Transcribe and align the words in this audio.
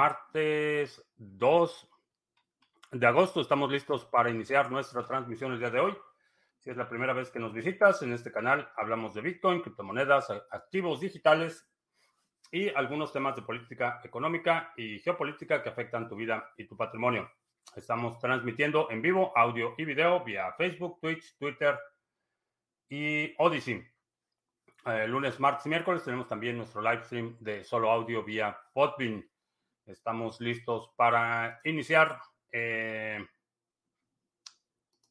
martes 0.00 1.06
2 1.18 1.88
de 2.92 3.06
agosto. 3.06 3.42
Estamos 3.42 3.70
listos 3.70 4.06
para 4.06 4.30
iniciar 4.30 4.70
nuestra 4.70 5.06
transmisión 5.06 5.52
el 5.52 5.58
día 5.58 5.68
de 5.68 5.78
hoy. 5.78 5.94
Si 6.56 6.70
es 6.70 6.76
la 6.78 6.88
primera 6.88 7.12
vez 7.12 7.30
que 7.30 7.38
nos 7.38 7.52
visitas, 7.52 8.00
en 8.00 8.14
este 8.14 8.32
canal 8.32 8.66
hablamos 8.78 9.12
de 9.12 9.20
Bitcoin, 9.20 9.60
criptomonedas, 9.60 10.30
activos 10.52 11.00
digitales 11.00 11.68
y 12.50 12.70
algunos 12.70 13.12
temas 13.12 13.36
de 13.36 13.42
política 13.42 14.00
económica 14.02 14.72
y 14.74 15.00
geopolítica 15.00 15.62
que 15.62 15.68
afectan 15.68 16.08
tu 16.08 16.16
vida 16.16 16.50
y 16.56 16.64
tu 16.64 16.78
patrimonio. 16.78 17.30
Estamos 17.76 18.18
transmitiendo 18.18 18.90
en 18.90 19.02
vivo 19.02 19.36
audio 19.36 19.74
y 19.76 19.84
video 19.84 20.24
vía 20.24 20.50
Facebook, 20.54 20.98
Twitch, 20.98 21.36
Twitter 21.36 21.78
y 22.88 23.34
Odyssey. 23.36 23.86
Eh, 24.86 25.06
lunes, 25.06 25.38
martes 25.38 25.66
y 25.66 25.68
miércoles 25.68 26.02
tenemos 26.02 26.26
también 26.26 26.56
nuestro 26.56 26.80
live 26.80 27.04
stream 27.04 27.36
de 27.38 27.62
solo 27.64 27.90
audio 27.90 28.24
vía 28.24 28.58
Podbean. 28.72 29.29
Estamos 29.90 30.40
listos 30.40 30.90
para 30.96 31.60
iniciar. 31.64 32.18
Eh, 32.52 33.18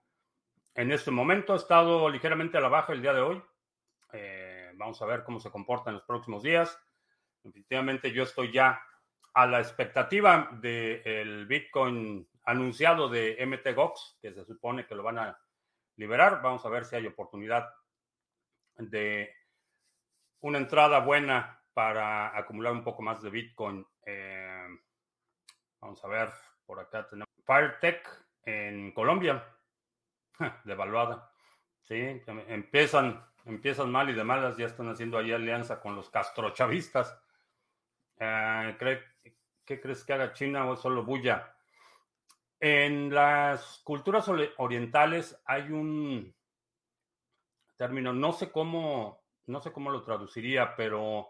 en 0.75 0.91
este 0.91 1.11
momento. 1.11 1.53
Ha 1.53 1.57
estado 1.57 2.09
ligeramente 2.09 2.57
a 2.57 2.61
la 2.61 2.69
baja 2.69 2.93
el 2.93 3.01
día 3.01 3.13
de 3.13 3.21
hoy. 3.21 3.41
Eh, 4.11 4.71
vamos 4.75 5.01
a 5.01 5.05
ver 5.05 5.23
cómo 5.23 5.39
se 5.39 5.49
comporta 5.49 5.89
en 5.89 5.95
los 5.95 6.03
próximos 6.03 6.43
días. 6.43 6.77
Definitivamente 7.43 8.11
yo 8.11 8.21
estoy 8.23 8.51
ya 8.51 8.83
a 9.33 9.47
la 9.47 9.59
expectativa 9.59 10.51
del 10.61 11.47
Bitcoin 11.47 12.27
anunciado 12.45 13.07
de 13.09 13.43
MTGOX, 13.43 14.19
que 14.21 14.31
se 14.33 14.45
supone 14.45 14.85
que 14.85 14.93
lo 14.93 15.01
van 15.01 15.17
a 15.17 15.35
liberar. 15.95 16.43
Vamos 16.43 16.63
a 16.65 16.69
ver 16.69 16.85
si 16.85 16.95
hay 16.95 17.07
oportunidad 17.07 17.67
de 18.77 19.33
una 20.41 20.57
entrada 20.57 20.99
buena 20.99 21.61
para 21.73 22.37
acumular 22.37 22.73
un 22.73 22.83
poco 22.83 23.01
más 23.01 23.21
de 23.21 23.29
Bitcoin. 23.29 23.85
Eh, 24.05 24.67
vamos 25.79 26.03
a 26.03 26.07
ver, 26.07 26.29
por 26.65 26.79
acá 26.79 27.07
tenemos 27.07 27.33
FireTech 27.45 28.07
en 28.45 28.91
Colombia, 28.91 29.43
devaluada. 30.65 31.31
Sí, 31.81 32.21
empiezan, 32.47 33.23
empiezan 33.45 33.91
mal 33.91 34.09
y 34.09 34.13
de 34.13 34.23
malas, 34.23 34.57
ya 34.57 34.65
están 34.65 34.89
haciendo 34.89 35.17
ahí 35.17 35.31
alianza 35.31 35.79
con 35.79 35.95
los 35.95 36.09
castrochavistas. 36.09 37.17
Eh, 38.19 38.77
¿Qué 39.65 39.79
crees 39.81 40.03
que 40.03 40.13
haga 40.13 40.33
China 40.33 40.65
o 40.65 40.75
solo 40.75 41.03
bulla? 41.03 41.55
En 42.59 43.13
las 43.13 43.81
culturas 43.83 44.29
orientales 44.57 45.41
hay 45.45 45.71
un 45.71 46.33
término, 47.75 48.13
no 48.13 48.33
sé 48.33 48.51
cómo, 48.51 49.23
no 49.47 49.59
sé 49.61 49.71
cómo 49.71 49.89
lo 49.89 50.03
traduciría, 50.03 50.75
pero 50.75 51.27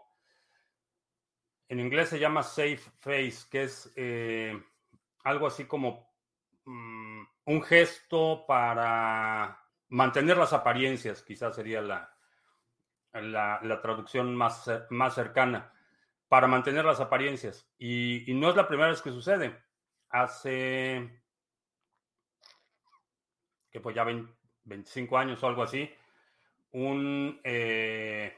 en 1.68 1.80
inglés 1.80 2.10
se 2.10 2.18
llama 2.18 2.42
safe 2.42 2.90
face, 3.00 3.46
que 3.50 3.64
es 3.64 3.92
eh, 3.96 4.62
algo 5.24 5.46
así 5.46 5.64
como 5.66 6.14
mm, 6.64 7.22
un 7.46 7.62
gesto 7.62 8.44
para 8.46 9.60
mantener 9.88 10.36
las 10.36 10.52
apariencias, 10.52 11.22
quizás 11.22 11.54
sería 11.54 11.80
la, 11.80 12.16
la, 13.12 13.80
traducción 13.80 14.34
más, 14.34 14.70
más 14.90 15.14
cercana, 15.14 15.72
para 16.28 16.46
mantener 16.46 16.84
las 16.84 17.00
apariencias. 17.00 17.70
Y, 17.78 18.30
y 18.30 18.34
no 18.34 18.50
es 18.50 18.56
la 18.56 18.66
primera 18.66 18.90
vez 18.90 19.02
que 19.02 19.10
sucede. 19.10 19.62
Hace 20.10 21.24
que 23.74 23.80
pues 23.80 23.96
ya 23.96 24.06
25 24.62 25.18
años 25.18 25.42
o 25.42 25.48
algo 25.48 25.64
así, 25.64 25.90
un, 26.74 27.40
eh, 27.44 28.36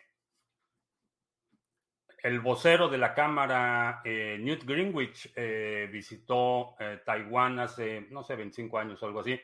el 2.22 2.40
vocero 2.40 2.88
de 2.88 2.98
la 2.98 3.14
Cámara, 3.14 4.02
eh, 4.04 4.36
Newt 4.38 4.64
Greenwich, 4.64 5.32
eh, 5.34 5.88
visitó 5.90 6.74
Taiwán 7.04 7.58
hace, 7.60 8.06
no 8.10 8.22
sé, 8.22 8.36
25 8.36 8.78
años 8.78 9.02
o 9.02 9.06
algo 9.06 9.20
así. 9.20 9.40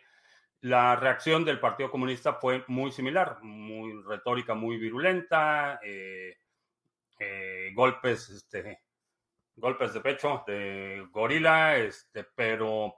La 0.61 0.95
reacción 0.97 1.45
del 1.45 1.59
Partido 1.59 1.91
Comunista 1.91 2.35
fue 2.35 2.65
muy 2.69 2.93
similar, 2.93 3.39
muy 3.43 4.03
retórica, 4.03 4.55
muy 4.55 4.77
virulenta, 4.77 5.81
golpes, 7.75 8.29
este, 8.29 8.81
golpes 9.57 9.95
de 9.95 10.01
pecho 10.01 10.45
de 10.47 11.07
gorila, 11.11 11.77
este, 11.77 12.25
pero 12.25 12.95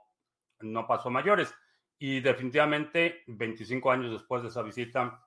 no 0.59 0.85
pasó 0.85 1.09
mayores. 1.09 1.53
Y 1.97 2.19
definitivamente, 2.19 3.23
25 3.27 3.91
años 3.91 4.11
después 4.11 4.43
de 4.43 4.49
esa 4.49 4.61
visita, 4.61 5.24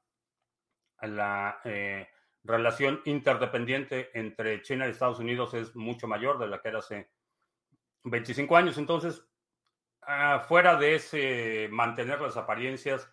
la 1.03 1.61
eh, 1.65 2.09
relación 2.45 3.01
interdependiente 3.05 4.11
entre 4.19 4.63
China 4.63 4.87
y 4.87 4.91
Estados 4.91 5.19
Unidos 5.19 5.55
es 5.55 5.75
mucho 5.77 6.07
mayor 6.07 6.39
de 6.39 6.49
la 6.49 6.61
que 6.61 6.69
era 6.69 6.79
hace 6.79 7.11
25 8.05 8.57
años. 8.57 8.79
Entonces, 8.79 9.23
ah, 10.03 10.45
fuera 10.47 10.77
de 10.77 10.95
ese 10.97 11.69
mantener 11.71 12.21
las 12.21 12.37
apariencias, 12.37 13.11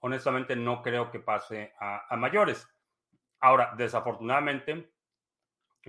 honestamente 0.00 0.56
no 0.56 0.82
creo 0.82 1.10
que 1.10 1.20
pase 1.20 1.72
a, 1.78 2.16
mayores. 2.16 2.68
Ahora, 3.40 3.74
desafortunadamente, 3.76 4.92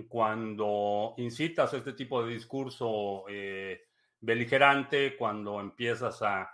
cuando 0.08 1.14
incitas 1.18 1.72
a 1.72 1.76
este 1.76 1.92
tipo 1.92 2.24
de 2.24 2.32
discurso 2.32 3.24
eh, 3.28 3.84
beligerante, 4.20 5.16
cuando 5.16 5.60
empiezas 5.60 6.22
a 6.22 6.50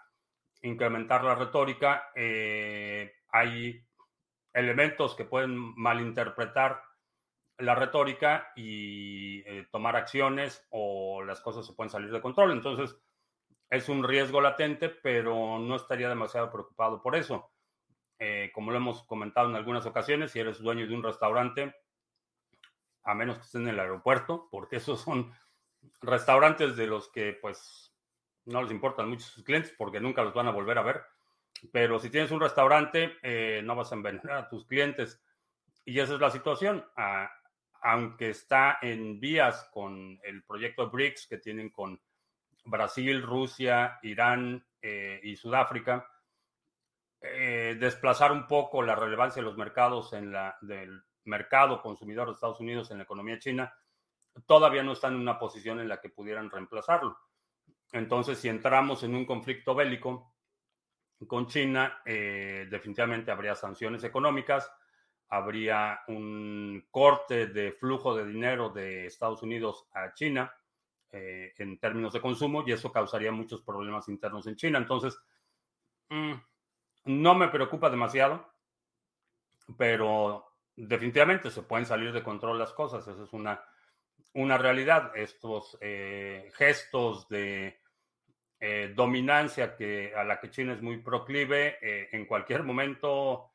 incrementar 0.63 1.25
la 1.25 1.35
retórica, 1.35 2.11
eh, 2.15 3.13
hay 3.29 3.83
elementos 4.53 5.15
que 5.15 5.25
pueden 5.25 5.57
malinterpretar 5.77 6.83
la 7.59 7.75
retórica 7.75 8.53
y 8.57 9.41
eh, 9.41 9.67
tomar 9.71 9.97
acciones 9.97 10.67
o 10.71 11.23
las 11.23 11.41
cosas 11.41 11.67
se 11.67 11.75
pueden 11.75 11.91
salir 11.91 12.11
de 12.11 12.21
control. 12.21 12.53
Entonces, 12.53 12.97
es 13.69 13.89
un 13.89 14.03
riesgo 14.03 14.41
latente, 14.41 14.89
pero 14.89 15.59
no 15.59 15.77
estaría 15.77 16.09
demasiado 16.09 16.51
preocupado 16.51 17.03
por 17.03 17.15
eso. 17.15 17.53
Eh, 18.19 18.51
como 18.53 18.71
lo 18.71 18.77
hemos 18.79 19.05
comentado 19.05 19.49
en 19.49 19.57
algunas 19.57 19.87
ocasiones, 19.87 20.33
si 20.33 20.41
eres 20.41 20.59
dueño 20.61 20.87
de 20.87 20.95
un 20.95 21.03
restaurante, 21.03 21.75
a 23.05 23.15
menos 23.15 23.39
que 23.39 23.45
estés 23.45 23.61
en 23.61 23.69
el 23.69 23.81
aeropuerto, 23.81 24.49
porque 24.51 24.77
esos 24.77 25.01
son 25.01 25.33
restaurantes 26.03 26.77
de 26.77 26.87
los 26.87 27.09
que 27.11 27.33
pues 27.41 27.95
no 28.45 28.63
les 28.63 28.73
importan 28.73 29.09
mucho 29.09 29.27
sus 29.27 29.45
clientes 29.45 29.75
porque 29.77 30.01
nunca 30.01 30.23
los 30.23 30.35
van 30.35 30.49
a 30.49 30.53
volver 30.53 30.79
a 30.79 30.83
ver. 30.83 31.03
Pero 31.73 31.99
si 31.99 32.11
tienes 32.11 32.31
un 32.31 32.41
restaurante, 32.41 33.19
eh, 33.23 33.61
no 33.65 33.77
vas 33.77 33.93
a 33.93 33.95
envenenar 33.97 34.37
a 34.37 34.49
tus 34.49 34.67
clientes. 34.67 35.23
Y 35.85 35.99
esa 35.99 36.15
es 36.15 36.21
la 36.21 36.31
situación. 36.31 36.85
Ah, 36.97 37.31
aunque 37.83 38.31
está 38.31 38.79
en 38.83 39.21
vías 39.21 39.69
con 39.73 40.19
el 40.23 40.43
proyecto 40.45 40.91
BRICS 40.91 41.27
que 41.27 41.39
tienen 41.39 41.71
con 41.71 42.01
Brasil, 42.65 43.23
Rusia, 43.23 43.99
Irán 44.03 44.67
eh, 44.83 45.21
y 45.23 45.37
Sudáfrica, 45.37 46.07
eh, 47.23 47.77
desplazar 47.79 48.33
un 48.33 48.47
poco 48.47 48.83
la 48.83 48.95
relevancia 48.95 49.43
de 49.43 49.49
los 49.49 49.57
mercados 49.57 50.13
en 50.13 50.33
la, 50.33 50.57
del 50.61 51.03
mercado 51.25 51.83
consumidor 51.83 52.27
de 52.27 52.35
Estados 52.35 52.61
Unidos 52.61 52.91
en 52.91 52.99
la 52.99 53.05
economía 53.05 53.39
china, 53.39 53.75
todavía 54.47 54.83
no 54.83 54.93
están 54.93 55.15
en 55.15 55.21
una 55.21 55.39
posición 55.39 55.81
en 55.81 55.89
la 55.89 56.01
que 56.01 56.11
pudieran 56.11 56.51
reemplazarlo. 56.51 57.19
Entonces, 57.93 58.39
si 58.39 58.49
entramos 58.49 59.03
en 59.03 59.15
un 59.15 59.27
conflicto 59.27 59.75
bélico 59.75 60.30
con 61.27 61.47
China, 61.47 62.01
eh, 62.05 62.67
definitivamente 62.71 63.31
habría 63.31 63.55
sanciones 63.55 64.05
económicas, 64.05 64.71
habría 65.29 66.01
un 66.09 66.87
corte 66.91 67.47
de 67.47 67.73
flujo 67.73 68.17
de 68.17 68.27
dinero 68.27 68.71
de 68.71 69.07
Estados 69.07 69.43
Unidos 69.43 69.87
a 69.93 70.13
China 70.15 70.53
eh, 71.13 71.53
en 71.59 71.79
términos 71.79 72.13
de 72.13 72.21
consumo 72.21 72.65
y 72.67 72.73
eso 72.73 72.91
causaría 72.91 73.33
muchos 73.33 73.63
problemas 73.63 74.09
internos 74.09 74.47
en 74.47 74.57
China. 74.57 74.79
Entonces, 74.79 75.19
mm, 76.09 76.33
no 77.05 77.35
me 77.35 77.49
preocupa 77.49 77.91
demasiado, 77.91 78.53
pero 79.77 80.55
definitivamente 80.77 81.51
se 81.51 81.63
pueden 81.63 81.87
salir 81.87 82.13
de 82.13 82.23
control 82.23 82.59
las 82.59 82.73
cosas. 82.73 83.07
Esa 83.07 83.23
es 83.23 83.33
una, 83.33 83.63
una 84.35 84.57
realidad. 84.57 85.13
Estos 85.17 85.77
eh, 85.81 86.51
gestos 86.55 87.29
de 87.29 87.80
eh, 88.63 88.93
dominancia 88.95 89.75
que, 89.75 90.13
a 90.15 90.23
la 90.23 90.39
que 90.39 90.51
China 90.51 90.75
es 90.75 90.83
muy 90.83 90.99
proclive. 90.99 91.79
Eh, 91.81 92.11
en 92.13 92.27
cualquier 92.27 92.63
momento 92.63 93.53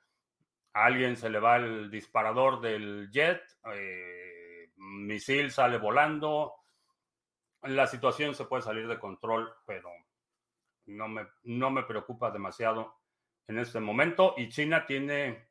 a 0.73 0.85
alguien 0.85 1.15
se 1.15 1.29
le 1.29 1.39
va 1.39 1.57
el 1.57 1.91
disparador 1.91 2.59
del 2.59 3.11
jet, 3.11 3.41
eh, 3.71 4.71
misil 4.77 5.51
sale 5.51 5.77
volando. 5.77 6.55
La 7.61 7.85
situación 7.85 8.33
se 8.33 8.45
puede 8.45 8.63
salir 8.63 8.87
de 8.87 8.99
control, 8.99 9.53
pero 9.65 9.91
no 10.87 11.07
me, 11.07 11.27
no 11.43 11.69
me 11.69 11.83
preocupa 11.83 12.31
demasiado 12.31 12.95
en 13.47 13.59
este 13.59 13.79
momento. 13.79 14.33
Y 14.37 14.49
China 14.49 14.87
tiene 14.87 15.49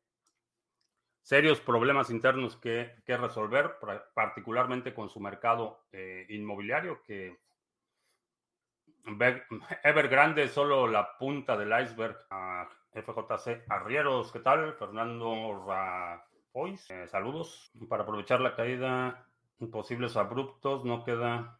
serios 1.22 1.60
problemas 1.60 2.10
internos 2.10 2.56
que, 2.56 2.96
que 3.06 3.16
resolver, 3.16 3.76
particularmente 4.14 4.92
con 4.92 5.08
su 5.08 5.20
mercado 5.20 5.86
inmobiliario, 6.28 7.02
que 7.02 7.38
Evergrande 9.82 10.48
solo 10.48 10.86
la 10.86 11.16
punta 11.16 11.56
del 11.56 11.72
iceberg. 11.82 12.16
FJC 12.94 13.64
Arrieros, 13.68 14.30
¿qué 14.32 14.38
tal? 14.38 14.74
Fernando 14.74 15.66
Pois. 16.52 16.88
Eh, 16.90 17.08
saludos. 17.08 17.72
Para 17.88 18.04
aprovechar 18.04 18.40
la 18.40 18.54
caída, 18.54 19.26
posibles 19.72 20.16
abruptos, 20.16 20.84
no 20.84 21.04
queda 21.04 21.58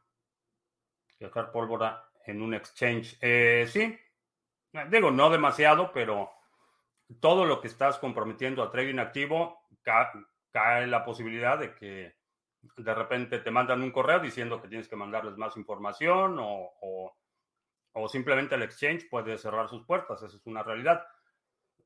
que 1.18 1.26
dejar 1.26 1.50
pólvora 1.50 2.08
en 2.26 2.40
un 2.40 2.54
exchange. 2.54 3.18
Eh, 3.20 3.66
sí, 3.68 3.98
digo, 4.90 5.10
no 5.10 5.30
demasiado, 5.30 5.92
pero 5.92 6.30
todo 7.20 7.44
lo 7.44 7.60
que 7.60 7.68
estás 7.68 7.98
comprometiendo 7.98 8.62
a 8.62 8.70
trading 8.70 8.98
activo, 8.98 9.66
cae 9.82 10.86
la 10.86 11.04
posibilidad 11.04 11.58
de 11.58 11.74
que 11.74 12.14
de 12.76 12.94
repente 12.94 13.40
te 13.40 13.50
mandan 13.50 13.82
un 13.82 13.90
correo 13.90 14.20
diciendo 14.20 14.62
que 14.62 14.68
tienes 14.68 14.88
que 14.88 14.96
mandarles 14.96 15.36
más 15.36 15.56
información 15.56 16.38
o, 16.38 16.72
o 16.80 17.16
simplemente 18.08 18.54
el 18.54 18.62
exchange 18.62 19.08
puede 19.08 19.38
cerrar 19.38 19.68
sus 19.68 19.84
puertas. 19.84 20.22
Esa 20.22 20.36
es 20.36 20.46
una 20.46 20.62
realidad. 20.62 21.06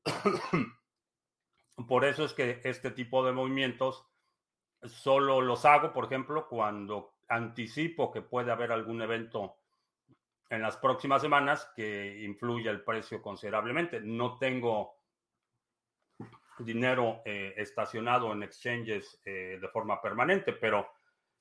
Por 1.87 2.05
eso 2.05 2.25
es 2.25 2.33
que 2.33 2.61
este 2.63 2.91
tipo 2.91 3.25
de 3.25 3.31
movimientos 3.31 4.05
solo 4.83 5.41
los 5.41 5.65
hago, 5.65 5.93
por 5.93 6.05
ejemplo, 6.05 6.47
cuando 6.47 7.15
anticipo 7.27 8.11
que 8.11 8.21
puede 8.21 8.51
haber 8.51 8.71
algún 8.71 9.01
evento 9.01 9.57
en 10.49 10.61
las 10.61 10.77
próximas 10.77 11.21
semanas 11.21 11.71
que 11.75 12.21
influya 12.23 12.71
el 12.71 12.83
precio 12.83 13.21
considerablemente. 13.21 14.01
No 14.01 14.37
tengo 14.37 14.95
dinero 16.57 17.21
eh, 17.23 17.53
estacionado 17.57 18.33
en 18.33 18.43
exchanges 18.43 19.19
eh, 19.23 19.57
de 19.61 19.67
forma 19.69 20.01
permanente, 20.01 20.53
pero 20.53 20.89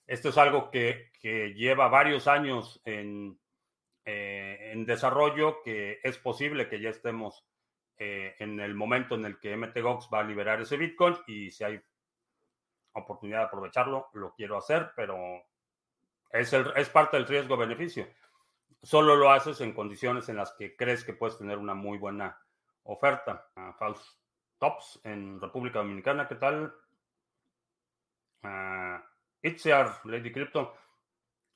esto 0.06 0.28
es 0.28 0.38
algo 0.38 0.70
que, 0.70 1.10
lleva 1.20 1.88
varios 1.88 2.28
años 2.28 2.80
en, 2.84 3.38
eh, 4.10 4.70
en, 4.72 4.86
desarrollo, 4.86 5.62
que 5.62 6.00
es 6.02 6.18
posible 6.18 6.68
que 6.68 6.80
ya 6.80 6.90
estemos 6.90 7.44
en 8.00 8.60
el 8.60 8.76
momento 8.76 9.16
en 9.16 9.24
el 9.24 9.40
que 9.40 9.56
MTGOX 9.56 10.08
va 10.14 10.20
a 10.20 10.22
liberar 10.22 10.60
ese 10.60 10.76
Bitcoin 10.76 11.16
y 11.26 11.50
si 11.50 11.64
hay 11.64 11.82
oportunidad 12.92 13.40
de 13.40 13.44
aprovecharlo, 13.46 14.08
lo 14.14 14.34
quiero 14.34 14.56
hacer, 14.56 14.92
pero 14.94 15.16
es, 16.30 16.52
el, 16.52 16.72
es 16.76 16.88
parte 16.90 17.16
del 17.16 17.26
riesgo-beneficio. 17.26 18.06
Solo 18.82 19.16
lo 19.16 19.30
haces 19.30 19.60
en 19.60 19.72
condiciones 19.72 20.28
en 20.28 20.36
las 20.36 20.52
que 20.52 20.76
crees 20.76 21.04
que 21.04 21.14
puedes 21.14 21.38
tener 21.38 21.58
una 21.58 21.74
muy 21.74 21.98
buena 21.98 22.38
oferta. 22.84 23.48
Uh, 23.56 23.94
Tops 24.58 25.00
en 25.04 25.40
República 25.40 25.78
Dominicana, 25.78 26.28
¿qué 26.28 26.34
tal? 26.36 26.74
Uh, 28.42 28.98
Itziar, 29.42 30.00
Lady 30.04 30.32
Crypto. 30.32 30.74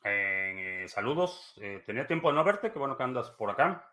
Eh, 0.04 0.86
saludos. 0.88 1.54
Eh, 1.60 1.82
tenía 1.86 2.06
tiempo 2.06 2.28
de 2.28 2.34
no 2.34 2.44
verte, 2.44 2.72
qué 2.72 2.78
bueno 2.78 2.96
que 2.96 3.02
andas 3.02 3.30
por 3.30 3.50
acá. 3.50 3.88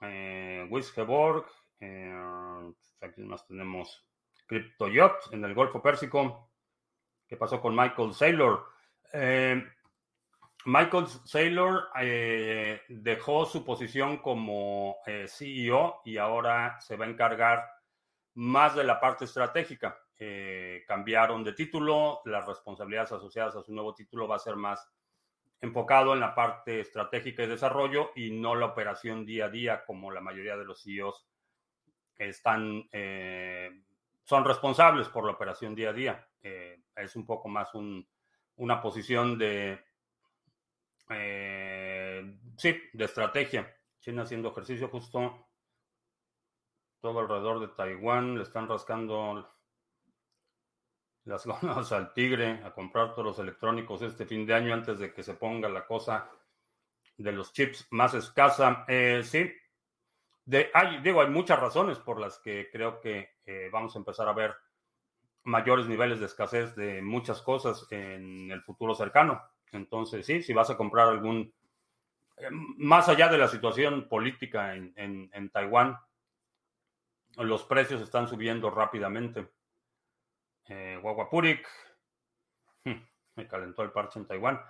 Eh. 0.00 0.68
Eh, 1.80 2.72
aquí 3.00 3.22
más 3.22 3.46
tenemos 3.46 4.06
Crypto 4.46 4.88
Yacht 4.88 5.32
en 5.32 5.44
el 5.44 5.54
Golfo 5.54 5.80
Pérsico. 5.80 6.50
¿Qué 7.26 7.36
pasó 7.36 7.60
con 7.60 7.74
Michael 7.74 8.12
Saylor? 8.12 8.66
Michael 10.66 11.06
Saylor 11.24 11.88
dejó 12.88 13.46
su 13.46 13.64
posición 13.64 14.18
como 14.18 14.96
CEO 15.26 16.00
y 16.04 16.16
ahora 16.18 16.80
se 16.80 16.96
va 16.96 17.06
a 17.06 17.08
encargar 17.08 17.64
más 18.34 18.74
de 18.74 18.84
la 18.84 19.00
parte 19.00 19.24
estratégica. 19.24 20.03
Cambiaron 20.86 21.44
de 21.44 21.52
título, 21.52 22.20
las 22.24 22.46
responsabilidades 22.46 23.12
asociadas 23.12 23.56
a 23.56 23.62
su 23.62 23.72
nuevo 23.72 23.94
título 23.94 24.28
va 24.28 24.36
a 24.36 24.40
ser 24.40 24.56
más 24.56 24.88
enfocado 25.60 26.12
en 26.12 26.20
la 26.20 26.34
parte 26.34 26.80
estratégica 26.80 27.42
y 27.42 27.46
desarrollo 27.46 28.10
y 28.14 28.30
no 28.30 28.54
la 28.54 28.66
operación 28.66 29.24
día 29.24 29.46
a 29.46 29.50
día 29.50 29.84
como 29.84 30.10
la 30.10 30.20
mayoría 30.20 30.56
de 30.56 30.64
los 30.64 30.82
CEOs 30.82 31.26
están, 32.16 32.88
son 34.24 34.44
responsables 34.44 35.08
por 35.08 35.24
la 35.24 35.32
operación 35.32 35.74
día 35.74 35.90
a 35.90 35.92
día. 35.92 36.28
es 36.42 37.16
un 37.16 37.24
poco 37.24 37.48
más 37.48 37.70
una 38.56 38.82
posición 38.82 39.38
de 39.38 39.82
eh, 41.10 42.38
sí, 42.56 42.76
de 42.92 43.04
estrategia. 43.04 43.74
China 44.00 44.22
haciendo 44.22 44.50
ejercicio 44.50 44.88
justo 44.88 45.46
todo 47.00 47.20
alrededor 47.20 47.60
de 47.60 47.68
Taiwán. 47.68 48.36
Le 48.36 48.42
están 48.42 48.68
rascando 48.68 49.50
las 51.24 51.46
ganas 51.62 51.92
al 51.92 52.12
tigre 52.12 52.62
a 52.64 52.72
comprar 52.72 53.12
todos 53.12 53.24
los 53.24 53.38
electrónicos 53.38 54.02
este 54.02 54.26
fin 54.26 54.46
de 54.46 54.54
año 54.54 54.74
antes 54.74 54.98
de 54.98 55.12
que 55.12 55.22
se 55.22 55.34
ponga 55.34 55.68
la 55.68 55.86
cosa 55.86 56.28
de 57.16 57.32
los 57.32 57.52
chips 57.52 57.86
más 57.90 58.14
escasa. 58.14 58.84
Eh, 58.88 59.22
sí, 59.24 59.50
de, 60.44 60.70
hay, 60.74 61.00
digo, 61.00 61.22
hay 61.22 61.30
muchas 61.30 61.58
razones 61.58 61.98
por 61.98 62.20
las 62.20 62.38
que 62.38 62.68
creo 62.70 63.00
que 63.00 63.36
eh, 63.46 63.68
vamos 63.72 63.94
a 63.94 63.98
empezar 63.98 64.28
a 64.28 64.32
ver 64.32 64.54
mayores 65.44 65.86
niveles 65.86 66.20
de 66.20 66.26
escasez 66.26 66.74
de 66.74 67.02
muchas 67.02 67.42
cosas 67.42 67.86
en 67.90 68.50
el 68.50 68.62
futuro 68.62 68.94
cercano. 68.94 69.42
Entonces, 69.72 70.24
sí, 70.24 70.42
si 70.42 70.52
vas 70.52 70.70
a 70.70 70.76
comprar 70.76 71.08
algún, 71.08 71.52
eh, 72.36 72.48
más 72.50 73.08
allá 73.08 73.28
de 73.28 73.38
la 73.38 73.48
situación 73.48 74.08
política 74.08 74.74
en, 74.74 75.50
Taiwán, 75.52 75.98
los 77.36 77.64
precios 77.64 78.00
están 78.00 78.28
subiendo 78.28 78.70
rápidamente. 78.70 79.48
Eh, 80.68 81.00
me 83.36 83.48
calentó 83.48 83.82
el 83.82 83.92
parche 83.92 84.18
en 84.18 84.26
Taiwán. 84.26 84.60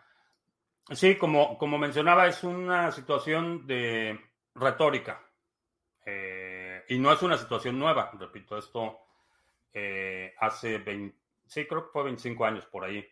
Sí, 0.91 1.17
como, 1.17 1.57
como 1.57 1.79
mencionaba, 1.79 2.27
es 2.27 2.45
una 2.45 2.93
situación 2.93 3.67
de 3.67 4.21
retórica. 4.55 5.23
Eh, 6.05 6.85
y 6.89 6.99
no 6.99 7.13
es 7.13 7.23
una 7.23 7.39
situación 7.39 7.79
nueva, 7.79 8.11
repito, 8.19 8.59
esto 8.59 8.99
eh, 9.73 10.35
hace 10.39 10.79
20, 10.79 11.17
sí, 11.47 11.67
creo 11.67 11.87
que 11.87 11.93
fue 11.93 12.05
25 12.05 12.45
años 12.45 12.67
por 12.67 12.85
ahí 12.85 13.03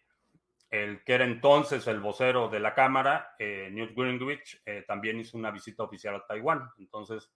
el 0.72 1.04
que 1.04 1.12
era 1.12 1.24
entonces 1.24 1.86
el 1.86 2.00
vocero 2.00 2.48
de 2.48 2.58
la 2.58 2.74
Cámara, 2.74 3.34
eh, 3.38 3.68
Newt 3.70 3.94
Gingrich, 3.94 4.62
eh, 4.64 4.84
también 4.88 5.20
hizo 5.20 5.36
una 5.36 5.50
visita 5.50 5.82
oficial 5.82 6.14
a 6.14 6.26
Taiwán. 6.26 6.70
Entonces, 6.78 7.30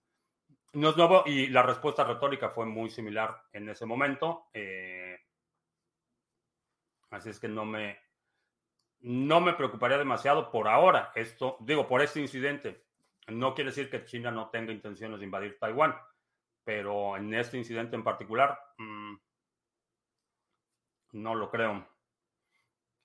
no 0.73 0.89
es 0.89 0.97
nuevo 0.97 1.21
y 1.23 1.45
la 1.47 1.61
respuesta 1.61 2.03
retórica 2.03 2.49
fue 2.49 2.65
muy 2.65 2.89
similar 2.89 3.43
en 3.53 3.69
ese 3.69 3.85
momento. 3.85 4.47
Así 7.09 7.29
es 7.29 7.39
que 7.39 7.47
no 7.47 7.65
me, 7.65 7.99
no 8.99 9.41
me 9.41 9.53
preocuparía 9.53 9.97
demasiado 9.97 10.51
por 10.51 10.67
ahora. 10.67 11.11
Esto, 11.15 11.57
digo, 11.61 11.87
por 11.87 12.01
este 12.01 12.19
incidente. 12.19 12.85
No 13.27 13.53
quiere 13.53 13.71
decir 13.71 13.89
que 13.89 14.05
China 14.05 14.31
no 14.31 14.49
tenga 14.49 14.71
intenciones 14.71 15.19
de 15.19 15.25
invadir 15.25 15.57
Taiwán, 15.59 15.95
pero 16.63 17.17
en 17.17 17.33
este 17.33 17.57
incidente 17.57 17.95
en 17.95 18.03
particular, 18.03 18.59
mm, 18.77 19.15
no 21.13 21.35
lo 21.35 21.49
creo. 21.49 21.87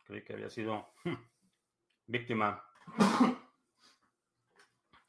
Creí 0.05 0.23
que 0.23 0.35
había 0.35 0.51
sido 0.51 0.95
hmm, 1.05 1.15
víctima. 2.07 2.65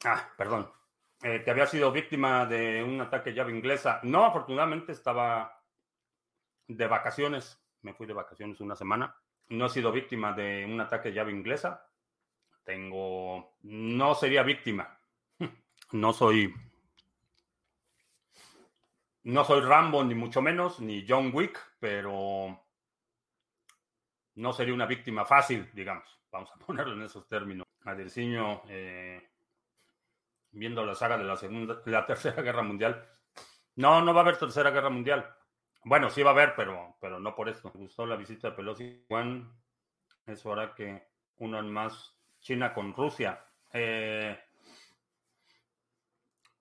Ah, 0.05 0.29
perdón. 0.37 0.69
Eh, 1.21 1.41
que 1.45 1.51
había 1.51 1.65
sido 1.65 1.91
víctima 1.93 2.45
de 2.45 2.83
un 2.83 2.99
ataque 2.99 3.33
llave 3.33 3.53
inglesa. 3.53 4.01
No, 4.03 4.25
afortunadamente 4.25 4.91
estaba 4.91 5.63
de 6.67 6.87
vacaciones. 6.87 7.62
Me 7.83 7.93
fui 7.93 8.07
de 8.07 8.13
vacaciones 8.13 8.59
una 8.59 8.75
semana. 8.75 9.15
No 9.49 9.67
he 9.67 9.69
sido 9.69 9.91
víctima 9.91 10.33
de 10.33 10.65
un 10.65 10.79
ataque 10.81 11.13
llave 11.13 11.31
inglesa. 11.31 11.87
Tengo. 12.63 13.55
No 13.61 14.15
sería 14.15 14.43
víctima. 14.43 14.99
No 15.91 16.11
soy. 16.11 16.51
No 19.23 19.45
soy 19.45 19.61
Rambo, 19.61 20.03
ni 20.03 20.15
mucho 20.15 20.41
menos, 20.41 20.79
ni 20.79 21.05
John 21.07 21.29
Wick, 21.33 21.59
pero 21.79 22.65
no 24.35 24.53
sería 24.53 24.73
una 24.73 24.85
víctima 24.85 25.23
fácil, 25.23 25.69
digamos. 25.73 26.19
Vamos 26.31 26.51
a 26.51 26.57
ponerlo 26.65 26.93
en 26.93 27.03
esos 27.03 27.27
términos. 27.27 27.67
Adelciño, 27.85 28.63
eh, 28.69 29.29
viendo 30.51 30.85
la 30.85 30.95
saga 30.95 31.17
de 31.17 31.25
la 31.25 31.37
segunda, 31.37 31.81
la 31.85 32.05
tercera 32.05 32.41
guerra 32.41 32.63
mundial. 32.63 33.07
No, 33.75 34.01
no 34.01 34.13
va 34.13 34.21
a 34.21 34.23
haber 34.23 34.37
tercera 34.37 34.71
guerra 34.71 34.89
mundial. 34.89 35.29
Bueno, 35.85 36.09
sí 36.09 36.23
va 36.23 36.31
a 36.31 36.33
haber, 36.33 36.55
pero, 36.55 36.95
pero 37.01 37.19
no 37.19 37.35
por 37.35 37.49
esto. 37.49 37.71
Me 37.73 37.81
gustó 37.81 38.05
la 38.05 38.15
visita 38.15 38.49
de 38.49 38.55
Pelosi. 38.55 39.05
Juan, 39.07 39.51
eso 40.25 40.53
hará 40.53 40.73
que 40.73 41.03
unan 41.37 41.71
más 41.71 42.15
China 42.39 42.73
con 42.73 42.93
Rusia. 42.93 43.43
Eh, 43.73 44.37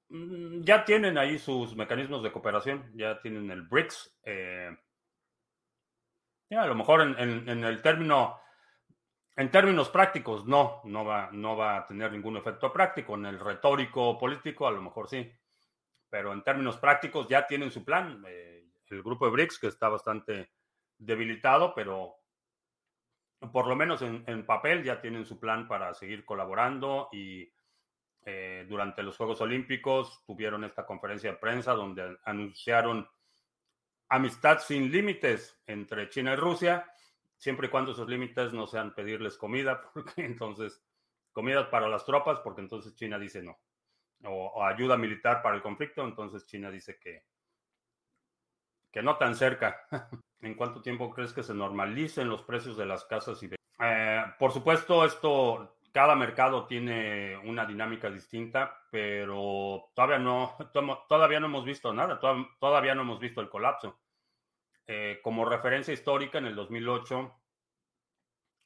mm, 0.08 0.62
ya 0.62 0.84
tienen 0.84 1.18
ahí 1.18 1.38
sus 1.38 1.76
mecanismos 1.76 2.22
de 2.22 2.32
cooperación, 2.32 2.90
ya 2.94 3.20
tienen 3.20 3.50
el 3.50 3.62
BRICS. 3.62 4.18
Eh, 4.24 4.76
a 6.50 6.66
lo 6.66 6.74
mejor 6.74 7.00
en, 7.02 7.64
el 7.64 7.80
término, 7.80 8.40
en 9.36 9.50
términos 9.50 9.88
prácticos, 9.88 10.46
no, 10.46 10.82
no 10.84 11.04
va, 11.04 11.30
no 11.32 11.56
va 11.56 11.78
a 11.78 11.86
tener 11.86 12.12
ningún 12.12 12.36
efecto 12.36 12.72
práctico. 12.72 13.14
En 13.14 13.26
el 13.26 13.38
retórico 13.38 14.18
político, 14.18 14.66
a 14.66 14.72
lo 14.72 14.82
mejor 14.82 15.08
sí. 15.08 15.32
Pero 16.10 16.32
en 16.32 16.42
términos 16.42 16.76
prácticos 16.76 17.28
ya 17.28 17.46
tienen 17.46 17.70
su 17.70 17.84
plan. 17.84 18.22
Eh, 18.26 18.51
el 18.92 19.02
grupo 19.02 19.26
de 19.26 19.32
BRICS, 19.32 19.58
que 19.58 19.66
está 19.68 19.88
bastante 19.88 20.52
debilitado, 20.98 21.74
pero 21.74 22.16
por 23.52 23.66
lo 23.66 23.74
menos 23.74 24.02
en, 24.02 24.46
papel 24.46 24.84
ya 24.84 25.00
tienen 25.00 25.26
su 25.26 25.40
plan 25.40 25.66
para 25.66 25.94
seguir 25.94 26.24
colaborando 26.24 27.08
y 27.12 27.52
eh, 28.24 28.64
durante 28.68 29.02
los 29.02 29.16
Juegos 29.16 29.40
Olímpicos 29.40 30.22
tuvieron 30.24 30.62
esta 30.62 30.86
conferencia 30.86 31.32
de 31.32 31.38
prensa 31.38 31.72
donde 31.72 32.18
anunciaron 32.24 33.08
amistad 34.08 34.58
sin 34.60 34.92
límites 34.92 35.60
entre 35.66 36.08
China 36.08 36.34
y 36.34 36.36
Rusia, 36.36 36.86
siempre 37.36 37.66
y 37.66 37.70
cuando 37.70 37.92
esos 37.92 38.08
límites 38.08 38.52
no 38.52 38.66
sean 38.66 38.94
pedirles 38.94 39.36
comida, 39.36 39.80
porque 39.94 40.24
entonces, 40.24 40.84
comida 41.32 41.68
para 41.70 41.88
las 41.88 42.04
tropas, 42.04 42.38
porque 42.40 42.60
entonces 42.60 42.94
China 42.94 43.18
dice 43.18 43.42
no. 43.42 43.58
O, 44.24 44.64
ayuda 44.64 44.96
militar 44.96 45.42
para 45.42 45.56
el 45.56 45.62
conflicto, 45.62 46.04
entonces 46.04 46.46
China 46.46 46.70
dice 46.70 46.98
que, 47.00 47.24
que 48.92 49.02
no 49.02 49.16
tan 49.16 49.34
cerca. 49.34 49.86
¿En 50.40 50.54
cuánto 50.54 50.82
tiempo 50.82 51.10
crees 51.10 51.32
que 51.32 51.42
se 51.42 51.54
normalicen 51.54 52.28
los 52.28 52.42
precios 52.42 52.76
de 52.76 52.86
las 52.86 53.04
casas 53.04 53.42
y 53.42 53.50
eh, 53.84 54.24
por 54.38 54.52
supuesto, 54.52 55.04
esto 55.04 55.76
cada 55.92 56.14
mercado 56.14 56.66
tiene 56.66 57.36
una 57.44 57.66
dinámica 57.66 58.10
distinta, 58.10 58.86
pero 58.90 59.90
todavía 59.94 60.18
no, 60.18 60.56
todavía 61.08 61.40
no 61.40 61.46
hemos 61.46 61.64
visto 61.64 61.92
nada, 61.92 62.20
todavía 62.60 62.94
no 62.94 63.02
hemos 63.02 63.18
visto 63.18 63.40
el 63.40 63.48
colapso. 63.48 63.98
Eh, 64.86 65.20
como 65.22 65.44
referencia 65.44 65.92
histórica, 65.92 66.38
en 66.38 66.46
el 66.46 66.54
2008, 66.54 67.32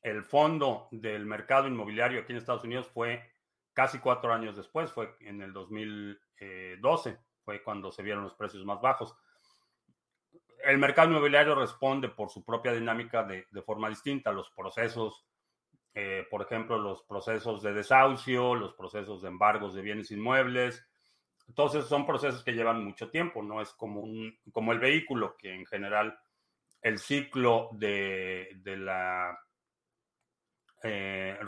el 0.03 0.23
fondo 0.23 0.89
del 0.91 1.27
mercado 1.27 1.67
inmobiliario 1.67 2.21
aquí 2.21 2.33
en 2.33 2.39
Estados 2.39 2.65
Unidos 2.65 2.89
fue 2.89 3.23
casi 3.73 3.99
cuatro 3.99 4.33
años 4.33 4.57
después, 4.57 4.93
fue 4.93 5.17
en 5.21 5.43
el 5.43 5.53
2012, 5.53 7.19
fue 7.45 7.63
cuando 7.63 7.91
se 7.91 8.03
vieron 8.03 8.23
los 8.23 8.35
precios 8.35 8.65
más 8.65 8.81
bajos. 8.81 9.17
El 10.67 10.79
mercado 10.79 11.09
inmobiliario 11.09 11.55
responde 11.55 12.09
por 12.09 12.31
su 12.31 12.45
propia 12.45 12.73
dinámica 12.73 13.23
de, 13.23 13.47
forma 13.63 13.89
distinta, 13.89 14.33
los 14.33 14.51
procesos 14.51 15.25
eh, 15.95 16.27
por 16.31 16.43
ejemplo, 16.43 16.77
los 16.77 17.03
procesos 17.05 17.63
de 17.63 17.73
desahucio, 17.73 18.55
los 18.55 18.75
procesos 18.75 19.23
de 19.23 19.29
embargos 19.29 19.75
de 19.75 19.81
bienes 19.81 20.11
inmuebles. 20.11 20.87
Entonces 21.49 21.87
son 21.87 22.05
procesos 22.05 22.45
que 22.45 22.53
llevan 22.53 22.85
mucho 22.85 23.09
tiempo, 23.09 23.43
no 23.43 23.63
es 23.63 23.73
como, 23.73 24.01
un, 24.01 24.39
como 24.53 24.73
el 24.73 24.79
vehículo, 24.79 25.37
que 25.39 25.55
en 25.55 25.65
general 25.65 26.19
el 26.83 26.99
ciclo 26.99 27.71
de, 27.73 28.51
de 28.57 28.77
la, 28.77 29.39
eh, 30.83 31.39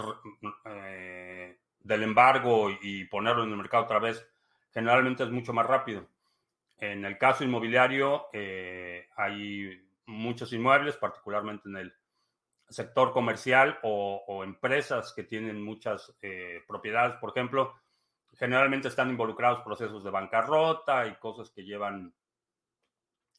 eh, 0.65 1.59
del 1.81 2.03
embargo 2.03 2.71
y 2.81 3.05
ponerlo 3.05 3.45
en 3.45 3.51
el 3.51 3.57
mercado 3.57 3.85
otra 3.85 3.99
vez 3.99 4.27
generalmente 4.73 5.25
es 5.25 5.31
mucho 5.31 5.53
más 5.53 5.67
rápido. 5.67 6.09
En 6.79 7.05
el 7.05 7.19
caso 7.19 7.45
inmobiliario 7.45 8.27
hay 9.17 9.89
muchos 10.07 10.53
inmuebles, 10.53 10.97
particularmente 10.97 11.69
en 11.69 11.77
el 11.77 11.93
sector 12.69 13.13
comercial 13.13 13.79
o, 13.83 14.43
empresas 14.45 15.13
que 15.15 15.25
tienen 15.25 15.63
muchas 15.63 16.17
eh, 16.23 16.63
propiedades, 16.67 17.17
por 17.17 17.31
ejemplo, 17.31 17.75
generalmente 18.35 18.89
están 18.89 19.11
involucrados 19.11 19.63
procesos 19.63 20.05
de 20.05 20.11
bancarrota 20.11 21.07
y 21.07 21.17
cosas 21.17 21.51
que 21.51 21.65
llevan 21.65 22.15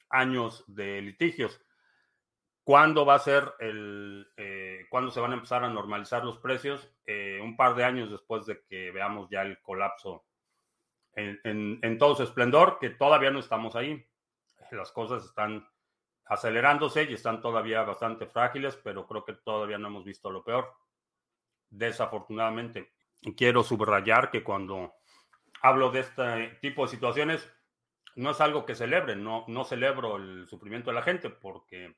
años 0.09 0.63
de 0.67 1.01
litigios. 1.01 1.61
¿Cuándo 2.63 3.05
va 3.05 3.15
a 3.15 3.19
ser 3.19 3.53
el, 3.59 4.27
eh, 4.37 4.85
cuándo 4.89 5.11
se 5.11 5.19
van 5.19 5.31
a 5.31 5.35
empezar 5.35 5.63
a 5.63 5.69
normalizar 5.69 6.23
los 6.23 6.37
precios? 6.37 6.91
Eh, 7.05 7.39
un 7.41 7.55
par 7.55 7.75
de 7.75 7.83
años 7.83 8.11
después 8.11 8.45
de 8.45 8.63
que 8.67 8.91
veamos 8.91 9.29
ya 9.29 9.41
el 9.41 9.59
colapso 9.61 10.25
en, 11.13 11.97
todo 11.97 12.15
su 12.15 12.23
esplendor, 12.23 12.77
que 12.79 12.91
todavía 12.91 13.31
no 13.31 13.39
estamos 13.39 13.75
ahí. 13.75 14.05
Las 14.71 14.91
cosas 14.91 15.25
están 15.25 15.67
acelerándose 16.25 17.03
y 17.03 17.13
están 17.13 17.41
todavía 17.41 17.83
bastante 17.83 18.27
frágiles, 18.27 18.75
pero 18.83 19.07
creo 19.07 19.25
que 19.25 19.33
todavía 19.33 19.77
no 19.77 19.87
hemos 19.87 20.05
visto 20.05 20.29
lo 20.29 20.43
peor. 20.43 20.73
Desafortunadamente, 21.69 22.93
quiero 23.35 23.63
subrayar 23.63 24.29
que 24.29 24.43
cuando 24.43 24.93
hablo 25.61 25.91
de 25.91 26.01
este 26.01 26.59
tipo 26.61 26.83
de 26.83 26.89
situaciones, 26.89 27.51
no 28.15 28.31
es 28.31 28.41
algo 28.41 28.65
que 28.65 28.75
celebre, 28.75 29.15
no, 29.15 29.45
no 29.47 29.63
celebro 29.63 30.17
el 30.17 30.47
sufrimiento 30.47 30.89
de 30.89 30.95
la 30.95 31.01
gente, 31.01 31.29
porque 31.29 31.95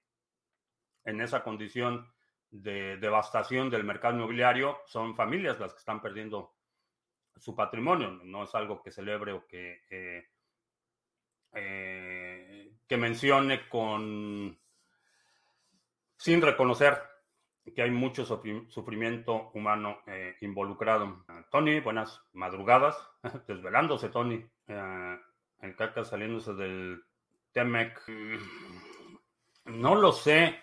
en 1.04 1.22
esa 1.22 1.44
condición 1.44 2.12
de 2.50 2.98
devastación 2.98 3.70
del 3.70 3.84
mercado 3.84 4.16
inmobiliario 4.16 4.80
son 4.86 5.16
familias 5.16 5.60
las 5.60 5.74
que 5.74 5.80
están 5.80 6.02
perdiendo 6.02 6.54
su 7.38 7.56
patrimonio, 7.56 8.12
no 8.24 8.44
es 8.44 8.54
algo 8.56 8.82
que 8.82 8.92
celebre 8.92 9.34
o 9.34 9.48
que 9.48 9.82
eh, 9.90 10.28
eh, 11.54 12.72
que 12.88 12.98
mencione 12.98 13.68
con 13.68 14.58
sin 16.18 16.42
reconocer 16.42 16.98
que 17.76 17.82
hay 17.82 17.92
mucho 17.92 18.26
sufrimiento 18.26 19.52
humano 19.54 20.00
eh, 20.08 20.36
involucrado. 20.42 21.26
Tony, 21.52 21.80
buenas 21.80 22.22
madrugadas, 22.34 22.98
desvelándose 23.48 24.10
Tony. 24.10 24.46
Eh, 24.68 25.20
el 25.62 25.76
caca 25.76 26.04
saliéndose 26.04 26.54
del 26.54 27.04
Temec. 27.52 28.02
No 29.66 29.96
lo 29.96 30.12
sé. 30.12 30.60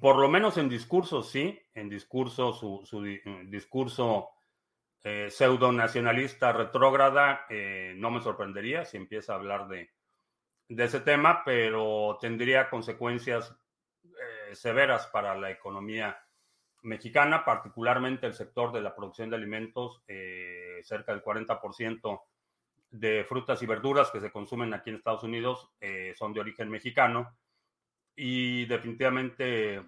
Por 0.00 0.16
lo 0.16 0.28
menos 0.28 0.58
en 0.58 0.68
discurso 0.68 1.22
sí. 1.22 1.60
En 1.74 1.88
discurso, 1.88 2.52
su, 2.52 2.82
su 2.84 3.02
discurso 3.46 4.30
eh, 5.04 5.30
pseudo 5.30 5.70
nacionalista 5.70 6.52
retrógrada, 6.52 7.46
eh, 7.48 7.94
no 7.96 8.10
me 8.10 8.20
sorprendería 8.20 8.84
si 8.84 8.96
empieza 8.96 9.32
a 9.32 9.36
hablar 9.36 9.68
de, 9.68 9.90
ese 10.68 11.00
tema, 11.00 11.42
pero 11.44 12.18
tendría 12.20 12.68
consecuencias 12.68 13.56
eh, 14.04 14.54
severas 14.54 15.06
para 15.06 15.36
la 15.36 15.50
economía 15.50 16.18
mexicana, 16.82 17.44
particularmente 17.44 18.26
el 18.26 18.34
sector 18.34 18.72
de 18.72 18.82
la 18.82 18.94
producción 18.94 19.30
de 19.30 19.36
alimentos, 19.36 20.02
cerca 20.82 21.12
del 21.12 21.22
40% 21.22 22.20
de 22.90 23.24
frutas 23.24 23.62
y 23.62 23.66
verduras 23.66 24.10
que 24.10 24.20
se 24.20 24.30
consumen 24.30 24.74
aquí 24.74 24.90
en 24.90 24.96
Estados 24.96 25.24
Unidos 25.24 25.72
son 26.14 26.32
de 26.32 26.40
origen 26.40 26.70
mexicano 26.70 27.36
y 28.18 28.66
definitivamente 28.66 29.80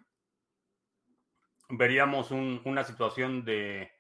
veríamos 1.69 2.31
una 2.31 2.85
situación 2.85 3.45
de 3.45 3.91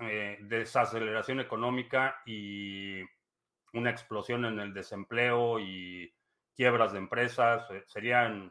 eh, 0.00 0.38
desaceleración 0.40 1.40
económica 1.40 2.22
y 2.24 3.02
una 3.74 3.90
explosión 3.90 4.46
en 4.46 4.58
el 4.60 4.72
desempleo 4.72 5.60
y 5.60 6.10
quiebras 6.56 6.92
de 6.92 6.98
empresas. 7.00 7.70
Eh, 7.70 7.84
serían 7.86 8.50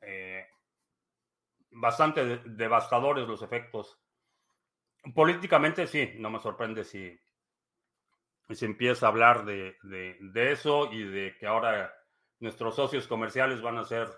eh, 0.00 0.46
bastante 1.70 2.38
devastadores 2.44 3.26
los 3.26 3.42
efectos. 3.42 3.98
Políticamente 5.12 5.88
sí, 5.88 6.12
no 6.18 6.30
me 6.30 6.38
sorprende 6.38 6.84
si 6.84 7.18
se 8.50 8.64
empieza 8.64 9.06
a 9.06 9.10
hablar 9.10 9.44
de, 9.44 9.76
eso 10.34 10.92
y 10.92 11.02
de 11.02 11.36
que 11.36 11.46
ahora 11.48 11.97
nuestros 12.40 12.76
socios 12.76 13.06
comerciales 13.06 13.62
van 13.62 13.78
a 13.78 13.84
ser 13.84 14.08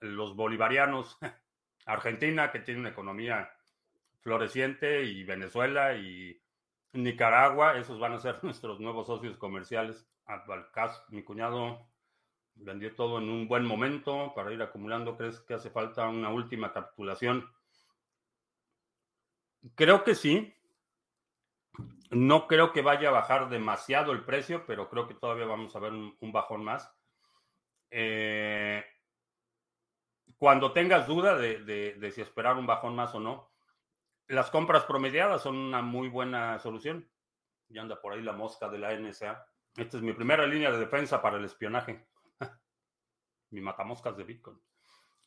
los 0.00 0.34
bolivarianos. 0.34 1.18
Argentina, 1.86 2.50
que 2.50 2.60
tiene 2.60 2.80
una 2.80 2.90
economía 2.90 3.50
floreciente 4.20 5.04
y 5.04 5.24
Venezuela 5.24 5.94
y 5.94 6.40
Nicaragua, 6.92 7.78
esos 7.78 7.98
van 7.98 8.14
a 8.14 8.18
ser 8.18 8.38
nuestros 8.44 8.80
nuevos 8.80 9.06
socios 9.06 9.36
comerciales. 9.36 10.06
Advalcas, 10.26 11.02
mi 11.08 11.22
cuñado 11.22 11.90
vendió 12.54 12.94
todo 12.94 13.18
en 13.18 13.28
un 13.28 13.48
buen 13.48 13.64
momento 13.64 14.32
para 14.34 14.52
ir 14.52 14.62
acumulando. 14.62 15.16
¿Crees 15.16 15.40
que 15.40 15.54
hace 15.54 15.70
falta 15.70 16.08
una 16.08 16.30
última 16.30 16.72
capitulación? 16.72 17.48
Creo 19.74 20.04
que 20.04 20.14
sí. 20.14 20.54
No 22.10 22.46
creo 22.46 22.72
que 22.72 22.82
vaya 22.82 23.08
a 23.08 23.12
bajar 23.12 23.48
demasiado 23.48 24.12
el 24.12 24.24
precio, 24.24 24.66
pero 24.66 24.88
creo 24.88 25.06
que 25.06 25.14
todavía 25.14 25.46
vamos 25.46 25.74
a 25.74 25.78
ver 25.80 25.92
un, 25.92 26.32
bajón 26.32 26.64
más. 26.64 26.92
Eh, 27.90 28.84
cuando 30.36 30.72
tengas 30.72 31.06
duda 31.06 31.36
de 31.36 32.12
si 32.12 32.20
esperar 32.20 32.56
un 32.56 32.66
bajón 32.66 32.96
más 32.96 33.14
o 33.14 33.20
no, 33.20 33.50
las 34.30 34.48
compras 34.48 34.84
promediadas 34.84 35.42
son 35.42 35.56
una 35.56 35.82
muy 35.82 36.08
buena 36.08 36.58
solución. 36.60 37.10
Ya 37.68 37.82
anda 37.82 38.00
por 38.00 38.12
ahí 38.12 38.22
la 38.22 38.32
mosca 38.32 38.68
de 38.68 38.78
la 38.78 38.94
NSA. 38.94 39.44
Esta 39.76 39.96
es 39.96 40.02
mi 40.04 40.12
primera 40.12 40.46
línea 40.46 40.70
de 40.70 40.78
defensa 40.78 41.20
para 41.20 41.36
el 41.36 41.44
espionaje. 41.44 42.06
mi 43.50 43.60
matamoscas 43.60 44.16
de 44.16 44.22
Bitcoin. 44.22 44.60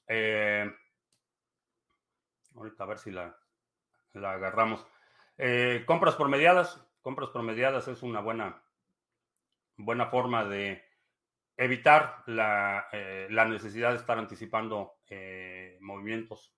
Eh, 0.07 0.73
ahorita 2.55 2.83
a 2.83 2.87
ver 2.87 2.97
si 2.97 3.11
la, 3.11 3.37
la 4.13 4.31
agarramos. 4.31 4.87
Eh, 5.37 5.83
compras 5.85 6.15
promediadas. 6.15 6.83
Compras 7.01 7.29
promediadas 7.29 7.87
es 7.87 8.01
una 8.01 8.21
buena, 8.21 8.63
buena 9.75 10.07
forma 10.07 10.45
de 10.45 10.83
evitar 11.57 12.23
la, 12.27 12.87
eh, 12.91 13.27
la 13.29 13.45
necesidad 13.45 13.91
de 13.91 13.97
estar 13.97 14.17
anticipando 14.17 14.95
movimientos 15.81 16.53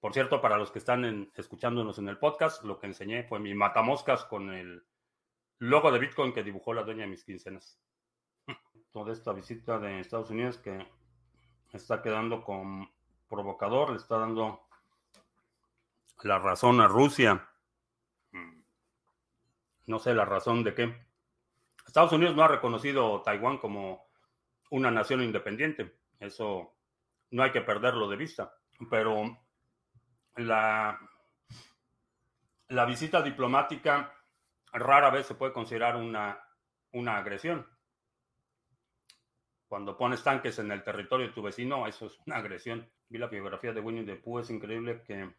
por 0.00 0.14
cierto, 0.14 0.40
para 0.40 0.56
los 0.56 0.70
que 0.70 0.78
están 0.78 1.30
escuchándonos 1.36 1.98
en 1.98 2.08
el 2.08 2.16
podcast, 2.16 2.64
lo 2.64 2.78
que 2.78 2.86
enseñé 2.86 3.24
fue 3.24 3.38
mi 3.38 3.54
matamoscas 3.54 4.24
con 4.24 4.50
el 4.50 4.82
logo 5.58 5.92
de 5.92 5.98
Bitcoin 5.98 6.32
que 6.32 6.42
dibujó 6.42 6.72
la 6.72 6.84
dueña 6.84 7.02
de 7.02 7.08
mis 7.08 7.22
quincenas. 7.22 7.78
Toda 8.92 9.12
esta 9.12 9.34
visita 9.34 9.78
de 9.78 10.00
Estados 10.00 10.30
Unidos 10.30 10.56
que 10.56 10.86
está 11.74 12.00
quedando 12.00 12.42
con 12.42 12.90
provocador, 13.28 13.90
le 13.90 13.96
está 13.96 14.16
dando 14.16 14.66
la 16.22 16.38
razón 16.38 16.80
a 16.80 16.88
Rusia. 16.88 17.49
No 19.90 19.98
sé 19.98 20.14
la 20.14 20.24
razón 20.24 20.62
de 20.62 20.72
qué. 20.72 21.04
Estados 21.84 22.12
Unidos 22.12 22.36
no 22.36 22.44
ha 22.44 22.48
reconocido 22.48 23.22
Taiwán 23.22 23.58
como 23.58 24.06
una 24.70 24.88
nación 24.88 25.20
independiente. 25.20 25.98
Eso 26.20 26.76
no 27.32 27.42
hay 27.42 27.50
que 27.50 27.62
perderlo 27.62 28.08
de 28.08 28.16
vista. 28.16 28.54
Pero 28.88 29.36
la, 30.36 30.96
la 32.68 32.84
visita 32.84 33.20
diplomática 33.20 34.14
rara 34.72 35.10
vez 35.10 35.26
se 35.26 35.34
puede 35.34 35.52
considerar 35.52 35.96
una, 35.96 36.40
una 36.92 37.16
agresión. 37.16 37.66
Cuando 39.66 39.98
pones 39.98 40.22
tanques 40.22 40.56
en 40.60 40.70
el 40.70 40.84
territorio 40.84 41.26
de 41.26 41.32
tu 41.32 41.42
vecino, 41.42 41.88
eso 41.88 42.06
es 42.06 42.16
una 42.26 42.36
agresión. 42.36 42.88
Vi 43.08 43.18
la 43.18 43.26
biografía 43.26 43.72
de 43.72 43.80
Winnie 43.80 44.04
the 44.04 44.14
Pooh, 44.14 44.38
es 44.38 44.50
increíble 44.50 45.02
que 45.02 45.34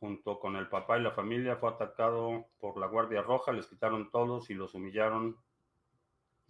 junto 0.00 0.38
con 0.38 0.56
el 0.56 0.68
papá 0.68 0.98
y 0.98 1.02
la 1.02 1.10
familia 1.10 1.56
fue 1.56 1.70
atacado 1.70 2.46
por 2.60 2.78
la 2.78 2.86
Guardia 2.86 3.22
Roja, 3.22 3.52
les 3.52 3.66
quitaron 3.66 4.10
todos 4.10 4.48
y 4.50 4.54
los 4.54 4.74
humillaron. 4.74 5.36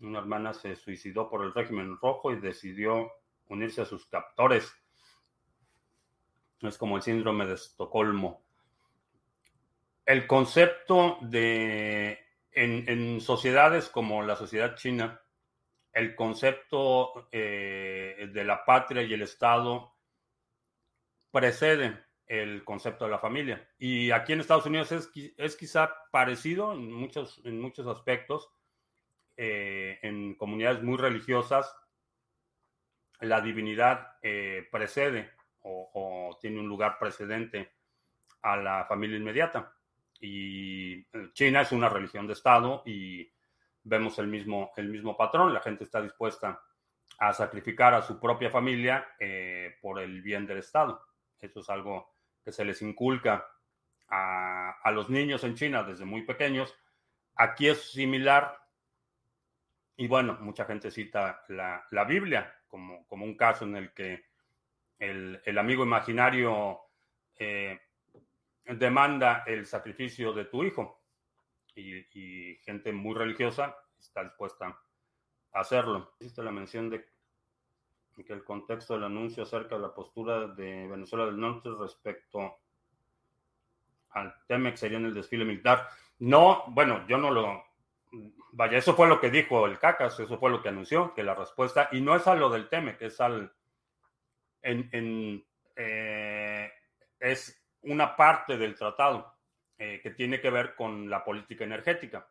Una 0.01 0.19
hermana 0.19 0.53
se 0.53 0.77
suicidó 0.77 1.29
por 1.29 1.45
el 1.45 1.55
régimen 1.55 1.99
rojo 2.01 2.31
y 2.31 2.41
decidió 2.41 3.11
unirse 3.49 3.83
a 3.83 3.87
sus 3.87 4.07
captores. 4.07 4.73
Es 6.61 6.77
como 6.77 6.97
el 6.97 7.03
síndrome 7.03 7.47
de 7.47 7.55
Estocolmo. 7.55 8.43
El 10.05 10.27
concepto 10.27 11.19
de, 11.23 12.19
en, 12.53 13.21
sociedades 13.21 13.89
como 13.89 14.23
la 14.23 14.37
sociedad 14.37 14.77
china, 14.77 15.21
el 15.93 16.15
concepto 16.15 17.29
eh, 17.33 18.31
de 18.33 18.45
la 18.45 18.65
patria 18.65 19.03
y 19.03 19.15
el 19.15 19.23
Estado 19.23 19.95
precede 21.31 22.08
el 22.29 22.63
concepto 22.63 23.07
de 23.07 23.11
la 23.11 23.19
familia. 23.19 23.67
Y 23.79 24.11
aquí 24.11 24.35
en 24.35 24.41
Estados 24.41 24.67
Unidos 24.67 24.93
es, 24.93 25.11
es 25.37 25.57
quizá 25.57 25.95
parecido 26.11 26.73
en 26.75 26.93
muchos, 26.93 27.41
en 27.45 27.61
muchos 27.61 27.87
aspectos. 27.87 28.51
Eh, 29.41 29.99
en 30.03 30.35
comunidades 30.35 30.83
muy 30.83 30.97
religiosas, 30.97 31.73
la 33.21 33.41
divinidad 33.41 34.17
eh, 34.21 34.67
precede 34.71 35.31
o, 35.63 36.37
tiene 36.41 36.61
un 36.61 36.69
lugar 36.69 36.99
precedente 36.99 37.73
a 38.43 38.57
la 38.57 38.85
familia 38.87 39.17
inmediata. 39.17 39.75
Y 40.21 40.99
eh, 40.99 41.31
China 41.33 41.63
es 41.63 41.73
una 41.73 41.89
religión 41.89 42.27
de 42.27 42.33
Estado 42.33 42.83
y 42.85 43.33
vemos 43.85 44.19
el 44.19 44.27
mismo, 44.27 44.73
el 44.77 44.89
mismo 44.89 45.17
patrón. 45.17 45.55
La 45.55 45.61
gente 45.61 45.85
está 45.85 46.03
dispuesta 46.03 46.61
a 47.21 47.33
sacrificar 47.33 47.95
a 47.95 48.03
su 48.03 48.21
propia 48.21 48.51
familia 48.51 49.09
por 49.81 49.99
el 49.99 50.23
bien 50.23 50.47
del 50.47 50.59
Estado. 50.59 51.03
Eso 51.41 51.61
es 51.61 51.71
algo 51.71 52.18
que 52.49 52.53
se 52.53 52.65
les 52.65 52.81
inculca 52.81 53.47
a, 54.09 54.91
los 54.91 55.11
niños 55.11 55.45
en 55.45 55.55
China 55.55 55.83
desde 55.83 56.07
muy 56.07 56.23
pequeños. 56.23 56.75
Aquí 57.35 57.69
es 57.69 57.91
similar. 57.91 58.59
Y 59.99 60.09
bueno, 60.09 60.39
mucha 60.41 60.65
gente 60.65 60.91
cita 60.91 61.45
la, 61.49 61.85
la 61.91 62.05
Biblia 62.05 62.51
como, 62.67 63.07
como 63.07 63.27
un 63.27 63.37
caso 63.37 63.67
en 63.67 63.77
el 63.77 63.93
que 63.93 64.25
el, 64.99 65.43
el 65.45 65.59
amigo 65.59 65.85
imaginario 65.85 66.81
eh, 67.39 67.79
demanda 68.65 69.45
el 69.47 69.67
sacrificio 69.67 70.33
de 70.33 70.47
tu 70.47 70.65
hijo 70.65 71.03
y, 71.75 72.57
gente 72.63 72.95
muy 72.95 73.15
religiosa 73.15 73.77
está 73.99 74.25
dispuesta 74.25 74.69
a 75.53 75.61
hacerlo. 75.61 76.15
Existe 76.19 76.43
la 76.43 76.51
mención 76.51 76.89
de 76.89 77.05
que 78.25 78.33
el 78.33 78.45
contexto 78.45 78.95
del 78.95 79.05
anuncio 79.05 79.43
acerca 79.43 79.77
de 79.77 79.83
la 79.83 79.95
postura 79.95 80.49
de 80.49 80.87
Venezuela 80.87 81.27
del 81.27 81.39
Norte 81.39 81.71
respecto 81.79 82.59
al 84.11 84.35
TEMEX 84.47 84.81
sería 84.81 84.99
en 84.99 85.07
el 85.07 85.15
desfile 85.15 85.45
militar. 85.45 85.89
No, 86.19 86.65
bueno, 86.69 87.07
yo 87.07 87.19
no 87.19 87.31
lo, 87.31 87.65
vaya, 88.53 88.79
eso 88.79 88.95
fue 88.95 89.09
lo 89.09 89.21
que 89.21 89.31
dijo 89.31 89.67
el 89.67 89.79
CACAS, 89.79 90.21
eso 90.21 90.39
fue 90.39 90.51
lo 90.51 90.63
que 90.63 90.69
anunció, 90.69 91.15
que 91.15 91.23
la 91.23 91.35
respuesta, 91.35 91.89
y 91.93 92.01
no 92.01 92.17
es 92.17 92.27
a 92.27 92.35
lo 92.35 92.51
del 92.51 92.69
TEMEC, 92.69 93.03
es 93.03 93.21
al, 93.21 93.53
en, 94.63 95.45
eh, 95.77 96.73
es 97.21 97.65
una 97.83 98.17
parte 98.17 98.57
del 98.57 98.75
tratado 98.75 99.35
eh, 99.79 100.01
que 100.03 100.11
tiene 100.11 100.41
que 100.41 100.51
ver 100.51 100.75
con 100.75 101.09
la 101.09 101.25
política 101.25 101.65
energética. 101.65 102.29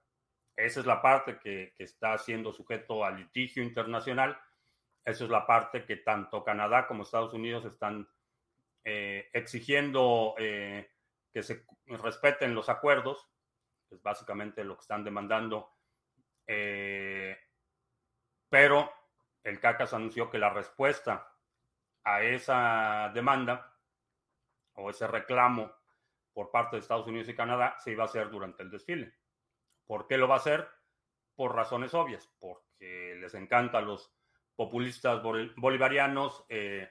Esa 0.56 0.80
es 0.80 0.86
la 0.86 1.02
parte 1.02 1.38
que, 1.38 1.74
está 1.78 2.18
siendo 2.18 2.52
sujeto 2.52 3.06
a 3.06 3.12
litigio 3.12 3.64
internacional. 3.64 4.38
Esa 5.08 5.24
es 5.24 5.30
la 5.30 5.48
parte 5.48 5.86
que 5.86 5.96
tanto 5.96 6.44
Canadá 6.44 6.86
como 6.86 7.04
Estados 7.04 7.34
Unidos 7.34 7.64
están 7.64 8.10
eh, 8.84 9.30
exigiendo 9.32 10.36
que 10.38 11.44
se 11.44 11.66
respeten 11.88 12.54
los 12.54 12.68
acuerdos 12.68 13.30
es 13.90 14.02
básicamente 14.02 14.66
lo 14.66 14.76
que 14.76 14.82
están 14.82 15.04
demandando. 15.04 15.72
Eh, 16.46 17.38
pero 18.50 18.92
el 19.44 19.60
CACAS 19.60 19.94
anunció 19.94 20.30
que 20.30 20.40
la 20.40 20.50
respuesta 20.50 21.34
a 22.04 22.24
esa 22.24 23.12
demanda 23.14 23.74
o 24.74 24.90
ese 24.90 25.08
reclamo 25.08 25.72
por 26.34 26.52
parte 26.52 26.76
de 26.76 26.82
Estados 26.82 27.08
Unidos 27.08 27.30
y 27.30 27.36
Canadá 27.36 27.78
se 27.80 27.92
iba 27.92 28.04
a 28.04 28.08
hacer 28.08 28.30
durante 28.30 28.64
el 28.64 28.70
desfile. 28.70 29.14
¿Por 29.86 30.06
qué 30.06 30.18
lo 30.18 30.28
va 30.28 30.36
a 30.36 30.40
hacer? 30.40 30.68
Por 31.36 31.56
razones 31.56 31.94
obvias, 31.94 32.30
porque 32.40 33.16
les 33.20 33.34
encanta 33.34 33.80
los 33.82 34.17
populistas 34.58 35.22
bolivarianos 35.56 36.44
eh, 36.50 36.90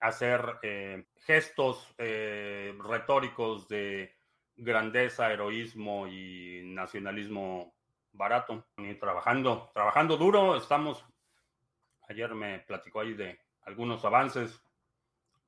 hacer 0.00 0.58
eh, 0.62 1.06
gestos 1.18 1.94
retóricos 1.96 3.68
de 3.68 4.16
grandeza, 4.56 5.32
heroísmo 5.32 6.08
y 6.08 6.62
nacionalismo 6.64 7.74
barato. 8.12 8.66
Y 8.78 8.94
trabajando, 8.94 9.70
trabajando 9.72 10.16
duro, 10.16 10.56
estamos. 10.56 11.04
Ayer 12.08 12.34
me 12.34 12.58
platicó 12.60 13.00
ahí 13.00 13.14
de 13.14 13.38
algunos 13.62 14.04
avances 14.04 14.62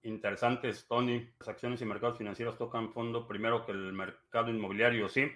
interesantes, 0.02 0.86
Tony. 0.86 1.28
Las 1.38 1.48
acciones 1.48 1.80
y 1.80 1.86
mercados 1.86 2.18
financieros 2.18 2.58
tocan 2.58 2.92
fondo 2.92 3.26
primero 3.26 3.64
que 3.64 3.72
el 3.72 3.92
mercado 3.92 4.50
inmobiliario, 4.50 5.08
sí. 5.08 5.30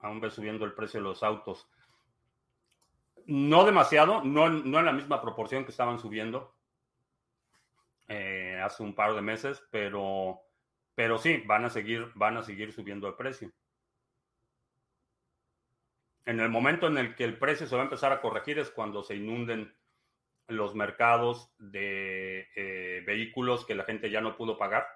Aún 0.00 0.20
ve 0.20 0.30
subiendo 0.30 0.64
el 0.64 0.74
precio 0.74 1.00
de 1.00 1.04
los 1.04 1.22
autos. 1.22 1.68
No 3.26 3.64
demasiado, 3.64 4.22
no, 4.24 4.48
no 4.48 4.78
en 4.78 4.84
la 4.84 4.92
misma 4.92 5.20
proporción 5.20 5.64
que 5.64 5.70
estaban 5.70 5.98
subiendo 5.98 6.54
eh, 8.08 8.60
hace 8.62 8.82
un 8.82 8.94
par 8.94 9.14
de 9.14 9.22
meses, 9.22 9.62
pero 9.70 10.46
pero 10.96 11.18
sí, 11.18 11.42
van 11.46 11.64
a 11.66 11.70
seguir, 11.70 12.10
van 12.14 12.38
a 12.38 12.42
seguir 12.42 12.72
subiendo 12.72 13.06
el 13.06 13.14
precio. 13.14 13.52
En 16.24 16.40
el 16.40 16.48
momento 16.48 16.86
en 16.86 16.96
el 16.96 17.14
que 17.14 17.24
el 17.24 17.38
precio 17.38 17.66
se 17.66 17.76
va 17.76 17.82
a 17.82 17.84
empezar 17.84 18.12
a 18.12 18.20
corregir 18.22 18.58
es 18.58 18.70
cuando 18.70 19.02
se 19.02 19.14
inunden 19.14 19.76
los 20.48 20.74
mercados 20.74 21.52
de 21.58 22.48
eh, 22.56 23.02
vehículos 23.06 23.66
que 23.66 23.74
la 23.74 23.84
gente 23.84 24.10
ya 24.10 24.22
no 24.22 24.36
pudo 24.36 24.56
pagar, 24.56 24.86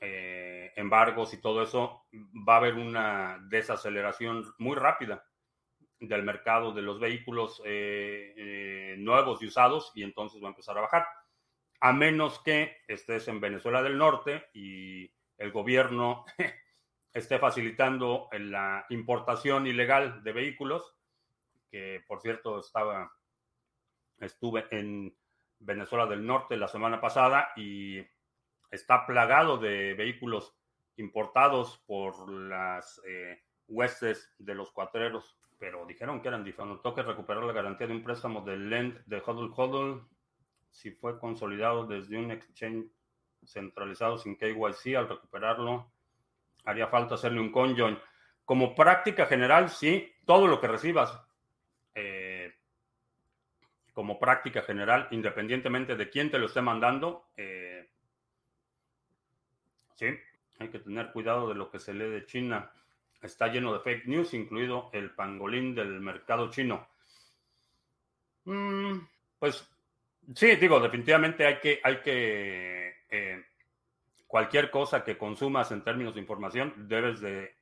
eh, 0.00 0.72
embargos 0.76 1.32
y 1.32 1.40
todo 1.40 1.62
eso, 1.62 2.04
va 2.46 2.54
a 2.54 2.58
haber 2.58 2.74
una 2.74 3.38
desaceleración 3.48 4.44
muy 4.58 4.76
rápida 4.76 5.27
del 6.00 6.22
mercado 6.22 6.72
de 6.72 6.82
los 6.82 7.00
vehículos 7.00 7.60
eh, 7.64 8.94
nuevos 8.98 9.42
y 9.42 9.46
usados 9.46 9.92
y 9.94 10.02
entonces 10.02 10.42
va 10.42 10.46
a 10.46 10.50
empezar 10.50 10.78
a 10.78 10.82
bajar. 10.82 11.06
A 11.80 11.92
menos 11.92 12.40
que 12.40 12.76
estés 12.88 13.28
en 13.28 13.40
Venezuela 13.40 13.82
del 13.82 13.98
Norte 13.98 14.46
y 14.52 15.10
el 15.38 15.52
gobierno 15.52 16.24
esté 17.12 17.38
facilitando 17.38 18.28
la 18.32 18.86
importación 18.90 19.66
ilegal 19.66 20.22
de 20.22 20.32
vehículos, 20.32 20.94
que 21.70 22.02
por 22.06 22.20
cierto 22.20 22.60
estaba, 22.60 23.12
estuve 24.20 24.66
en 24.70 25.14
Venezuela 25.60 26.06
del 26.06 26.26
Norte 26.26 26.56
la 26.56 26.68
semana 26.68 27.00
pasada 27.00 27.50
y 27.56 27.98
está 28.70 29.06
plagado 29.06 29.58
de 29.58 29.94
vehículos 29.94 30.54
importados 30.96 31.78
por 31.86 32.28
las 32.28 33.00
eh, 33.06 33.42
huestes 33.68 34.32
de 34.38 34.54
los 34.54 34.70
cuatreros, 34.72 35.38
pero 35.58 35.84
dijeron 35.86 36.20
que 36.20 36.28
eran 36.28 36.44
diferentes. 36.44 36.82
Toque 36.82 37.02
recuperar 37.02 37.42
la 37.44 37.52
garantía 37.52 37.86
de 37.86 37.94
un 37.94 38.04
préstamo 38.04 38.42
del 38.42 38.70
Lend 38.70 39.04
de 39.06 39.22
Hodl 39.24 39.52
Hodl 39.54 40.08
si 40.70 40.90
fue 40.92 41.18
consolidado 41.18 41.86
desde 41.86 42.18
un 42.18 42.30
exchange 42.30 42.86
centralizado 43.44 44.18
sin 44.18 44.36
KYC, 44.36 44.96
al 44.96 45.08
recuperarlo, 45.08 45.90
haría 46.64 46.88
falta 46.88 47.14
hacerle 47.14 47.40
un 47.40 47.50
conjoin. 47.50 47.98
Como 48.44 48.74
práctica 48.74 49.26
general, 49.26 49.70
sí, 49.70 50.12
todo 50.24 50.46
lo 50.46 50.60
que 50.60 50.68
recibas, 50.68 51.20
eh, 51.94 52.54
como 53.92 54.18
práctica 54.18 54.62
general, 54.62 55.08
independientemente 55.10 55.96
de 55.96 56.08
quién 56.08 56.30
te 56.30 56.38
lo 56.38 56.46
esté 56.46 56.60
mandando, 56.60 57.30
eh, 57.36 57.90
sí, 59.94 60.06
hay 60.58 60.68
que 60.68 60.78
tener 60.78 61.12
cuidado 61.12 61.48
de 61.48 61.54
lo 61.54 61.70
que 61.70 61.78
se 61.78 61.92
lee 61.94 62.08
de 62.08 62.26
China. 62.26 62.70
Está 63.20 63.48
lleno 63.48 63.72
de 63.72 63.80
fake 63.80 64.06
news, 64.06 64.34
incluido 64.34 64.90
el 64.92 65.10
pangolín 65.14 65.74
del 65.74 66.00
mercado 66.00 66.50
chino. 66.50 66.88
Mm, 68.44 68.98
pues 69.38 69.68
Sí, 70.34 70.56
digo, 70.56 70.78
definitivamente 70.78 71.46
hay 71.46 71.58
que, 71.58 71.80
hay 71.82 72.00
que 72.02 72.96
eh, 73.08 73.44
cualquier 74.26 74.70
cosa 74.70 75.02
que 75.02 75.16
consumas 75.16 75.72
en 75.72 75.82
términos 75.82 76.14
de 76.14 76.20
información, 76.20 76.74
debes 76.86 77.20
de 77.20 77.56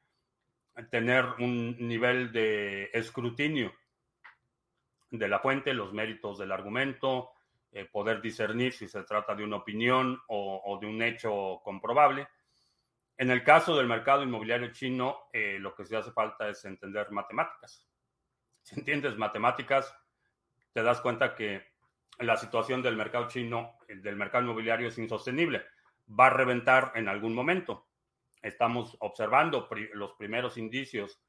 tener 0.90 1.24
un 1.38 1.76
nivel 1.78 2.32
de 2.32 2.90
escrutinio 2.92 3.72
de 5.10 5.28
la 5.28 5.38
fuente, 5.38 5.72
los 5.72 5.92
méritos 5.92 6.38
del 6.38 6.50
argumento, 6.50 7.30
eh, 7.70 7.84
poder 7.84 8.20
discernir 8.20 8.72
si 8.72 8.88
se 8.88 9.04
trata 9.04 9.36
de 9.36 9.44
una 9.44 9.56
opinión 9.56 10.20
o, 10.26 10.76
de 10.80 10.88
un 10.88 11.00
hecho 11.02 11.60
comprobable. 11.62 12.26
En 13.18 13.30
el 13.30 13.42
caso 13.42 13.76
del 13.76 13.86
mercado 13.86 14.22
inmobiliario 14.22 14.72
chino, 14.72 15.28
eh, 15.32 15.58
lo 15.58 15.74
que 15.74 15.84
sí 15.84 15.94
hace 15.94 16.12
falta 16.12 16.48
es 16.48 16.64
entender 16.64 17.10
matemáticas. 17.10 17.86
Si 18.62 18.78
entiendes 18.78 19.16
matemáticas, 19.16 19.96
te 20.72 20.82
das 20.82 21.00
cuenta 21.00 21.34
que 21.34 21.62
la 22.18 22.36
situación 22.36 22.82
del 22.82 22.96
mercado 22.96 23.28
chino, 23.28 23.78
del 23.88 24.16
mercado 24.16 24.44
inmobiliario 24.44 24.88
es 24.88 24.98
insostenible. 24.98 25.64
Va 26.08 26.26
a 26.26 26.30
reventar 26.30 26.92
en 26.94 27.08
algún 27.08 27.34
momento. 27.34 27.88
Estamos 28.42 28.96
observando 29.00 29.68
los 29.94 30.12
primeros 30.14 30.58
indicios 30.58 31.20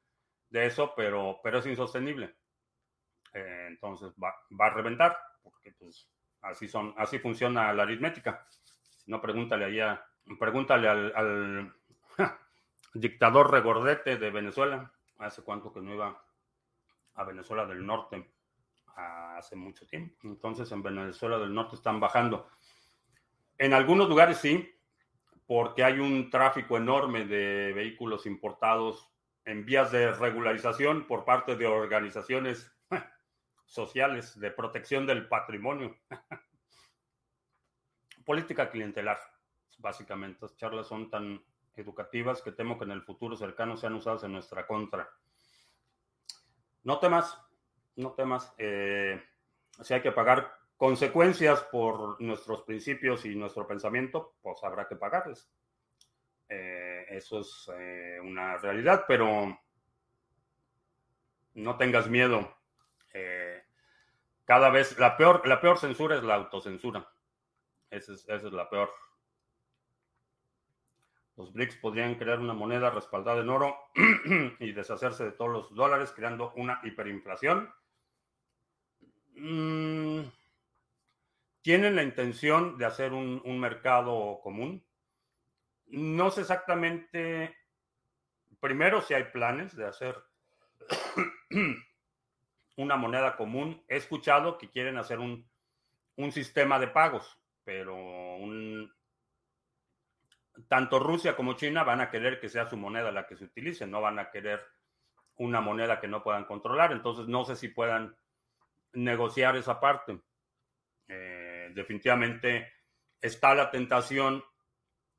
de 0.49 0.65
eso, 0.65 0.93
pero, 0.95 1.39
pero 1.43 1.59
es 1.59 1.65
insostenible. 1.65 2.35
Eh, 3.33 3.65
entonces 3.67 4.13
va, 4.21 4.33
va, 4.59 4.67
a 4.67 4.73
reventar, 4.73 5.17
porque 5.43 5.71
pues 5.73 6.09
Así 6.41 6.67
son, 6.67 6.93
así 6.97 7.19
funciona 7.19 7.73
la 7.73 7.83
aritmética. 7.83 8.47
no, 9.07 9.21
pregúntale 9.21 9.65
allá, 9.65 10.05
pregúntale 10.39 10.87
al, 10.87 11.73
dictador 12.93 13.51
regordete 13.51 14.17
de 14.17 14.29
Venezuela. 14.29 14.91
Hace 15.19 15.43
cuánto 15.43 15.73
que 15.73 15.81
no 15.81 15.93
iba 15.93 16.23
a 17.15 17.23
Venezuela 17.23 17.65
del 17.65 17.85
Norte. 17.85 18.29
Hace 18.95 19.55
mucho 19.55 19.85
tiempo. 19.85 20.15
Entonces 20.23 20.71
en 20.71 20.81
Venezuela 20.81 21.37
del 21.37 21.53
Norte 21.53 21.75
están 21.75 21.99
bajando. 21.99 22.49
En 23.57 23.73
algunos 23.73 24.09
lugares 24.09 24.37
sí, 24.37 24.73
porque 25.45 25.83
hay 25.83 25.99
un 25.99 26.29
tráfico 26.29 26.77
enorme 26.77 27.25
de 27.25 27.73
vehículos 27.73 28.25
importados 28.25 29.09
en 29.45 29.65
vías 29.65 29.91
de 29.91 30.11
regularización 30.11 31.07
por 31.07 31.23
parte 31.23 31.55
de 31.55 31.67
organizaciones 31.67 32.71
sociales 33.65 34.39
de 34.39 34.51
protección 34.51 35.05
del 35.05 35.27
patrimonio. 35.27 35.95
Política 38.25 38.69
clientelar, 38.69 39.19
básicamente. 39.77 40.39
Las 40.41 40.57
charlas 40.57 40.87
son 40.87 41.09
tan 41.09 41.41
educativas 41.77 42.41
que 42.41 42.51
temo 42.51 42.77
que 42.77 42.85
en 42.85 42.91
el 42.91 43.01
futuro 43.01 43.35
cercano 43.35 43.77
sean 43.77 43.93
usadas 43.93 44.23
en 44.23 44.33
nuestra 44.33 44.65
contra. 44.67 45.09
No 46.83 46.99
temas, 46.99 47.37
no 47.95 48.13
temas. 48.13 48.53
Eh, 48.57 49.21
si 49.81 49.93
hay 49.93 50.01
que 50.01 50.11
pagar 50.11 50.57
consecuencias 50.75 51.61
por 51.63 52.19
nuestros 52.21 52.63
principios 52.63 53.25
y 53.25 53.35
nuestro 53.35 53.67
pensamiento, 53.67 54.35
pues 54.41 54.63
habrá 54.63 54.87
que 54.87 54.95
pagarles. 54.95 55.51
Eh, 56.49 57.05
eso 57.09 57.39
es 57.39 57.69
eh, 57.77 58.19
una 58.21 58.57
realidad, 58.57 59.05
pero 59.07 59.59
no 61.55 61.77
tengas 61.77 62.09
miedo 62.09 62.55
cada 64.47 64.69
vez, 64.69 64.97
la 64.97 65.17
peor, 65.17 65.45
la 65.45 65.59
peor 65.59 65.77
censura 65.77 66.15
es 66.15 66.23
la 66.23 66.35
autocensura. 66.35 67.05
Esa 67.89 68.13
es, 68.13 68.21
esa 68.29 68.47
es 68.47 68.53
la 68.53 68.69
peor. 68.69 68.89
Los 71.37 71.53
BRICS 71.53 71.77
podrían 71.77 72.15
crear 72.15 72.39
una 72.39 72.53
moneda 72.53 72.89
respaldada 72.89 73.41
en 73.41 73.49
oro 73.49 73.77
y 74.59 74.71
deshacerse 74.71 75.23
de 75.23 75.31
todos 75.31 75.51
los 75.51 75.75
dólares, 75.75 76.11
creando 76.15 76.51
una 76.55 76.81
hiperinflación. 76.83 77.71
Mm, 79.35 80.21
tienen 81.61 81.95
la 81.95 82.03
intención 82.03 82.77
de 82.77 82.85
hacer 82.85 83.13
un, 83.13 83.41
un, 83.45 83.59
mercado 83.59 84.39
común. 84.41 84.83
No 85.85 86.31
sé 86.31 86.41
exactamente, 86.41 87.55
primero 88.59 89.01
si 89.01 89.13
hay 89.13 89.25
planes 89.25 89.75
de 89.75 89.85
hacer 89.85 90.15
una 92.77 92.95
moneda 92.95 93.35
común. 93.35 93.83
He 93.87 93.97
escuchado 93.97 94.57
que 94.57 94.69
quieren 94.69 94.97
hacer 94.97 95.19
un, 95.19 95.45
sistema 96.31 96.79
de 96.79 96.87
pagos, 96.87 97.37
pero 97.63 97.95
tanto 100.67 100.99
Rusia 100.99 101.35
como 101.35 101.53
China 101.53 101.83
van 101.83 102.01
a 102.01 102.09
querer 102.09 102.39
que 102.39 102.49
sea 102.49 102.69
su 102.69 102.77
moneda 102.77 103.11
la 103.11 103.27
que 103.27 103.35
se 103.35 103.45
utilice, 103.45 103.85
no 103.87 104.01
van 104.01 104.19
a 104.19 104.31
querer 104.31 104.61
una 105.37 105.61
moneda 105.61 105.99
que 105.99 106.07
no 106.07 106.23
puedan 106.23 106.45
controlar. 106.45 106.91
Entonces 106.91 107.27
no 107.27 107.45
sé 107.45 107.55
si 107.55 107.69
puedan 107.69 108.15
negociar 108.93 109.55
esa 109.55 109.79
parte. 109.79 110.19
Eh, 111.07 111.71
definitivamente 111.73 112.73
está 113.21 113.53
la 113.55 113.69
tentación 113.71 114.43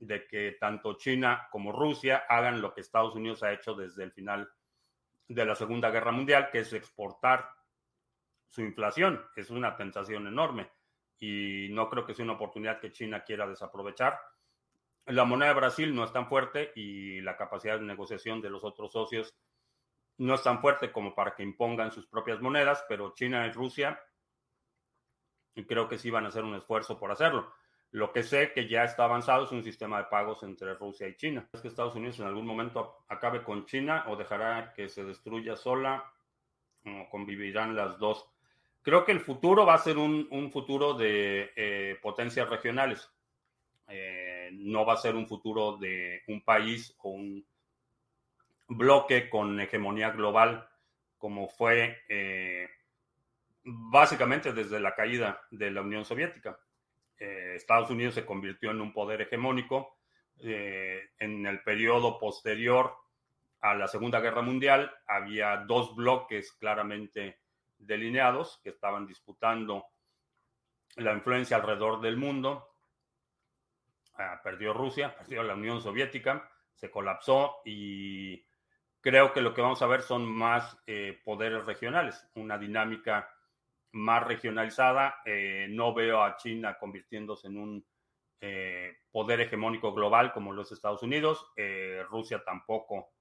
de 0.00 0.26
que 0.26 0.56
tanto 0.60 0.94
China 0.94 1.48
como 1.50 1.72
Rusia 1.72 2.24
hagan 2.28 2.60
lo 2.60 2.72
que 2.72 2.80
Estados 2.80 3.14
Unidos 3.14 3.42
ha 3.42 3.52
hecho 3.52 3.74
desde 3.74 4.04
el 4.04 4.12
final 4.12 4.48
de 5.26 5.44
la 5.44 5.54
Segunda 5.54 5.90
Guerra 5.90 6.12
Mundial, 6.12 6.50
que 6.50 6.60
es 6.60 6.72
exportar 6.72 7.48
su 8.48 8.62
inflación. 8.62 9.24
Es 9.36 9.50
una 9.50 9.76
tentación 9.76 10.26
enorme 10.26 10.70
y 11.18 11.68
no 11.70 11.88
creo 11.88 12.04
que 12.04 12.14
sea 12.14 12.24
una 12.24 12.34
oportunidad 12.34 12.80
que 12.80 12.92
China 12.92 13.24
quiera 13.24 13.46
desaprovechar. 13.46 14.18
La 15.08 15.24
moneda 15.24 15.48
de 15.48 15.54
Brasil 15.54 15.94
no 15.94 16.04
es 16.04 16.12
tan 16.12 16.28
fuerte 16.28 16.72
y 16.74 17.20
la 17.22 17.36
capacidad 17.36 17.78
de 17.78 17.84
negociación 17.84 18.40
de 18.40 18.50
los 18.50 18.62
otros 18.64 18.92
socios 18.92 19.34
no 20.18 20.34
es 20.34 20.42
tan 20.42 20.60
fuerte 20.60 20.92
como 20.92 21.14
para 21.14 21.34
que 21.34 21.42
impongan 21.42 21.92
sus 21.92 22.06
propias 22.06 22.40
monedas, 22.40 22.84
pero 22.88 23.14
China 23.14 23.46
y 23.46 23.52
Rusia 23.52 24.00
creo 25.66 25.88
que 25.88 25.98
sí 25.98 26.10
van 26.10 26.24
a 26.24 26.28
hacer 26.28 26.44
un 26.44 26.54
esfuerzo 26.54 26.98
por 26.98 27.10
hacerlo. 27.10 27.52
Lo 27.90 28.12
que 28.12 28.22
sé 28.22 28.52
que 28.52 28.68
ya 28.68 28.84
está 28.84 29.04
avanzado 29.04 29.44
es 29.44 29.52
un 29.52 29.62
sistema 29.62 29.98
de 29.98 30.04
pagos 30.04 30.42
entre 30.42 30.74
Rusia 30.74 31.08
y 31.08 31.16
China. 31.16 31.48
¿Es 31.52 31.62
que 31.62 31.68
Estados 31.68 31.94
Unidos 31.94 32.20
en 32.20 32.26
algún 32.26 32.46
momento 32.46 33.04
acabe 33.08 33.42
con 33.42 33.64
China 33.64 34.04
o 34.08 34.16
dejará 34.16 34.74
que 34.74 34.88
se 34.88 35.04
destruya 35.04 35.56
sola 35.56 36.12
o 36.84 37.08
convivirán 37.08 37.74
las 37.74 37.98
dos? 37.98 38.26
Creo 38.82 39.04
que 39.04 39.12
el 39.12 39.20
futuro 39.20 39.64
va 39.64 39.74
a 39.74 39.78
ser 39.78 39.96
un, 39.96 40.50
futuro 40.52 40.94
de 40.94 41.50
eh, 41.56 41.98
potencias 42.02 42.48
regionales. 42.48 43.10
Eh, 43.88 44.50
no 44.52 44.84
va 44.84 44.94
a 44.94 44.98
ser 44.98 45.14
un 45.14 45.26
futuro 45.26 45.78
de 45.78 46.22
un 46.28 46.42
país 46.42 46.94
o 46.98 47.10
un 47.10 47.46
bloque 48.68 49.30
con 49.30 49.58
hegemonía 49.60 50.10
global 50.10 50.68
como 51.16 51.48
fue 51.48 52.02
eh, 52.08 52.68
básicamente 53.64 54.52
desde 54.52 54.78
la 54.78 54.94
caída 54.94 55.40
de 55.50 55.70
la 55.70 55.80
Unión 55.82 56.04
Soviética. 56.04 56.58
Eh, 57.18 57.54
Estados 57.56 57.90
Unidos 57.90 58.14
se 58.14 58.26
convirtió 58.26 58.70
en 58.70 58.80
un 58.80 58.92
poder 58.92 59.22
hegemónico. 59.22 59.96
En 60.40 61.46
el 61.46 61.62
periodo 61.64 62.16
posterior 62.16 62.94
a 63.60 63.74
la 63.74 63.88
Segunda 63.88 64.20
Guerra 64.20 64.42
Mundial 64.42 64.88
había 65.08 65.56
dos 65.66 65.96
bloques 65.96 66.52
claramente 66.52 67.40
delineados 67.76 68.60
que 68.62 68.70
estaban 68.70 69.06
disputando 69.06 69.86
la 70.96 71.12
influencia 71.12 71.56
alrededor 71.56 72.00
del 72.00 72.16
mundo. 72.16 72.68
Ah, 74.18 74.40
perdió 74.42 74.72
Rusia, 74.74 75.16
perdió 75.16 75.42
la 75.44 75.54
Unión 75.54 75.80
Soviética, 75.80 76.50
se 76.74 76.90
colapsó 76.90 77.60
y 77.64 78.44
creo 79.00 79.32
que 79.32 79.40
lo 79.40 79.54
que 79.54 79.62
vamos 79.62 79.80
a 79.80 79.86
ver 79.86 80.02
son 80.02 80.26
más 80.26 80.76
eh, 80.86 81.20
poderes 81.24 81.64
regionales, 81.64 82.28
una 82.34 82.58
dinámica 82.58 83.30
más 83.92 84.26
regionalizada. 84.26 85.22
Eh, 85.24 85.68
no 85.70 85.94
veo 85.94 86.22
a 86.22 86.36
China 86.36 86.76
convirtiéndose 86.78 87.46
en 87.46 87.58
un 87.58 87.86
eh, 88.40 88.98
poder 89.10 89.40
hegemónico 89.40 89.92
global 89.92 90.32
como 90.32 90.52
los 90.52 90.70
Estados 90.72 91.02
Unidos. 91.02 91.52
Eh, 91.56 92.04
Rusia 92.08 92.42
tampoco 92.44 93.12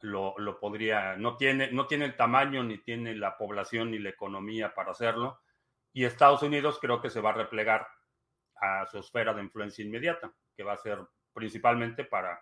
lo, 0.00 0.34
podría, 0.60 1.16
no 1.16 1.36
tiene, 1.36 1.70
no 1.72 1.86
tiene 1.86 2.04
el 2.04 2.16
tamaño, 2.16 2.62
ni 2.62 2.78
tiene 2.78 3.14
la 3.14 3.36
población, 3.36 3.90
ni 3.90 3.98
la 3.98 4.10
economía 4.10 4.74
para 4.74 4.92
hacerlo. 4.92 5.40
Y 5.92 6.04
Estados 6.04 6.42
Unidos 6.42 6.78
creo 6.80 7.00
que 7.00 7.10
se 7.10 7.20
va 7.20 7.30
a 7.30 7.34
replegar 7.34 7.88
a 8.60 8.86
su 8.86 8.98
esfera 8.98 9.34
de 9.34 9.42
influencia 9.42 9.84
inmediata, 9.84 10.32
que 10.56 10.62
va 10.62 10.72
a 10.72 10.78
ser 10.78 10.98
principalmente 11.32 12.04
para, 12.04 12.40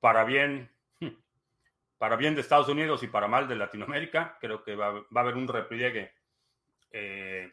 para 0.00 0.24
bien 0.24 0.70
para 1.98 2.16
bien 2.16 2.34
de 2.34 2.40
Estados 2.40 2.68
Unidos 2.68 3.02
y 3.02 3.08
para 3.08 3.28
mal 3.28 3.48
de 3.48 3.56
Latinoamérica, 3.56 4.38
creo 4.40 4.62
que 4.62 4.76
va, 4.76 4.86
a 4.88 5.20
haber 5.20 5.34
un 5.34 5.48
repliegue 5.48 6.12
eh, 6.92 7.52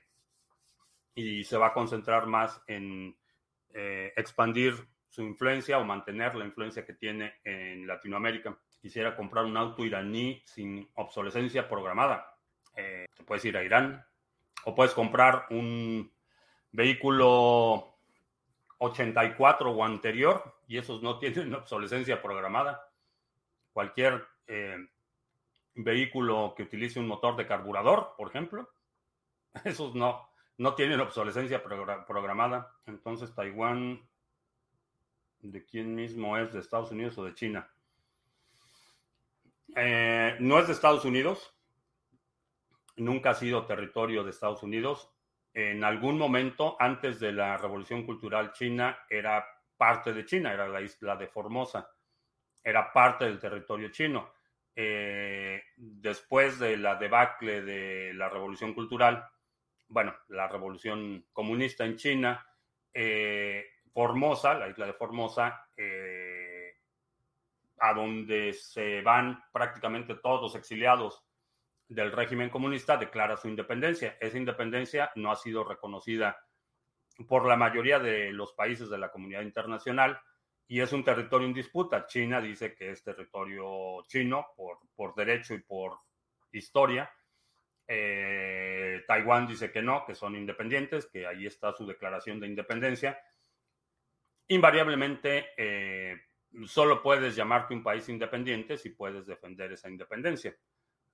y 1.15 1.43
se 1.43 1.57
va 1.57 1.67
a 1.67 1.73
concentrar 1.73 2.27
más 2.27 2.61
en 2.67 3.17
eh, 3.73 4.13
expandir 4.15 4.87
su 5.09 5.23
influencia 5.23 5.79
o 5.79 5.85
mantener 5.85 6.35
la 6.35 6.45
influencia 6.45 6.85
que 6.85 6.93
tiene 6.93 7.35
en 7.43 7.87
Latinoamérica. 7.87 8.57
Quisiera 8.81 9.15
comprar 9.15 9.45
un 9.45 9.57
auto 9.57 9.83
iraní 9.83 10.43
sin 10.45 10.89
obsolescencia 10.95 11.67
programada. 11.67 12.37
Eh, 12.75 13.05
te 13.15 13.23
puedes 13.23 13.43
ir 13.45 13.57
a 13.57 13.63
Irán 13.63 14.05
o 14.65 14.75
puedes 14.75 14.93
comprar 14.93 15.45
un 15.49 16.11
vehículo 16.75 17.95
84 18.79 19.71
o 19.71 19.83
anterior 19.83 20.55
y 20.67 20.77
esos 20.77 21.01
no 21.01 21.19
tienen 21.19 21.53
obsolescencia 21.55 22.21
programada. 22.21 22.89
Cualquier 23.73 24.25
vehículo 25.73 26.53
que 26.55 26.63
utilice 26.63 26.99
un 26.99 27.07
motor 27.07 27.35
de 27.35 27.47
carburador, 27.47 28.13
por 28.15 28.29
ejemplo, 28.29 28.69
Esos 29.63 29.95
no, 29.95 30.29
no 30.57 30.75
tienen 30.75 30.99
obsolescencia 30.99 31.63
programada. 31.63 32.75
Entonces, 32.85 33.33
Taiwán, 33.33 34.07
¿de 35.39 35.65
quién 35.65 35.95
mismo 35.95 36.37
es? 36.37 36.53
¿De 36.53 36.59
Estados 36.59 36.91
Unidos 36.91 37.17
o 37.17 37.25
de 37.25 37.33
China? 37.33 37.69
Eh, 39.75 40.37
no 40.39 40.59
es 40.59 40.67
de 40.67 40.73
Estados 40.73 41.03
Unidos, 41.03 41.53
nunca 42.95 43.31
ha 43.31 43.35
sido 43.35 43.65
territorio 43.65 44.23
de 44.23 44.29
Estados 44.29 44.63
Unidos. 44.63 45.11
En 45.55 45.85
algún 45.85 46.17
momento, 46.17 46.75
antes 46.77 47.17
de 47.21 47.31
la 47.31 47.55
Revolución 47.55 48.05
Cultural 48.05 48.51
China, 48.51 49.05
era 49.09 49.47
parte 49.77 50.11
de 50.11 50.25
China, 50.25 50.51
era 50.51 50.67
la 50.67 50.81
isla 50.81 51.15
de 51.15 51.27
Formosa, 51.27 51.89
era 52.61 52.91
parte 52.91 53.23
del 53.23 53.39
territorio 53.39 53.87
chino. 53.87 54.33
Eh, 54.75 55.63
después 55.77 56.59
de 56.59 56.75
la 56.75 56.95
debacle 56.95 57.61
de 57.61 58.13
la 58.13 58.27
Revolución 58.27 58.73
Cultural, 58.73 59.25
bueno, 59.87 60.13
la 60.27 60.49
Revolución 60.49 61.25
Comunista 61.31 61.85
en 61.85 61.95
China, 61.95 62.45
eh, 62.93 63.65
Formosa, 63.93 64.55
la 64.55 64.67
isla 64.67 64.87
de 64.87 64.93
Formosa, 64.93 65.69
eh, 65.77 66.81
a 67.79 67.93
donde 67.93 68.51
se 68.51 69.01
van 69.01 69.41
prácticamente 69.53 70.15
todos 70.15 70.41
los 70.41 70.55
exiliados 70.55 71.24
del 71.87 72.11
régimen 72.11 72.49
comunista, 72.49 72.97
declara 72.97 73.37
su 73.37 73.47
independencia. 73.47 74.17
Esa 74.19 74.37
independencia 74.37 75.11
no 75.15 75.31
ha 75.31 75.35
sido 75.35 75.63
reconocida 75.63 76.37
por 77.27 77.45
la 77.45 77.55
mayoría 77.55 77.99
de 77.99 78.31
los 78.31 78.53
países 78.53 78.89
de 78.89 78.97
la 78.97 79.11
comunidad 79.11 79.41
internacional 79.41 80.19
y 80.67 80.81
es 80.81 80.91
un 80.93 81.03
territorio 81.03 81.47
en 81.47 81.53
disputa. 81.53 82.05
China 82.05 82.41
dice 82.41 82.75
que 82.75 82.91
es 82.91 83.03
territorio 83.03 84.03
chino 84.07 84.47
por, 84.55 84.79
por 84.95 85.13
derecho 85.15 85.53
y 85.53 85.61
por 85.61 85.99
historia. 86.51 87.11
Eh, 87.87 89.03
Taiwán 89.07 89.47
dice 89.47 89.71
que 89.71 89.81
no, 89.81 90.05
que 90.05 90.15
son 90.15 90.35
independientes, 90.35 91.05
que 91.05 91.27
ahí 91.27 91.45
está 91.45 91.71
su 91.73 91.85
declaración 91.85 92.39
de 92.39 92.47
independencia. 92.47 93.19
Invariablemente, 94.47 95.49
eh, 95.57 96.19
solo 96.65 97.01
puedes 97.01 97.35
llamarte 97.35 97.73
un 97.73 97.83
país 97.83 98.07
independiente 98.09 98.77
si 98.77 98.89
puedes 98.89 99.25
defender 99.25 99.71
esa 99.71 99.89
independencia. 99.89 100.55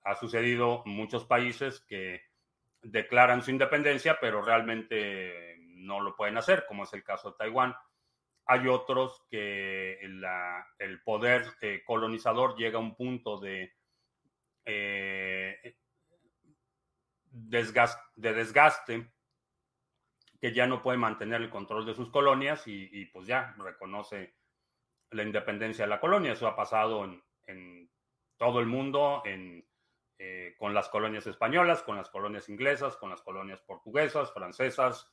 Ha 0.04 0.16
sucedido 0.16 0.84
en 0.86 0.94
muchos 0.94 1.26
países 1.26 1.82
que 1.82 2.22
declaran 2.82 3.44
su 3.44 3.52
independencia, 3.52 4.18
pero 4.20 4.42
realmente 4.42 5.58
no 5.60 6.00
lo 6.00 6.16
pueden 6.16 6.38
hacer, 6.38 6.66
como 6.68 6.84
es 6.84 6.94
el 6.94 7.04
caso 7.04 7.32
de 7.32 7.38
Taiwán. 7.38 7.76
Hay 8.46 8.68
otros 8.68 9.24
que 9.30 10.00
el 10.02 11.04
poder 11.04 11.46
eh, 11.62 11.84
colonizador 11.86 12.56
llega 12.58 12.78
a 12.78 12.82
un 12.82 12.96
punto 12.96 13.40
de, 13.40 13.74
eh, 14.66 15.76
desgaste, 17.32 18.02
de 18.16 18.34
desgaste 18.34 19.12
que 20.42 20.52
ya 20.54 20.66
no 20.66 20.82
puede 20.82 20.98
mantener 20.98 21.42
el 21.42 21.52
control 21.52 21.86
de 21.86 21.94
sus 21.94 22.10
colonias 22.10 22.64
y, 22.66 23.06
pues 23.08 23.28
ya 23.28 23.56
reconoce 23.60 24.36
la 25.12 25.22
independencia 25.22 25.86
de 25.86 25.90
la 25.90 26.00
colonia. 26.00 26.34
Eso 26.34 26.48
ha 26.48 26.56
pasado 26.56 27.06
en, 27.46 27.92
todo 28.38 28.60
el 28.60 28.66
mundo, 28.66 29.22
en, 29.24 29.64
eh, 30.24 30.54
con 30.60 30.76
las 30.76 30.88
colonias 30.88 31.26
españolas, 31.26 31.82
con 31.82 31.98
las 31.98 32.08
colonias 32.12 32.48
inglesas, 32.48 32.96
con 32.96 33.10
las 33.10 33.24
colonias 33.24 33.60
portuguesas, 33.62 34.32
francesas, 34.32 35.12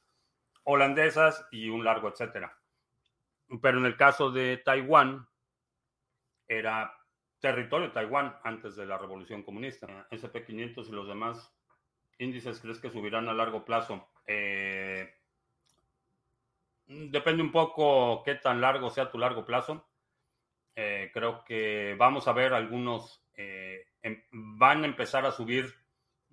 holandesas 0.64 1.49
y 1.51 1.71
un 1.71 1.83
largo 1.83 2.11
etcétera. 2.11 2.61
Pero 3.62 3.79
en 3.79 3.87
el 3.87 3.97
caso 3.97 4.31
de 4.31 4.59
Taiwán, 4.59 5.27
era 6.47 6.94
territorio 7.40 7.87
de 7.87 7.94
Taiwán 7.94 8.37
antes 8.44 8.77
de 8.77 8.85
la 8.85 8.99
revolución 8.99 9.42
comunista. 9.42 9.87
SP500 10.11 10.87
y 10.87 10.92
los 10.92 11.09
demás 11.09 11.57
índices 12.18 12.61
crees 12.61 12.79
que 12.79 12.90
subirán 12.90 13.31
a 13.31 13.33
largo 13.33 13.64
plazo. 13.64 14.11
Eh, 14.27 15.11
depende 16.87 17.42
un 17.42 17.51
poco 17.51 18.23
qué 18.25 18.35
tan 18.35 18.61
largo 18.61 18.90
sea 18.90 19.11
tu 19.11 19.16
largo 19.16 19.47
plazo. 19.47 19.88
Eh, 20.77 21.11
creo 21.14 21.44
que 21.44 21.97
vamos 21.99 22.29
a 22.29 22.35
ver 22.35 22.53
algunos, 22.53 23.25
van 24.32 24.84
a 24.84 24.87
empezar 24.87 25.26
a 25.26 25.32
subir 25.32 25.74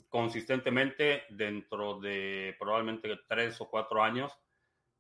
consistentemente 0.10 1.24
dentro 1.30 2.00
de 2.00 2.56
probablemente 2.60 3.20
tres 3.28 3.60
o 3.60 3.70
cuatro 3.70 4.02
años 4.04 4.32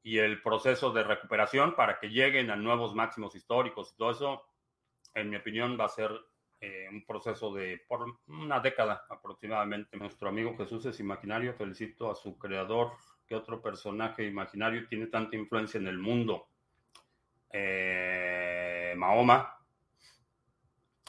y 0.04 0.18
el 0.18 0.42
proceso 0.42 0.92
de 0.92 1.04
recuperación 1.04 1.76
para 1.76 2.00
que 2.00 2.10
lleguen 2.10 2.52
a 2.52 2.56
nuevos 2.56 2.94
máximos 2.94 3.36
históricos 3.36 3.92
y 3.92 3.98
todo 3.98 4.12
eso, 4.12 4.44
en 5.14 5.30
mi 5.30 5.38
opinión, 5.38 5.78
va 5.80 5.86
a 5.86 5.90
ser 5.90 6.12
eh, 6.60 6.88
un 6.92 7.06
proceso 7.06 7.54
de 7.54 7.82
por 7.88 8.06
una 8.28 8.60
década 8.60 9.06
aproximadamente. 9.10 9.98
Nuestro 9.98 10.30
amigo 10.30 10.56
Jesús 10.58 10.86
es 10.86 11.00
imaginario, 11.00 11.54
felicito 11.54 12.12
a 12.12 12.16
su 12.16 12.38
creador. 12.38 12.92
¿Qué 13.26 13.36
otro 13.36 13.62
personaje 13.62 14.28
imaginario 14.28 14.88
tiene 14.88 15.08
tanta 15.08 15.36
influencia 15.36 15.80
en 15.80 15.88
el 15.88 15.98
mundo? 15.98 16.50
Eh, 17.52 18.94
Mahoma, 18.98 19.58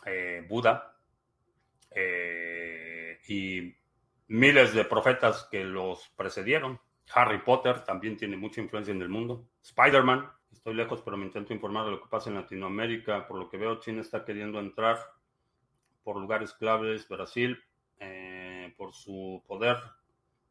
eh, 0.07 0.47
Buda 0.49 0.96
y 3.29 3.75
miles 4.29 4.75
de 4.75 4.85
profetas 4.85 5.49
que 5.51 5.65
los 5.65 6.09
precedieron. 6.17 6.81
Harry 7.15 7.39
Potter 7.39 7.85
también 7.85 8.17
tiene 8.17 8.37
mucha 8.37 8.61
influencia 8.61 8.93
en 8.93 9.03
el 9.03 9.09
mundo. 9.09 9.49
Spider-Man, 9.63 10.29
estoy 10.53 10.75
lejos, 10.75 11.03
pero 11.03 11.17
me 11.17 11.27
intento 11.27 11.53
informar 11.53 11.85
de 11.85 11.93
lo 11.93 12.01
que 12.01 12.09
pasa 12.09 12.31
en 12.31 12.37
Latinoamérica. 12.37 13.27
Por 13.27 13.39
lo 13.39 13.49
que 13.49 13.57
veo, 13.57 13.79
China 13.81 14.01
está 14.01 14.25
queriendo 14.25 14.59
entrar 14.59 14.99
por 16.03 16.17
lugares 16.17 16.53
claves, 16.53 17.09
Brasil, 17.09 17.59
eh, 17.99 18.75
por 18.77 18.93
su 18.93 19.43
poder 19.47 19.77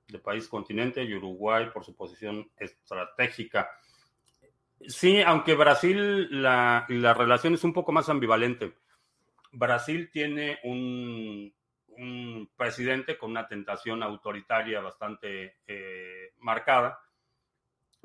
de 0.08 0.20
país 0.20 0.48
continente, 0.48 1.04
y 1.04 1.14
Uruguay 1.14 1.70
por 1.74 1.84
su 1.84 1.96
posición 1.96 2.50
estratégica. 2.58 3.70
Sí, 4.88 5.22
aunque 5.22 5.56
Brasil, 5.56 6.42
la, 6.42 6.86
la 6.90 7.14
relación 7.14 7.54
es 7.54 7.64
un 7.64 7.74
poco 7.74 7.92
más 7.92 8.08
ambivalente. 8.10 8.74
Brasil 9.56 10.10
tiene 10.12 10.60
un, 10.64 11.54
presidente 12.58 13.18
con 13.18 13.32
una 13.32 13.48
tentación 13.48 14.04
autoritaria 14.04 14.82
bastante 14.82 15.60
eh, 15.66 16.34
marcada, 16.40 17.00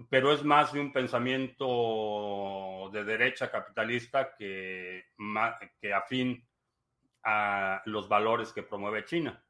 pero 0.08 0.32
es 0.32 0.44
más 0.44 0.72
de 0.72 0.80
un 0.80 0.92
pensamiento 0.92 2.88
de 2.92 3.04
derecha 3.04 3.50
capitalista 3.50 4.32
que, 4.34 5.06
que 5.80 5.92
afín 5.92 6.46
a 7.24 7.82
los 7.84 8.08
valores 8.08 8.52
que 8.52 8.62
promueve 8.62 9.04
China. 9.04 9.42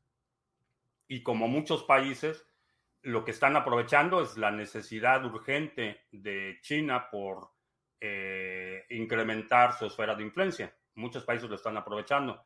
Y 1.07 1.23
como 1.23 1.47
muchos 1.47 1.85
países, 1.85 2.47
lo 3.03 3.25
que 3.25 3.31
están 3.31 3.57
aprovechando 3.57 4.23
es 4.23 4.37
la 4.37 4.51
necesidad 4.51 5.25
urgente 5.25 6.07
de 6.13 6.59
China 6.63 7.11
por 7.11 7.51
eh, 8.01 8.87
incrementar 8.91 9.77
su 9.79 9.87
esfera 9.87 10.15
de 10.15 10.23
influencia. 10.23 10.75
Muchos 11.01 11.25
países 11.25 11.49
lo 11.49 11.57
están 11.57 11.77
aprovechando 11.77 12.43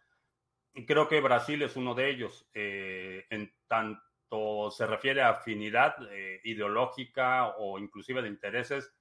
creo 0.86 1.08
que 1.08 1.20
Brasil 1.20 1.62
es 1.62 1.76
uno 1.76 1.94
de 1.94 2.10
ellos. 2.10 2.48
Eh, 2.52 3.26
en 3.30 3.52
tanto 3.68 4.70
se 4.70 4.86
refiere 4.86 5.22
a 5.22 5.30
afinidad 5.30 5.94
eh, 6.10 6.40
ideológica 6.44 7.54
o 7.58 7.78
inclusive 7.78 8.22
de 8.22 8.28
intereses, 8.28 8.92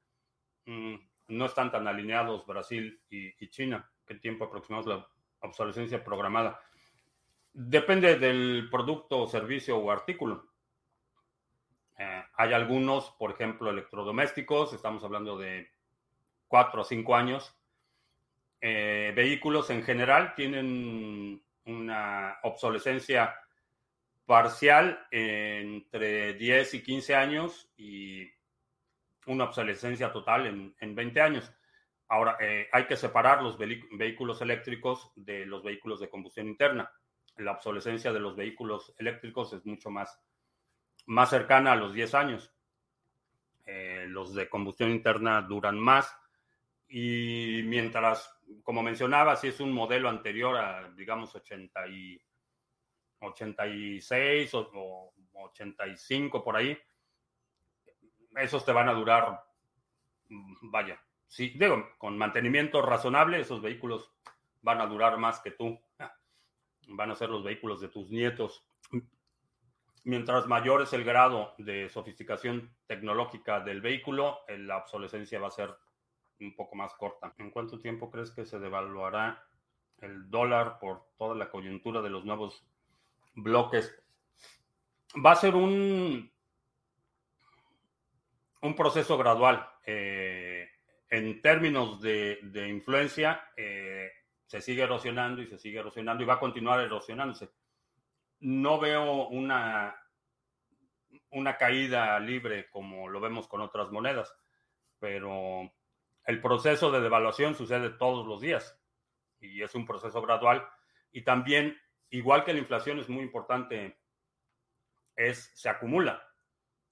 mm, 0.66 0.96
no 1.30 1.46
están 1.46 1.72
tan 1.72 1.88
alineados 1.88 2.46
Brasil 2.46 3.02
y, 3.10 3.50
China. 3.50 3.90
¿Qué 4.06 4.16
tiempo 4.16 4.46
aproximado 4.46 4.90
la 4.90 5.08
obsolescencia 5.40 6.04
programada? 6.04 6.60
Depende 7.54 8.18
del 8.20 8.68
producto, 8.70 9.26
servicio 9.28 9.78
o 9.78 9.90
artículo. 9.90 10.52
Eh, 11.98 12.24
hay 12.36 12.54
algunos, 12.54 13.12
por 13.12 13.32
ejemplo, 13.32 13.70
electrodomésticos, 13.70 14.74
estamos 14.74 15.04
hablando 15.04 15.38
de 15.38 15.72
cuatro 16.48 16.82
o 16.82 16.84
cinco 16.84 17.16
años. 17.16 17.56
Vehículos 18.64 19.70
en 19.70 19.84
general 19.84 20.34
tienen 20.36 21.44
una 21.66 22.38
obsolescencia 22.44 23.36
parcial 24.26 25.06
entre 25.12 26.34
10 26.36 26.74
y 26.76 26.84
15 26.84 27.16
años 27.16 27.70
y 27.76 28.26
una 29.26 29.46
obsolescencia 29.46 30.12
total 30.12 30.48
en, 30.48 30.76
en 30.80 30.96
20 30.96 31.22
años. 31.22 31.54
Ahora, 32.14 32.38
eh, 32.40 32.70
hay 32.72 32.86
que 32.86 32.96
separar 32.96 33.42
los 33.42 33.58
vehículos 33.58 34.42
eléctricos 34.42 35.12
de 35.16 35.46
los 35.46 35.64
vehículos 35.64 36.00
de 36.00 36.10
combustión 36.10 36.48
interna. 36.48 36.92
La 37.38 37.54
obsolescencia 37.54 38.14
de 38.14 38.20
los 38.20 38.36
vehículos 38.36 38.94
eléctricos 38.98 39.54
es 39.54 39.66
mucho 39.66 39.90
más, 39.90 40.22
más 41.08 41.30
cercana 41.30 41.72
a 41.72 41.76
los 41.76 41.94
10 41.94 42.14
años. 42.14 42.54
Eh, 43.66 44.06
los 44.08 44.36
de 44.36 44.50
combustión 44.50 44.92
interna 44.92 45.42
duran 45.42 45.80
más 45.80 46.16
y 46.96 47.64
mientras 47.64 48.32
como 48.62 48.84
mencionaba, 48.84 49.36
si 49.36 49.48
es 49.48 49.60
un 49.60 49.72
modelo 49.72 50.10
anterior 50.10 50.56
a, 50.56 50.92
digamos, 50.92 51.34
80 51.34 51.88
y, 51.88 52.22
86 53.20 54.54
o, 54.54 55.12
85 55.34 56.44
por 56.44 56.56
ahí, 56.56 56.78
esos 58.36 58.64
te 58.64 58.72
van 58.72 58.90
a 58.90 58.94
durar, 58.94 59.44
vaya, 60.62 61.02
sí, 61.28 61.54
digo, 61.56 61.90
con 61.98 62.16
mantenimiento 62.16 62.80
razonable, 62.84 63.40
esos 63.40 63.60
vehículos 63.60 64.12
van 64.62 64.80
a 64.80 64.86
durar 64.86 65.18
más 65.18 65.40
que 65.40 65.52
tú. 65.52 65.80
Van 66.86 67.10
a 67.10 67.16
ser 67.16 67.30
los 67.30 67.46
vehículos 67.46 67.80
de 67.80 67.88
tus 67.88 68.10
nietos. 68.10 68.68
Mientras 70.04 70.48
mayor 70.48 70.82
es 70.82 70.92
el 70.92 71.06
grado 71.06 71.56
de 71.58 71.88
sofisticación 71.88 72.76
tecnológica 72.88 73.62
del 73.62 73.80
vehículo, 73.80 74.40
la 74.50 74.80
obsolescencia 74.80 75.40
va 75.40 75.48
a 75.48 75.52
ser 75.52 75.74
un 76.40 76.56
poco 76.56 76.76
más 76.76 76.94
corta. 76.96 77.34
¿En 77.38 77.52
cuánto 77.52 77.80
tiempo 77.80 78.10
crees 78.10 78.32
que 78.32 78.46
se 78.46 78.60
devaluará 78.60 79.44
el 80.04 80.30
dólar 80.30 80.80
por 80.80 81.08
toda 81.18 81.36
la 81.36 81.50
coyuntura 81.50 82.02
de 82.02 82.10
los 82.10 82.26
nuevos 82.26 82.66
bloques. 83.34 83.98
Va 85.26 85.32
a 85.32 85.36
ser 85.36 85.56
un, 85.56 86.32
un 88.62 88.76
proceso 88.76 89.18
gradual. 89.18 89.68
Eh, 89.86 90.68
en 91.10 91.42
términos 91.42 92.02
de, 92.02 92.40
influencia, 92.68 93.50
eh, 93.56 94.12
se 94.46 94.62
sigue 94.62 94.84
erosionando 94.84 95.42
y 95.42 95.48
se 95.48 95.58
sigue 95.58 95.80
erosionando 95.80 96.24
y 96.24 96.26
va 96.26 96.36
a 96.36 96.40
continuar 96.40 96.80
erosionándose. 96.80 97.50
No 98.40 98.80
veo 98.80 99.28
una, 99.30 99.96
una 101.32 101.58
caída 101.58 102.20
libre 102.20 102.70
como 102.70 103.08
lo 103.08 103.22
vemos 103.22 103.48
con 103.48 103.62
otras 103.62 103.92
monedas, 103.92 104.34
pero 105.00 105.72
el 106.26 106.42
proceso 106.42 106.92
de 106.92 107.02
devaluación 107.02 107.56
sucede 107.56 107.90
todos 107.90 108.26
los 108.26 108.42
días 108.42 108.80
y 109.40 109.62
es 109.62 109.76
un 109.76 109.86
proceso 109.86 110.22
gradual. 110.22 110.68
Y 111.12 111.24
también, 111.24 111.78
igual 112.10 112.44
que 112.44 112.54
la 112.54 112.60
inflación 112.60 113.00
es 113.00 113.10
muy 113.10 113.24
importante, 113.24 114.00
es, 115.16 115.52
se 115.54 115.70
acumula. 115.70 116.24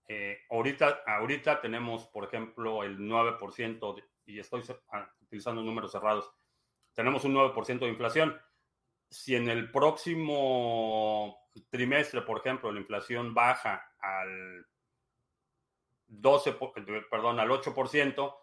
Eh, 0.07 0.39
ahorita, 0.49 1.03
ahorita 1.07 1.61
tenemos, 1.61 2.07
por 2.07 2.25
ejemplo, 2.25 2.83
el 2.83 2.97
9%, 2.99 4.03
y 4.25 4.39
estoy 4.39 4.63
ah, 4.91 5.09
utilizando 5.21 5.61
números 5.61 5.91
cerrados, 5.91 6.31
tenemos 6.93 7.23
un 7.23 7.33
9% 7.33 7.79
de 7.79 7.87
inflación. 7.87 8.39
Si 9.09 9.35
en 9.35 9.49
el 9.49 9.71
próximo 9.71 11.49
trimestre, 11.69 12.21
por 12.21 12.39
ejemplo, 12.39 12.71
la 12.71 12.79
inflación 12.79 13.33
baja 13.33 13.93
al 13.99 14.67
12, 16.07 16.57
perdón, 17.09 17.39
al 17.39 17.49
8%, 17.49 18.35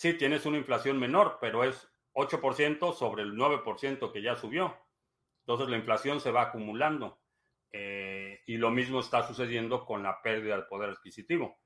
sí 0.00 0.14
tienes 0.14 0.46
una 0.46 0.56
inflación 0.56 0.98
menor, 0.98 1.36
pero 1.42 1.62
es 1.62 1.92
8% 2.14 2.94
sobre 2.94 3.22
el 3.22 3.34
9% 3.34 4.10
que 4.10 4.22
ya 4.22 4.34
subió. 4.34 4.74
Entonces 5.40 5.68
la 5.68 5.76
inflación 5.76 6.20
se 6.20 6.30
va 6.30 6.40
acumulando. 6.40 7.20
Eh, 7.70 8.40
y 8.46 8.56
lo 8.56 8.70
mismo 8.70 9.00
está 9.00 9.28
sucediendo 9.28 9.84
con 9.84 10.02
la 10.02 10.22
pérdida 10.22 10.56
de 10.56 10.62
poder 10.62 10.88
adquisitivo. 10.88 11.58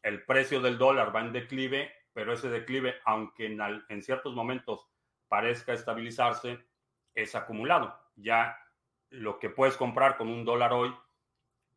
El 0.00 0.24
precio 0.24 0.62
del 0.62 0.78
dólar 0.78 1.14
va 1.14 1.20
en 1.20 1.34
declive, 1.34 1.92
pero 2.14 2.32
ese 2.32 2.48
declive, 2.48 2.94
aunque 3.04 3.44
en, 3.44 3.60
en 3.90 4.02
ciertos 4.02 4.34
momentos 4.34 4.88
parezca 5.28 5.74
estabilizarse, 5.74 6.58
es 7.12 7.34
acumulado. 7.34 7.94
Ya 8.14 8.58
lo 9.10 9.38
que 9.38 9.50
puedes 9.50 9.76
comprar 9.76 10.16
con 10.16 10.28
un 10.28 10.46
dólar 10.46 10.72
hoy 10.72 10.94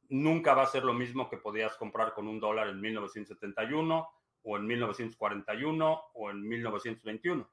nunca 0.08 0.54
va 0.54 0.64
a 0.64 0.68
ser 0.68 0.86
lo 0.86 0.94
mismo 0.94 1.30
que 1.30 1.36
podías 1.36 1.76
comprar 1.76 2.14
con 2.14 2.30
un 2.30 2.40
dólar 2.40 2.70
en 2.70 2.80
1971 2.80 4.10
o 4.44 4.58
en 4.58 4.66
1941 4.66 6.02
o 6.14 6.30
en 6.32 6.48
1921. 6.48 7.50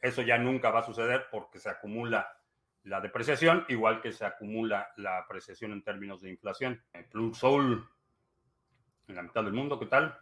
Eso 0.00 0.22
ya 0.22 0.38
nunca 0.38 0.70
va 0.70 0.80
a 0.80 0.86
suceder 0.86 1.26
porque 1.30 1.58
se 1.58 1.70
acumula 1.70 2.38
la 2.84 3.00
depreciación, 3.00 3.64
igual 3.68 4.00
que 4.00 4.12
se 4.12 4.24
acumula 4.24 4.92
la 4.96 5.18
apreciación 5.18 5.72
en 5.72 5.82
términos 5.82 6.20
de 6.20 6.30
inflación. 6.30 6.82
El 6.92 7.04
Plus 7.04 7.38
Soul 7.38 7.88
en 9.08 9.14
la 9.14 9.22
mitad 9.22 9.44
del 9.44 9.52
mundo, 9.52 9.78
¿qué 9.78 9.86
tal? 9.86 10.18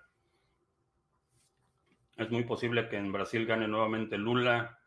Es 2.16 2.30
muy 2.30 2.44
posible 2.44 2.88
que 2.88 2.96
en 2.96 3.12
Brasil 3.12 3.46
gane 3.46 3.66
nuevamente 3.66 4.18
Lula, 4.18 4.78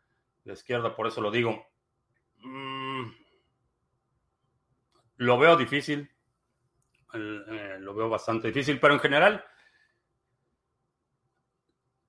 la 0.44 0.52
izquierda, 0.52 0.94
por 0.94 1.06
eso 1.06 1.20
lo 1.20 1.30
digo. 1.30 1.66
Mm, 2.38 3.10
lo 5.16 5.38
veo 5.38 5.56
difícil, 5.56 6.10
eh, 7.14 7.76
lo 7.80 7.94
veo 7.94 8.08
bastante 8.08 8.48
difícil, 8.48 8.78
pero 8.78 8.94
en 8.94 9.00
general, 9.00 9.44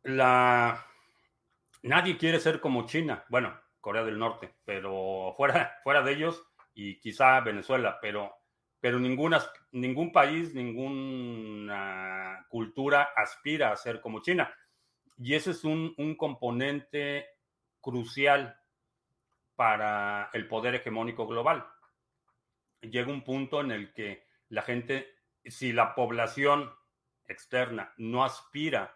la 0.05 0.85
Nadie 1.85 2.17
quiere 2.17 2.39
ser 2.39 2.59
como 2.61 2.87
China, 2.87 3.23
bueno, 3.29 3.55
Corea 3.79 4.03
del 4.03 4.17
Norte, 4.17 4.55
pero 4.65 5.35
fuera, 5.37 5.77
fuera 5.83 6.01
de 6.01 6.13
ellos 6.13 6.43
y 6.73 6.99
quizá 6.99 7.39
Venezuela, 7.41 7.99
pero, 8.01 8.33
pero 8.79 8.99
ninguna, 8.99 9.39
ningún 9.71 10.11
país, 10.11 10.55
ninguna 10.55 12.43
cultura 12.49 13.09
aspira 13.15 13.71
a 13.71 13.75
ser 13.75 14.01
como 14.01 14.23
China. 14.23 14.51
Y 15.19 15.35
ese 15.35 15.51
es 15.51 15.63
un, 15.63 15.93
un 15.99 16.15
componente 16.15 17.27
crucial 17.79 18.59
para 19.55 20.31
el 20.33 20.47
poder 20.47 20.73
hegemónico 20.73 21.27
global. 21.27 21.67
Llega 22.81 23.11
un 23.11 23.23
punto 23.23 23.61
en 23.61 23.69
el 23.69 23.93
que 23.93 24.25
la 24.49 24.63
gente, 24.63 25.07
si 25.45 25.71
la 25.71 25.93
población 25.93 26.73
externa 27.27 27.93
no 27.97 28.23
aspira 28.23 28.95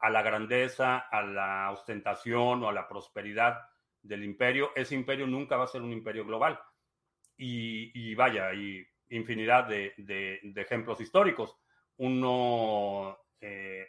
a 0.00 0.10
la 0.10 0.22
grandeza, 0.22 0.98
a 0.98 1.22
la 1.22 1.70
ostentación 1.72 2.62
o 2.62 2.68
a 2.68 2.72
la 2.72 2.88
prosperidad 2.88 3.68
del 4.02 4.24
imperio, 4.24 4.70
ese 4.76 4.94
imperio 4.94 5.26
nunca 5.26 5.56
va 5.56 5.64
a 5.64 5.68
ser 5.68 5.82
un 5.82 5.92
imperio 5.92 6.24
global. 6.24 6.58
Y, 7.36 8.14
vaya, 8.14 8.48
hay 8.48 8.84
infinidad 9.10 9.68
de, 9.68 10.40
ejemplos 10.56 11.00
históricos. 11.00 11.56
Uno, 11.98 13.16
eh, 13.40 13.86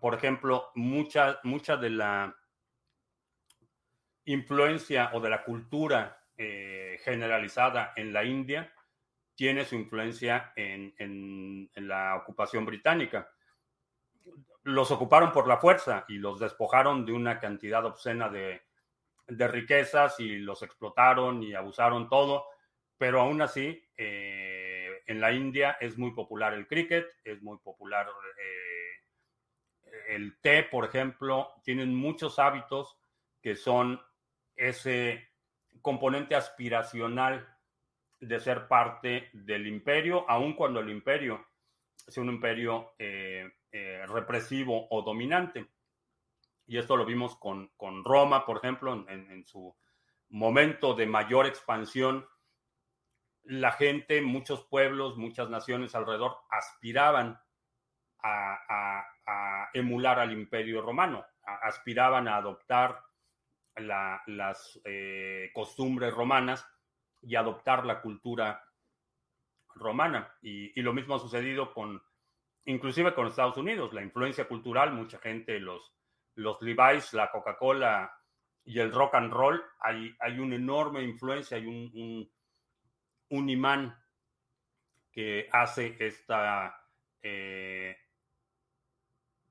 por 0.00 0.14
ejemplo, 0.14 0.70
mucha, 0.74 1.38
mucha 1.44 1.76
de 1.76 1.90
la 1.90 2.36
influencia 4.24 5.10
o 5.12 5.20
de 5.20 5.30
la 5.30 5.44
cultura 5.44 6.24
eh, 6.36 6.98
generalizada 7.04 7.92
en 7.96 8.12
la 8.12 8.24
India 8.24 8.72
tiene 9.34 9.64
su 9.64 9.74
influencia 9.74 10.52
en 10.56 11.68
la 11.74 12.16
ocupación 12.16 12.64
británica 12.64 13.28
los 14.64 14.90
ocuparon 14.90 15.32
por 15.32 15.48
la 15.48 15.58
fuerza 15.58 16.04
y 16.08 16.14
los 16.18 16.38
despojaron 16.38 17.04
de 17.04 17.12
una 17.12 17.38
cantidad 17.40 17.84
obscena 17.84 18.28
de, 18.28 18.62
riquezas 19.26 20.20
y 20.20 20.38
los 20.38 20.62
explotaron 20.62 21.42
y 21.42 21.54
abusaron 21.54 22.08
todo, 22.08 22.46
pero 22.98 23.20
aún 23.20 23.40
así 23.40 23.82
eh, 23.96 25.02
en 25.06 25.20
la 25.20 25.32
India 25.32 25.78
es 25.80 25.96
muy 25.96 26.12
popular 26.12 26.52
el 26.54 26.66
cricket, 26.66 27.06
es 27.24 27.42
muy 27.42 27.58
popular 27.58 28.08
eh, 28.38 30.14
el 30.14 30.38
té, 30.40 30.64
por 30.64 30.84
ejemplo, 30.84 31.54
tienen 31.64 31.94
muchos 31.94 32.38
hábitos 32.38 32.98
que 33.40 33.56
son 33.56 34.00
ese 34.54 35.28
componente 35.80 36.34
aspiracional 36.34 37.48
de 38.20 38.38
ser 38.38 38.68
parte 38.68 39.30
del 39.32 39.66
imperio, 39.66 40.28
aun 40.28 40.54
cuando 40.54 40.80
el 40.80 40.90
imperio 40.90 41.44
sea 42.06 42.22
un 42.22 42.30
imperio 42.30 42.94
eh, 42.98 43.50
eh, 43.74 44.04
represivo 44.06 44.86
o 44.90 45.00
dominante. 45.00 45.66
Y 46.66 46.76
esto 46.76 46.94
lo 46.94 47.06
vimos 47.06 47.36
con, 47.36 47.68
con 47.78 48.04
Roma, 48.04 48.44
por 48.44 48.58
ejemplo, 48.58 48.92
en, 49.08 49.46
su 49.46 49.74
momento 50.28 50.92
de 50.92 51.06
mayor 51.06 51.46
expansión. 51.46 52.28
La 53.44 53.72
gente, 53.72 54.20
muchos 54.20 54.66
pueblos, 54.66 55.16
muchas 55.16 55.48
naciones 55.48 55.94
alrededor 55.94 56.36
aspiraban 56.50 57.40
a, 58.22 59.08
emular 59.72 60.18
al 60.18 60.32
imperio 60.32 60.82
romano, 60.82 61.24
aspiraban 61.42 62.28
a 62.28 62.36
adoptar 62.36 63.02
las 63.76 64.80
eh, 64.84 65.50
costumbres 65.54 66.12
romanas 66.12 66.66
y 67.22 67.36
adoptar 67.36 67.86
la 67.86 68.02
cultura 68.02 68.62
romana. 69.74 70.30
Y, 70.42 70.78
y, 70.78 70.82
lo 70.82 70.92
mismo 70.92 71.14
ha 71.14 71.18
sucedido 71.18 71.72
con 71.72 72.02
inclusive 72.64 73.14
con 73.14 73.26
Estados 73.26 73.56
Unidos, 73.56 73.92
la 73.92 74.02
influencia 74.02 74.46
cultural, 74.46 74.92
mucha 74.92 75.18
gente, 75.18 75.58
los, 75.58 75.94
los 76.34 76.60
Levi's, 76.62 77.12
la 77.12 77.30
Coca-Cola 77.30 78.12
y 78.64 78.78
el 78.78 78.92
rock 78.92 79.14
and 79.16 79.32
roll, 79.32 79.62
hay, 79.80 80.14
hay 80.20 80.38
una 80.38 80.56
enorme 80.56 81.02
influencia, 81.02 81.56
hay 81.56 81.66
un, 81.66 82.30
un, 83.30 83.48
imán 83.48 83.96
que 85.10 85.48
hace 85.50 85.96
esta 85.98 86.88
eh, 87.20 87.96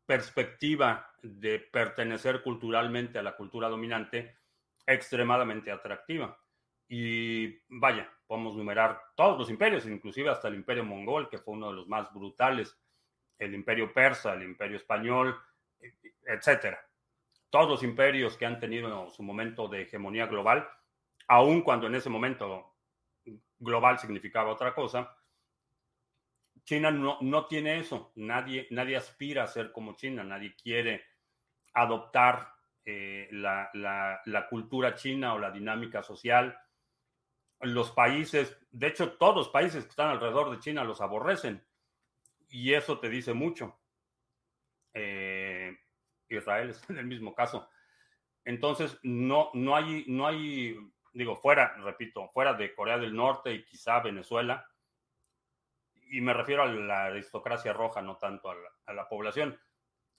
perspectiva 0.06 1.14
de 1.22 1.60
pertenecer 1.60 2.42
culturalmente 2.42 3.20
a 3.20 3.24
la 3.24 3.36
cultura 3.36 3.68
dominante 3.68 4.38
extremadamente 4.86 5.72
atractiva. 5.72 6.38
Y 6.88 7.60
vaya, 7.70 8.12
podemos 8.26 8.56
numerar 8.56 9.02
todos 9.16 9.38
los 9.38 9.50
imperios, 9.50 9.86
inclusive 9.86 10.30
hasta 10.30 10.48
el 10.48 10.56
imperio 10.56 10.84
mongol, 10.84 11.30
que 11.30 11.38
fue 11.38 11.54
uno 11.54 11.70
de 11.70 11.76
los 11.76 11.88
más 11.88 12.12
brutales 12.14 12.78
el 13.42 13.56
imperio 13.56 13.92
persa, 13.92 14.34
el 14.34 14.44
imperio 14.44 14.78
español, 14.78 15.36
etcétera. 16.26 16.80
Todos 17.50 17.68
los 17.68 17.84
imperios 17.84 18.38
que 18.38 18.46
han 18.46 18.60
tenido 18.60 19.10
su 19.10 19.24
momento 19.24 19.68
de 19.68 19.82
hegemonía 19.82 20.28
global, 20.28 20.70
aun 21.28 21.62
cuando 21.62 21.88
en 21.88 21.96
ese 21.96 22.10
momento 22.10 22.76
global 23.58 23.98
significaba 23.98 24.52
otra 24.52 24.76
cosa, 24.76 25.18
China 26.64 26.92
no, 26.92 27.18
no 27.22 27.48
tiene 27.48 27.80
eso. 27.80 28.12
Nadie, 28.16 28.68
nadie 28.70 28.96
aspira 28.96 29.44
a 29.44 29.48
ser 29.48 29.72
como 29.72 29.96
China, 29.96 30.24
nadie 30.24 30.56
quiere 30.56 31.04
adoptar 31.74 32.54
eh, 32.86 33.28
la, 33.32 33.72
la, 33.74 34.48
cultura 34.50 34.94
china 34.94 35.34
o 35.34 35.40
la 35.40 35.50
dinámica 35.50 36.04
social. 36.04 36.56
Los 37.62 37.92
países, 37.92 38.56
de 38.70 38.88
hecho, 38.88 39.14
todos 39.14 39.36
los 39.36 39.50
países 39.50 39.84
que 39.84 39.90
están 39.90 40.10
alrededor 40.10 40.52
de 40.52 40.60
China 40.60 40.84
los 40.84 41.02
aborrecen 41.02 41.64
y 42.52 42.74
eso 42.74 43.00
te 43.00 43.10
dice 43.10 43.34
mucho. 43.34 43.80
Eh, 44.94 45.76
Israel 46.30 46.70
es 46.70 46.82
en 46.90 46.98
el 46.98 47.08
mismo 47.08 47.34
caso. 47.34 47.70
Entonces, 48.44 49.00
no, 49.04 49.50
no, 49.54 49.76
hay, 49.76 50.06
no 50.08 50.28
hay, 50.28 50.78
digo, 51.14 51.36
fuera, 51.38 51.76
repito, 51.78 52.30
fuera 52.30 52.54
de 52.54 52.74
Corea 52.74 52.98
del 52.98 53.16
Norte 53.16 53.54
y 53.54 53.66
quizá 53.66 54.00
Venezuela, 54.00 54.68
y 55.94 56.20
me 56.20 56.34
refiero 56.34 56.64
a 56.64 56.68
la 56.68 57.06
aristocracia 57.06 57.72
roja, 57.72 58.02
no 58.02 58.18
tanto 58.18 58.50
a 58.50 58.56
la, 58.56 58.70
a 58.88 58.94
la 58.94 59.08
población, 59.08 59.58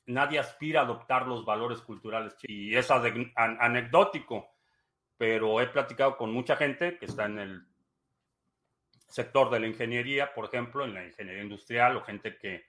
nadie 0.06 0.38
aspira 0.38 0.80
a 0.80 0.84
adoptar 0.84 1.26
los 1.26 1.44
valores 1.44 1.82
culturales 1.82 2.34
y 2.42 2.74
es 2.74 2.90
anecdótico, 2.90 4.48
pero 5.16 5.60
he 5.60 5.66
platicado 5.66 6.16
con 6.16 6.32
mucha 6.32 6.56
gente 6.56 6.96
que 6.98 7.06
está 7.06 7.26
en 7.26 7.38
el 7.38 7.71
sector 9.12 9.50
de 9.50 9.60
la 9.60 9.66
ingeniería, 9.66 10.32
por 10.32 10.46
ejemplo, 10.46 10.84
en 10.84 10.94
la 10.94 11.04
ingeniería 11.04 11.42
industrial, 11.42 11.96
o 11.96 12.02
gente 12.02 12.38
que 12.38 12.64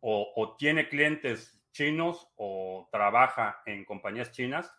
o, 0.00 0.54
tiene 0.56 0.88
clientes 0.88 1.60
chinos 1.72 2.30
o 2.36 2.88
trabaja 2.92 3.62
en 3.66 3.84
compañías 3.84 4.30
chinas. 4.30 4.72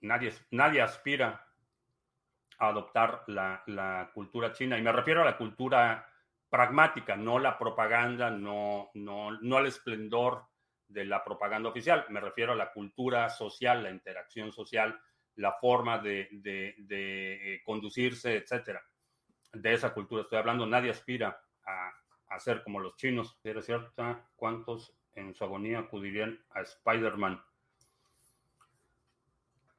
Nadie, 0.00 0.32
nadie 0.52 0.80
aspira 0.80 1.44
a 2.58 2.68
adoptar 2.68 3.24
la, 3.26 3.62
la 3.66 4.10
cultura 4.14 4.52
china, 4.52 4.78
y 4.78 4.82
me 4.82 4.92
refiero 4.92 5.22
a 5.22 5.24
la 5.24 5.36
cultura 5.36 6.08
pragmática, 6.48 7.16
no 7.16 7.38
la 7.38 7.58
propaganda, 7.58 8.30
no, 8.30 8.90
no, 8.94 9.32
no 9.32 9.58
el 9.58 9.66
esplendor 9.66 10.46
de 10.86 11.04
la 11.04 11.24
propaganda 11.24 11.68
oficial. 11.68 12.06
Me 12.08 12.20
refiero 12.20 12.52
a 12.52 12.56
la 12.56 12.72
cultura 12.72 13.28
social, 13.30 13.82
la 13.82 13.90
interacción 13.90 14.52
social, 14.52 14.98
la 15.38 15.52
forma 15.52 15.98
de, 15.98 16.28
de, 16.32 17.62
conducirse, 17.64 18.36
etcétera. 18.36 18.82
De 19.52 19.72
esa 19.72 19.94
cultura 19.94 20.22
estoy 20.22 20.38
hablando. 20.38 20.66
Nadie 20.66 20.90
aspira 20.90 21.40
a, 21.64 22.38
ser 22.38 22.62
como 22.62 22.80
los 22.80 22.96
chinos. 22.96 23.38
¿Era 23.42 23.62
cierta 23.62 24.28
cuántos 24.36 24.94
en 25.14 25.34
su 25.34 25.44
agonía 25.44 25.80
acudirían 25.80 26.44
a 26.50 26.60
Spider-Man? 26.60 27.42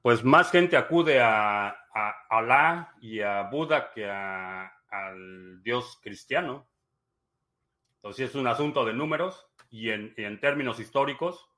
Pues 0.02 0.24
más 0.24 0.50
gente 0.50 0.78
acude 0.78 1.20
a, 1.20 1.68
a 1.68 2.26
Alá 2.30 2.96
y 3.02 3.20
a 3.20 3.44
Buda 3.44 3.92
que 3.92 4.10
al 4.10 5.62
Dios 5.62 6.00
cristiano. 6.02 6.70
Entonces 7.96 8.30
es 8.30 8.36
un 8.36 8.48
asunto 8.48 8.86
de 8.86 8.94
números 8.94 9.46
y 9.70 9.90
en, 9.90 10.14
en 10.16 10.40
términos 10.40 10.80
históricos, 10.80 11.50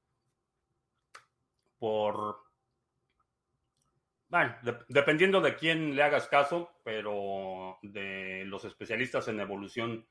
por, 1.78 2.51
bueno, 4.32 4.56
dependiendo 4.88 5.42
de 5.42 5.56
quién 5.56 5.96
le 5.96 6.04
hagas 6.04 6.28
caso, 6.28 6.72
pero 6.84 7.78
de 7.82 8.44
los 8.46 8.64
especialistas 8.66 9.28
en 9.28 9.40
evolución 9.40 10.08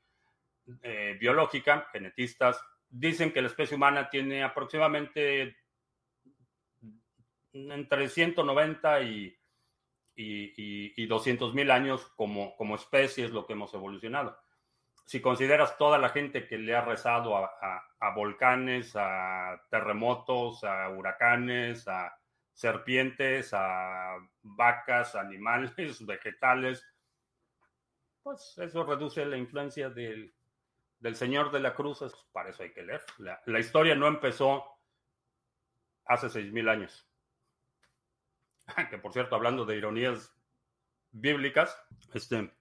eh, 0.83 1.17
biológica, 1.19 1.87
genetistas, 1.91 2.63
dicen 2.87 3.33
que 3.33 3.41
la 3.41 3.47
especie 3.47 3.75
humana 3.75 4.09
tiene 4.09 4.43
aproximadamente 4.43 5.57
entre 7.51 8.07
190 8.07 9.01
y 9.01 9.35
y, 10.15 10.93
y, 11.01 11.05
200 11.07 11.53
mil 11.53 11.71
años 11.71 12.05
como, 12.15 12.55
como 12.55 12.75
especie 12.75 13.25
es 13.25 13.31
lo 13.31 13.45
que 13.45 13.53
hemos 13.53 13.73
evolucionado. 13.73 14.37
Si 15.05 15.19
consideras 15.19 15.77
toda 15.77 15.97
la 15.97 16.09
gente 16.09 16.47
que 16.47 16.57
le 16.57 16.75
ha 16.75 16.81
rezado 16.81 17.35
a, 17.35 17.51
a, 17.99 18.15
volcanes, 18.15 18.95
a 18.95 19.61
terremotos, 19.69 20.63
a 20.63 20.89
huracanes, 20.89 21.87
a 21.87 22.15
serpientes, 22.53 23.53
a 23.53 24.17
vacas, 24.41 25.15
animales, 25.15 25.73
vegetales, 26.05 26.85
pues 28.23 28.55
eso 28.57 28.83
reduce 28.83 29.25
la 29.25 29.37
influencia 29.37 29.89
del, 29.89 30.33
del 30.99 31.15
Señor 31.15 31.51
de 31.51 31.59
la 31.59 31.73
Cruz. 31.73 31.99
Para 32.31 32.49
eso 32.49 32.63
hay 32.63 32.71
que 32.71 32.83
leer. 32.83 33.01
La, 33.45 33.59
historia 33.59 33.95
no 33.95 34.07
empezó 34.07 34.63
hace 36.05 36.29
seis 36.29 36.51
mil 36.51 36.69
años. 36.69 37.07
que 38.89 38.97
por 38.97 39.11
cierto, 39.11 39.35
hablando 39.35 39.65
de 39.65 39.77
ironías 39.77 40.33
bíblicas, 41.11 41.75
este, 42.13 42.51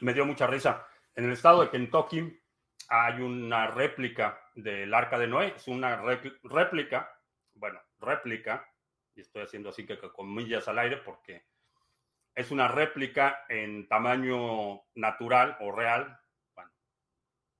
me 0.00 0.14
dio 0.14 0.24
mucha 0.24 0.46
risa. 0.46 0.86
En 1.14 1.24
el 1.24 1.32
estado 1.32 1.62
de 1.62 1.70
Kentucky 1.70 2.40
hay 2.88 3.20
una 3.20 3.68
réplica 3.68 4.40
del 4.54 4.92
arca 4.94 5.18
de 5.18 5.26
Noé, 5.26 5.54
es 5.56 5.68
una 5.68 6.02
réplica, 6.42 7.20
bueno, 7.54 7.80
réplica, 7.98 8.66
y 9.16 9.22
estoy 9.22 9.42
haciendo 9.42 9.70
así 9.70 9.86
que 9.86 9.98
con 9.98 10.10
comillas 10.10 10.68
al 10.68 10.78
aire 10.78 10.98
porque 10.98 11.44
es 12.34 12.50
una 12.50 12.68
réplica 12.68 13.44
en 13.48 13.88
tamaño 13.88 14.82
natural 14.94 15.56
o 15.60 15.72
real, 15.72 16.20
bueno, 16.54 16.70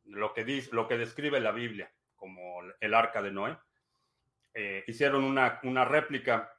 lo 0.04 0.34
que, 0.34 0.44
dice, 0.44 0.70
lo 0.72 0.86
que 0.86 0.98
describe 0.98 1.40
la 1.40 1.52
Biblia 1.52 1.90
como 2.14 2.60
el 2.80 2.94
arca 2.94 3.22
de 3.22 3.32
Noé. 3.32 3.56
Eh, 4.52 4.84
hicieron 4.86 5.24
una, 5.24 5.60
una 5.62 5.84
réplica 5.84 6.52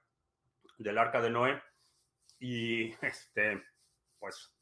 del 0.77 0.97
arca 0.97 1.21
de 1.21 1.29
Noé. 1.29 1.61
Y 2.39 2.93
este, 3.05 3.63
pues 4.19 4.53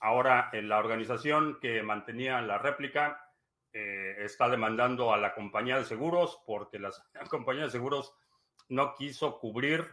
ahora 0.00 0.50
en 0.52 0.68
la 0.68 0.78
organización 0.78 1.58
que 1.60 1.82
mantenía 1.82 2.40
la 2.40 2.58
réplica 2.58 3.32
eh, 3.72 4.16
está 4.18 4.48
demandando 4.48 5.12
a 5.12 5.16
la 5.16 5.34
compañía 5.34 5.78
de 5.78 5.84
seguros 5.84 6.42
porque 6.46 6.78
la, 6.78 6.90
compañía 7.30 7.64
de 7.64 7.70
seguros 7.70 8.14
no 8.72 8.94
quiso 8.94 9.38
cubrir 9.38 9.86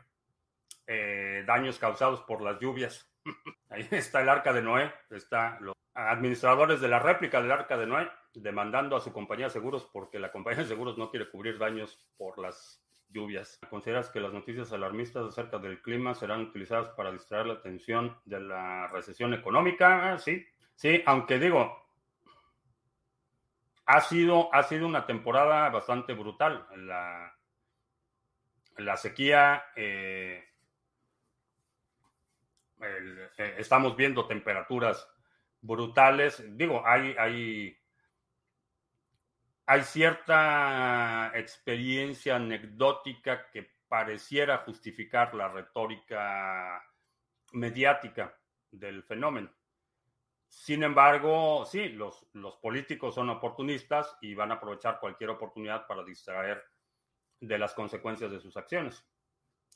eh, 0.87 1.43
daños 1.45 1.77
causados 1.77 2.21
por 2.21 2.41
las 2.41 2.59
lluvias. 2.59 3.11
Ahí 3.69 3.87
está 3.91 4.21
el 4.21 4.29
arca 4.29 4.53
de 4.53 4.61
Noé, 4.61 4.91
está 5.09 5.59
los 5.59 5.75
administradores 5.93 6.79
de 6.79 6.87
la 6.87 6.99
réplica 6.99 7.41
del 7.41 7.51
arca 7.51 7.77
de 7.77 7.85
Noé 7.85 8.09
demandando 8.33 8.95
a 8.95 9.01
su 9.01 9.11
compañía 9.11 9.47
de 9.47 9.51
seguros 9.51 9.89
porque 9.91 10.17
la 10.17 10.31
compañía 10.31 10.63
de 10.63 10.69
seguros 10.69 10.97
no 10.97 11.09
quiere 11.09 11.29
cubrir 11.29 11.57
daños 11.57 11.99
por 12.17 12.39
las 12.39 12.81
lluvias. 13.09 13.59
¿Consideras 13.69 14.09
que 14.09 14.21
las 14.21 14.31
noticias 14.31 14.71
alarmistas 14.71 15.25
acerca 15.25 15.57
del 15.57 15.81
clima 15.81 16.13
serán 16.15 16.41
utilizadas 16.41 16.89
para 16.89 17.11
distraer 17.11 17.47
la 17.47 17.55
atención 17.55 18.17
de 18.23 18.39
la 18.39 18.87
recesión 18.87 19.33
económica? 19.33 20.17
Sí, 20.19 20.45
sí, 20.75 21.03
aunque 21.05 21.37
digo, 21.37 21.85
ha 23.87 23.99
sido, 23.99 24.53
ha 24.53 24.63
sido 24.63 24.87
una 24.87 25.05
temporada 25.05 25.69
bastante 25.69 26.13
brutal. 26.13 26.65
La, 26.77 27.38
la 28.79 28.97
sequía, 28.97 29.63
eh, 29.75 30.43
eh, 32.81 33.55
estamos 33.57 33.95
viendo 33.95 34.25
temperaturas 34.25 35.07
brutales. 35.61 36.43
Digo, 36.57 36.81
hay, 36.85 37.15
hay 37.17 37.79
hay 39.69 39.83
cierta 39.83 41.31
experiencia 41.35 42.37
anecdótica 42.37 43.51
que 43.51 43.69
pareciera 43.87 44.63
justificar 44.65 45.35
la 45.35 45.47
retórica 45.47 46.83
mediática 47.51 48.35
del 48.71 49.03
fenómeno. 49.03 49.51
Sin 50.47 50.81
embargo, 50.81 51.67
sí, 51.67 51.89
los, 51.89 52.25
los 52.33 52.55
políticos 52.55 53.13
son 53.13 53.29
oportunistas 53.29 54.17
y 54.21 54.33
van 54.33 54.51
a 54.51 54.55
aprovechar 54.55 54.99
cualquier 54.99 55.29
oportunidad 55.29 55.85
para 55.85 56.03
distraer 56.03 56.63
de 57.39 57.57
las 57.57 57.73
consecuencias 57.73 58.31
de 58.31 58.39
sus 58.39 58.55
acciones. 58.57 59.05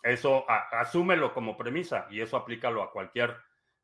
Eso 0.02 0.46
asúmelo 0.50 1.34
como 1.34 1.58
premisa 1.58 2.08
y 2.10 2.20
eso 2.20 2.36
aplícalo 2.36 2.84
a 2.84 2.92
cualquier, 2.92 3.38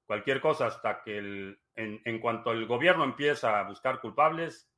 cualquier 0.05 0.41
cosa 0.41 0.67
hasta 0.67 1.01
que 1.01 1.17
el, 1.17 1.61
en, 1.75 2.01
en 2.03 2.19
cuanto 2.19 2.51
el 2.51 2.65
gobierno 2.67 3.05
empieza 3.05 3.59
a 3.59 3.63
buscar 3.63 4.01
culpables, 4.01 4.69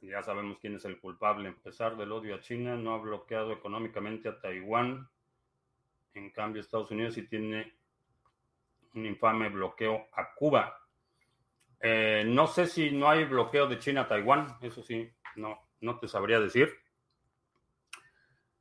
ya 0.00 0.22
sabemos 0.22 0.58
quién 0.58 0.76
es 0.76 0.84
el 0.84 1.00
culpable. 1.00 1.50
A 1.50 1.62
pesar 1.62 1.96
del 1.96 2.12
odio 2.12 2.36
a 2.36 2.40
China, 2.40 2.76
no 2.76 2.94
ha 2.94 2.98
bloqueado 2.98 3.52
económicamente 3.52 4.28
a 4.28 4.40
Taiwán. 4.40 5.08
En 6.14 6.30
cambio, 6.30 6.60
Estados 6.60 6.90
Unidos 6.90 7.14
sí 7.14 7.26
tiene 7.26 7.74
un 8.94 9.06
infame 9.06 9.48
bloqueo 9.48 10.08
a 10.12 10.34
Cuba. 10.34 10.78
Eh, 11.80 12.24
no 12.26 12.46
sé 12.46 12.66
si 12.66 12.90
no 12.90 13.08
hay 13.08 13.24
bloqueo 13.24 13.66
de 13.66 13.78
China 13.78 14.02
a 14.02 14.08
Taiwán, 14.08 14.56
eso 14.62 14.82
sí, 14.82 15.12
no, 15.36 15.68
no 15.80 15.98
te 15.98 16.08
sabría 16.08 16.40
decir. 16.40 16.74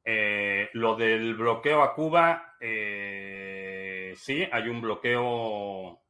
Eh, 0.09 0.69
lo 0.71 0.95
del 0.95 1.35
bloqueo 1.35 1.83
a 1.83 1.93
Cuba, 1.93 2.55
eh, 2.61 4.13
sí, 4.15 4.47
hay 4.49 4.69
un 4.69 4.79
bloqueo 4.79 6.01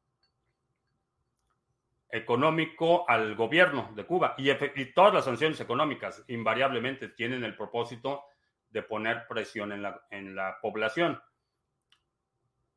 económico 2.08 3.10
al 3.10 3.34
gobierno 3.34 3.90
de 3.96 4.06
Cuba. 4.06 4.36
Y, 4.38 4.54
todas 4.92 5.14
las 5.14 5.24
sanciones 5.24 5.60
económicas 5.60 6.22
invariablemente 6.28 7.08
tienen 7.08 7.42
el 7.42 7.56
propósito 7.56 8.22
de 8.70 8.84
poner 8.84 9.26
presión 9.26 9.72
en 9.72 9.82
la, 9.82 10.00
en 10.12 10.36
la 10.36 10.60
población. 10.62 11.20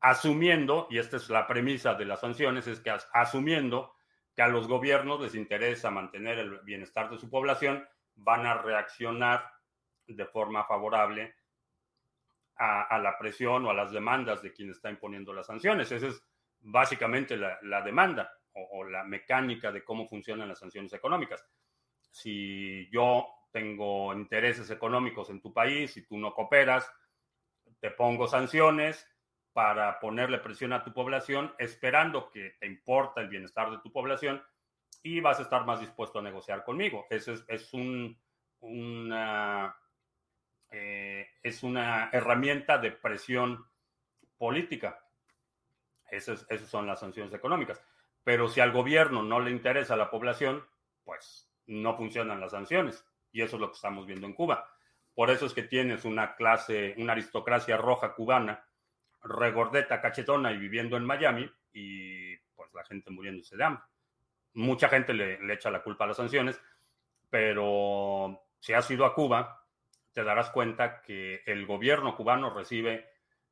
Asumiendo, 0.00 0.88
y 0.90 0.98
esta 0.98 1.18
es 1.18 1.30
la 1.30 1.46
premisa 1.46 1.94
de 1.94 2.04
las 2.04 2.18
sanciones, 2.18 2.66
es 2.66 2.80
que 2.80 2.92
asumiendo 3.12 3.94
que 4.34 4.42
a 4.42 4.48
los 4.48 4.66
gobiernos 4.66 5.20
les 5.20 5.36
interesa 5.36 5.88
mantener 5.88 6.40
el 6.40 6.58
bienestar 6.62 7.08
de 7.10 7.18
su 7.18 7.30
población, 7.30 7.88
van 8.16 8.44
a 8.44 8.54
reaccionar 8.54 9.51
de 10.06 10.26
forma 10.26 10.64
favorable 10.64 11.34
a, 12.56 12.98
la 12.98 13.18
presión 13.18 13.66
o 13.66 13.70
a 13.70 13.74
las 13.74 13.90
demandas 13.90 14.42
de 14.42 14.52
quien 14.52 14.70
está 14.70 14.88
imponiendo 14.88 15.32
las 15.32 15.46
sanciones. 15.46 15.90
Esa 15.90 16.06
es 16.08 16.22
básicamente 16.60 17.36
la 17.36 17.82
demanda 17.82 18.30
o, 18.54 18.84
la 18.84 19.04
mecánica 19.04 19.72
de 19.72 19.84
cómo 19.84 20.06
funcionan 20.06 20.48
las 20.48 20.58
sanciones 20.58 20.92
económicas. 20.92 21.44
Si 22.10 22.88
yo 22.90 23.26
tengo 23.50 24.12
intereses 24.14 24.70
económicos 24.70 25.30
en 25.30 25.40
tu 25.40 25.52
país 25.52 25.96
y 25.96 26.06
tú 26.06 26.18
no 26.18 26.34
cooperas, 26.34 26.90
te 27.80 27.90
pongo 27.90 28.26
sanciones 28.26 29.08
para 29.52 30.00
ponerle 30.00 30.38
presión 30.38 30.72
a 30.72 30.82
tu 30.82 30.92
población, 30.92 31.54
esperando 31.58 32.30
que 32.30 32.56
te 32.58 32.66
importa 32.66 33.20
el 33.20 33.28
bienestar 33.28 33.70
de 33.70 33.78
tu 33.78 33.92
población 33.92 34.42
y 35.02 35.20
vas 35.20 35.38
a 35.38 35.42
estar 35.42 35.66
más 35.66 35.80
dispuesto 35.80 36.18
a 36.18 36.22
negociar 36.22 36.64
conmigo. 36.64 37.06
Eso 37.10 37.34
es, 37.48 37.74
un, 37.74 38.18
una, 38.60 39.76
eh, 40.72 41.28
es 41.42 41.62
una 41.62 42.08
herramienta 42.12 42.78
de 42.78 42.92
presión 42.92 43.66
política. 44.38 45.04
Esas, 46.10 46.46
esas 46.48 46.68
son 46.68 46.86
las 46.86 47.00
sanciones 47.00 47.32
económicas. 47.32 47.80
Pero 48.24 48.48
si 48.48 48.60
al 48.60 48.72
gobierno 48.72 49.22
no 49.22 49.40
le 49.40 49.50
interesa 49.50 49.94
a 49.94 49.96
la 49.98 50.10
población, 50.10 50.64
pues 51.04 51.50
no 51.66 51.96
funcionan 51.96 52.40
las 52.40 52.52
sanciones. 52.52 53.04
Y 53.32 53.42
eso 53.42 53.56
es 53.56 53.60
lo 53.60 53.68
que 53.68 53.76
estamos 53.76 54.06
viendo 54.06 54.26
en 54.26 54.34
Cuba. 54.34 54.68
Por 55.14 55.30
eso 55.30 55.46
es 55.46 55.52
que 55.52 55.62
tienes 55.62 56.04
una 56.04 56.34
clase, 56.34 56.94
una 56.98 57.12
aristocracia 57.12 57.76
roja 57.76 58.14
cubana, 58.14 58.64
regordeta, 59.22 60.00
cachetona 60.00 60.52
y 60.52 60.58
viviendo 60.58 60.96
en 60.96 61.04
Miami, 61.04 61.50
y 61.72 62.36
pues 62.54 62.72
la 62.74 62.84
gente 62.84 63.10
muriéndose 63.10 63.56
de 63.56 63.64
hambre. 63.64 63.84
Mucha 64.54 64.88
gente 64.88 65.12
le, 65.12 65.40
le 65.40 65.54
echa 65.54 65.70
la 65.70 65.82
culpa 65.82 66.04
a 66.04 66.08
las 66.08 66.16
sanciones, 66.16 66.60
pero 67.28 68.42
si 68.58 68.72
has 68.72 68.90
ido 68.90 69.04
a 69.04 69.14
Cuba, 69.14 69.61
te 70.12 70.24
darás 70.24 70.50
cuenta 70.50 71.02
que 71.02 71.42
el 71.46 71.66
gobierno 71.66 72.16
cubano 72.16 72.50
recibe 72.50 73.08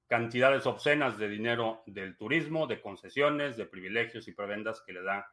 cantidades 0.06 0.66
obscenas 0.66 1.18
de 1.18 1.28
dinero 1.28 1.82
del 1.86 2.16
turismo, 2.16 2.66
de 2.66 2.80
concesiones, 2.80 3.56
de 3.56 3.66
privilegios 3.66 4.26
y 4.28 4.32
prebendas 4.32 4.82
que 4.82 4.92
le 4.92 5.02
da 5.02 5.32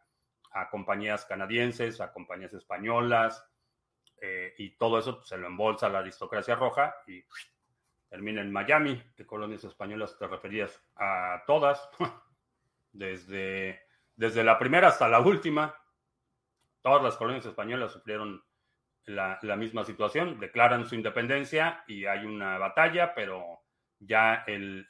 a 0.51 0.69
compañías 0.69 1.25
canadienses, 1.25 1.99
a 1.99 2.13
compañías 2.13 2.53
españolas, 2.53 3.43
eh, 4.19 4.53
y 4.57 4.77
todo 4.77 4.99
eso 4.99 5.17
pues, 5.17 5.27
se 5.29 5.37
lo 5.37 5.47
embolsa 5.47 5.89
la 5.89 5.99
aristocracia 5.99 6.55
roja 6.55 6.95
y 7.07 7.23
termina 8.09 8.41
en 8.41 8.51
Miami. 8.51 9.01
¿Qué 9.15 9.25
colonias 9.25 9.63
españolas 9.63 10.17
te 10.17 10.27
referías? 10.27 10.81
A 10.95 11.43
todas, 11.45 11.89
desde, 12.91 13.81
desde 14.15 14.43
la 14.43 14.57
primera 14.57 14.87
hasta 14.87 15.07
la 15.07 15.19
última. 15.19 15.75
Todas 16.81 17.03
las 17.03 17.17
colonias 17.17 17.45
españolas 17.45 17.91
sufrieron 17.91 18.43
la, 19.07 19.55
misma 19.55 19.85
situación, 19.85 20.39
declaran 20.39 20.85
su 20.85 20.95
independencia 20.95 21.83
y 21.87 22.05
hay 22.05 22.25
una 22.25 22.57
batalla, 22.57 23.15
pero 23.15 23.61
ya 23.99 24.43
el, 24.45 24.87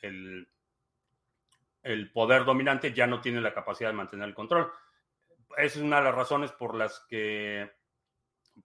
el, 1.83 2.11
poder 2.11 2.43
dominante 2.43 2.93
ya 2.93 3.05
no 3.05 3.21
tiene 3.21 3.41
la 3.41 3.53
capacidad 3.53 3.89
de 3.89 3.95
mantener 3.95 4.27
el 4.27 4.33
control. 4.33 4.71
Esa 5.55 5.77
es 5.79 5.83
una 5.83 5.97
de 5.97 6.03
las 6.05 6.15
razones 6.15 6.51
por 6.51 6.75
las 6.75 7.05
que 7.07 7.71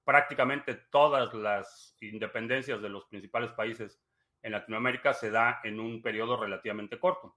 prácticamente 0.04 0.74
todas 0.74 1.34
las 1.34 1.96
independencias 2.00 2.80
de 2.80 2.88
los 2.88 3.04
principales 3.04 3.52
países 3.52 4.02
en 4.40 4.52
Latinoamérica 4.52 5.12
se 5.12 5.30
da 5.30 5.60
en 5.64 5.78
un 5.78 6.00
periodo 6.00 6.38
relativamente 6.38 6.98
corto. 6.98 7.36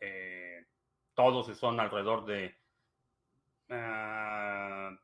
Eh, 0.00 0.66
todos 1.14 1.56
son 1.56 1.78
alrededor 1.78 2.26
de, 2.26 2.58
uh, 3.70 4.94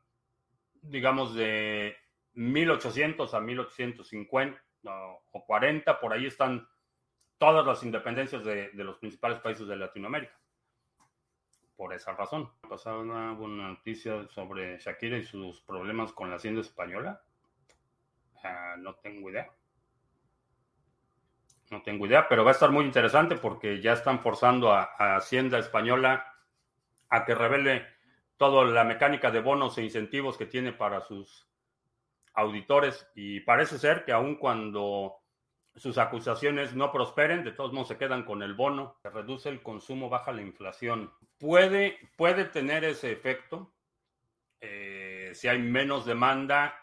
digamos, 0.81 1.33
de 1.33 2.02
1800 2.33 3.33
a 3.33 3.39
1850 3.39 4.61
no, 4.83 5.19
o 5.31 5.45
40, 5.45 5.99
por 5.99 6.13
ahí 6.13 6.25
están 6.25 6.67
todas 7.37 7.65
las 7.65 7.83
independencias 7.83 8.43
de, 8.43 8.71
los 8.73 8.97
principales 8.97 9.39
países 9.39 9.67
de 9.67 9.75
Latinoamérica. 9.75 10.37
Por 11.75 11.93
esa 11.93 12.13
razón. 12.13 12.51
Pasaba 12.69 12.99
una 12.99 13.33
buena 13.33 13.69
noticia 13.69 14.27
sobre 14.29 14.77
Shakira 14.77 15.17
y 15.17 15.23
sus 15.23 15.61
problemas 15.61 16.13
con 16.13 16.29
la 16.29 16.35
hacienda 16.35 16.61
española. 16.61 17.21
Uh, 18.43 18.79
no 18.79 18.95
tengo 18.95 19.29
idea. 19.29 19.49
No 21.71 21.81
tengo 21.81 22.05
idea, 22.05 22.27
pero 22.27 22.43
va 22.43 22.51
a 22.51 22.53
estar 22.53 22.71
muy 22.71 22.85
interesante 22.85 23.35
porque 23.35 23.81
ya 23.81 23.93
están 23.93 24.19
forzando 24.19 24.71
a 24.71 25.15
Hacienda 25.15 25.57
Española 25.57 26.33
a 27.09 27.25
que 27.25 27.33
revele 27.33 27.87
toda 28.37 28.65
la 28.65 28.83
mecánica 28.83 29.31
de 29.31 29.39
bonos 29.39 29.77
e 29.77 29.83
incentivos 29.83 30.37
que 30.37 30.45
tiene 30.45 30.73
para 30.73 31.01
sus 31.01 31.47
auditores. 32.33 33.07
Y 33.15 33.41
parece 33.41 33.77
ser 33.79 34.05
que 34.05 34.11
aun 34.11 34.35
cuando 34.35 35.23
sus 35.75 35.97
acusaciones 35.97 36.75
no 36.75 36.91
prosperen, 36.91 37.43
de 37.43 37.51
todos 37.51 37.73
modos 37.73 37.87
se 37.87 37.97
quedan 37.97 38.23
con 38.23 38.43
el 38.43 38.53
bono, 38.53 38.97
se 39.01 39.09
reduce 39.09 39.49
el 39.49 39.61
consumo, 39.63 40.09
baja 40.09 40.31
la 40.31 40.41
inflación. 40.41 41.11
Puede, 41.37 41.97
puede 42.15 42.45
tener 42.45 42.83
ese 42.83 43.11
efecto. 43.11 43.73
Eh, 44.61 45.31
si 45.33 45.47
hay 45.47 45.59
menos 45.59 46.05
demanda, 46.05 46.79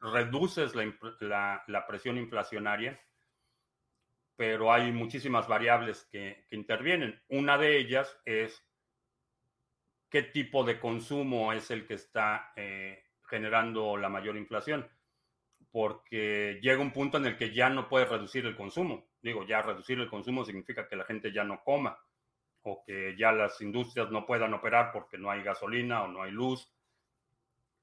reduces 0.00 0.74
la, 0.74 1.84
presión 1.86 2.18
inflacionaria, 2.18 3.00
pero 4.36 4.72
hay 4.72 4.92
muchísimas 4.92 5.48
variables 5.48 6.04
que, 6.10 6.44
que 6.48 6.56
intervienen. 6.56 7.20
Una 7.28 7.56
de 7.56 7.78
ellas 7.78 8.20
es 8.24 8.64
qué 10.10 10.22
tipo 10.22 10.64
de 10.64 10.80
consumo 10.80 11.52
es 11.52 11.70
el 11.70 11.86
que 11.86 11.94
está 11.94 12.52
eh, 12.56 13.04
generando 13.28 13.96
la 13.96 14.08
mayor 14.08 14.36
inflación 14.36 14.88
porque 15.70 16.58
llega 16.62 16.80
un 16.80 16.92
punto 16.92 17.18
en 17.18 17.26
el 17.26 17.36
que 17.36 17.52
ya 17.52 17.68
no 17.68 17.88
puedes 17.88 18.08
reducir 18.08 18.46
el 18.46 18.56
consumo. 18.56 19.08
Digo, 19.20 19.46
ya 19.46 19.62
reducir 19.62 19.98
el 19.98 20.08
consumo 20.08 20.44
significa 20.44 20.88
que 20.88 20.96
la 20.96 21.04
gente 21.04 21.32
ya 21.32 21.44
no 21.44 21.62
coma 21.62 21.98
o 22.62 22.82
que 22.84 23.16
ya 23.18 23.32
las 23.32 23.60
industrias 23.60 24.10
no 24.10 24.26
puedan 24.26 24.54
operar 24.54 24.90
porque 24.92 25.18
no 25.18 25.30
hay 25.30 25.42
gasolina 25.42 26.02
o 26.02 26.08
no 26.08 26.22
hay 26.22 26.30
luz. 26.30 26.72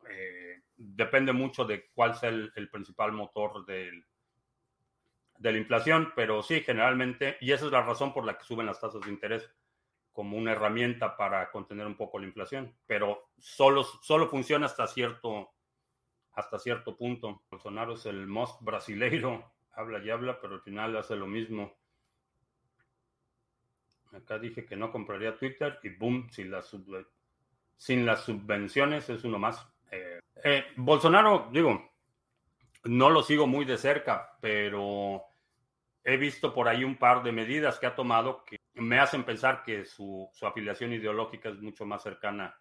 Eh, 0.10 0.64
depende 0.76 1.32
mucho 1.32 1.66
de 1.66 1.90
cuál 1.94 2.16
sea 2.16 2.30
el, 2.30 2.52
el 2.56 2.70
principal 2.70 3.12
motor 3.12 3.66
del, 3.66 4.04
de 5.38 5.52
la 5.52 5.58
inflación, 5.58 6.12
pero 6.16 6.44
sí, 6.44 6.62
generalmente, 6.62 7.38
y 7.42 7.52
esa 7.52 7.66
es 7.66 7.72
la 7.72 7.82
razón 7.82 8.14
por 8.14 8.26
la 8.26 8.38
que 8.38 8.46
suben 8.46 8.66
las 8.66 8.80
tasas 8.80 9.02
de 9.02 9.10
interés 9.10 9.50
como 10.16 10.38
una 10.38 10.54
herramienta 10.54 11.18
para 11.18 11.52
contener 11.52 11.86
un 11.86 11.98
poco 11.98 12.18
la 12.18 12.26
inflación, 12.26 12.74
pero 12.88 13.28
solo, 13.38 13.84
solo 13.84 14.30
funciona 14.30 14.66
hasta 14.66 14.88
cierto 14.88 15.52
hasta 16.32 16.58
cierto 16.58 16.96
punto. 16.96 17.44
Bolsonaro 17.50 17.96
es 17.96 18.06
el 18.06 18.26
most 18.26 18.62
brasileiro, 18.62 19.52
habla 19.74 20.00
y 20.00 20.10
habla, 20.10 20.40
pero 20.40 20.56
al 20.56 20.62
final 20.62 20.96
hace 20.96 21.18
lo 21.18 21.28
mismo. 21.28 21.78
Acá 24.14 24.40
dije 24.40 24.66
que 24.66 24.78
no 24.78 24.92
compraría 24.92 25.38
Twitter 25.38 25.80
y 25.84 25.90
boom, 25.90 26.30
sin 26.32 26.50
las, 26.50 26.68
subvenciones 28.24 29.10
es 29.10 29.24
uno 29.26 29.38
más. 29.38 29.68
Eh, 29.92 30.20
eh, 30.46 30.66
Bolsonaro, 30.78 31.50
digo, 31.52 31.92
no 32.86 33.10
lo 33.10 33.22
sigo 33.22 33.48
muy 33.48 33.66
de 33.66 33.78
cerca, 33.78 34.38
pero 34.40 35.24
he 36.06 36.16
visto 36.16 36.54
por 36.54 36.70
ahí 36.70 36.86
un 36.86 36.96
par 36.96 37.24
de 37.24 37.34
medidas 37.34 37.80
que 37.80 37.88
ha 37.88 37.96
tomado 37.96 38.46
que 38.46 38.58
me 38.76 39.00
hacen 39.00 39.24
pensar 39.24 39.64
que 39.64 39.86
su, 39.86 40.30
su 40.34 40.46
afiliación 40.46 40.94
ideológica 40.94 41.50
es 41.50 41.62
mucho 41.62 41.86
más 41.86 42.04
cercana 42.04 42.56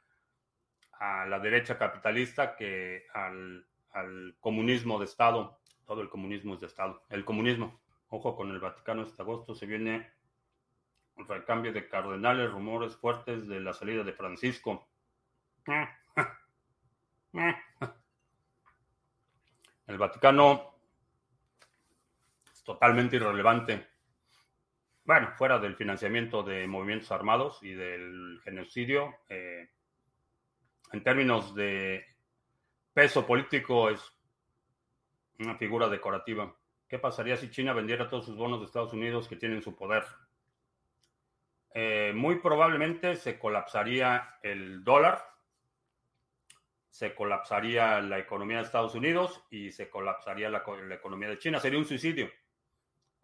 a 0.92 1.26
la 1.26 1.38
derecha 1.40 1.76
capitalista 1.76 2.56
que 2.56 3.06
al, 3.12 3.66
al, 3.92 4.36
comunismo 4.40 4.98
de 4.98 5.06
Estado. 5.06 5.60
Todo 5.84 6.00
el 6.00 6.08
comunismo 6.08 6.54
es 6.54 6.60
de 6.60 6.66
Estado. 6.66 7.02
El 7.10 7.24
comunismo. 7.24 7.80
Ojo 8.08 8.36
con 8.36 8.50
el 8.50 8.60
Vaticano 8.60 9.02
este 9.02 9.22
agosto. 9.22 9.54
Se 9.54 9.66
viene 9.66 10.12
un 11.16 11.26
recambio 11.26 11.72
de 11.72 11.88
cardenales, 11.88 12.50
rumores 12.50 12.96
fuertes 12.96 13.46
de 13.46 13.60
la 13.60 13.72
salida 13.72 14.02
de 14.04 14.12
Francisco. 14.12 14.88
El 19.86 19.98
Vaticano 19.98 20.74
es 22.52 22.62
totalmente 22.62 23.16
irrelevante. 23.16 23.93
Bueno, 25.04 25.32
fuera 25.36 25.58
del 25.58 25.76
financiamiento 25.76 26.42
de 26.42 26.66
movimientos 26.66 27.12
armados 27.12 27.62
y 27.62 27.74
del 27.74 28.40
genocidio, 28.42 29.14
eh, 29.28 29.68
en 30.92 31.02
términos 31.02 31.54
de 31.54 32.06
peso 32.94 33.26
político 33.26 33.90
es 33.90 34.00
una 35.40 35.56
figura 35.56 35.88
decorativa. 35.88 36.56
¿Qué 36.88 36.98
pasaría 36.98 37.36
si 37.36 37.50
China 37.50 37.74
vendiera 37.74 38.08
todos 38.08 38.24
sus 38.24 38.36
bonos 38.36 38.60
de 38.60 38.66
Estados 38.66 38.94
Unidos 38.94 39.28
que 39.28 39.36
tienen 39.36 39.60
su 39.60 39.76
poder? 39.76 40.04
Eh, 41.74 42.12
muy 42.14 42.36
probablemente 42.36 43.16
se 43.16 43.38
colapsaría 43.38 44.38
el 44.42 44.84
dólar, 44.84 45.22
se 46.88 47.14
colapsaría 47.14 48.00
la 48.00 48.18
economía 48.18 48.58
de 48.58 48.62
Estados 48.62 48.94
Unidos 48.94 49.44
y 49.50 49.70
se 49.70 49.90
colapsaría 49.90 50.48
la, 50.48 50.64
la 50.88 50.94
economía 50.94 51.28
de 51.28 51.38
China. 51.38 51.60
Sería 51.60 51.78
un 51.78 51.84
suicidio. 51.84 52.30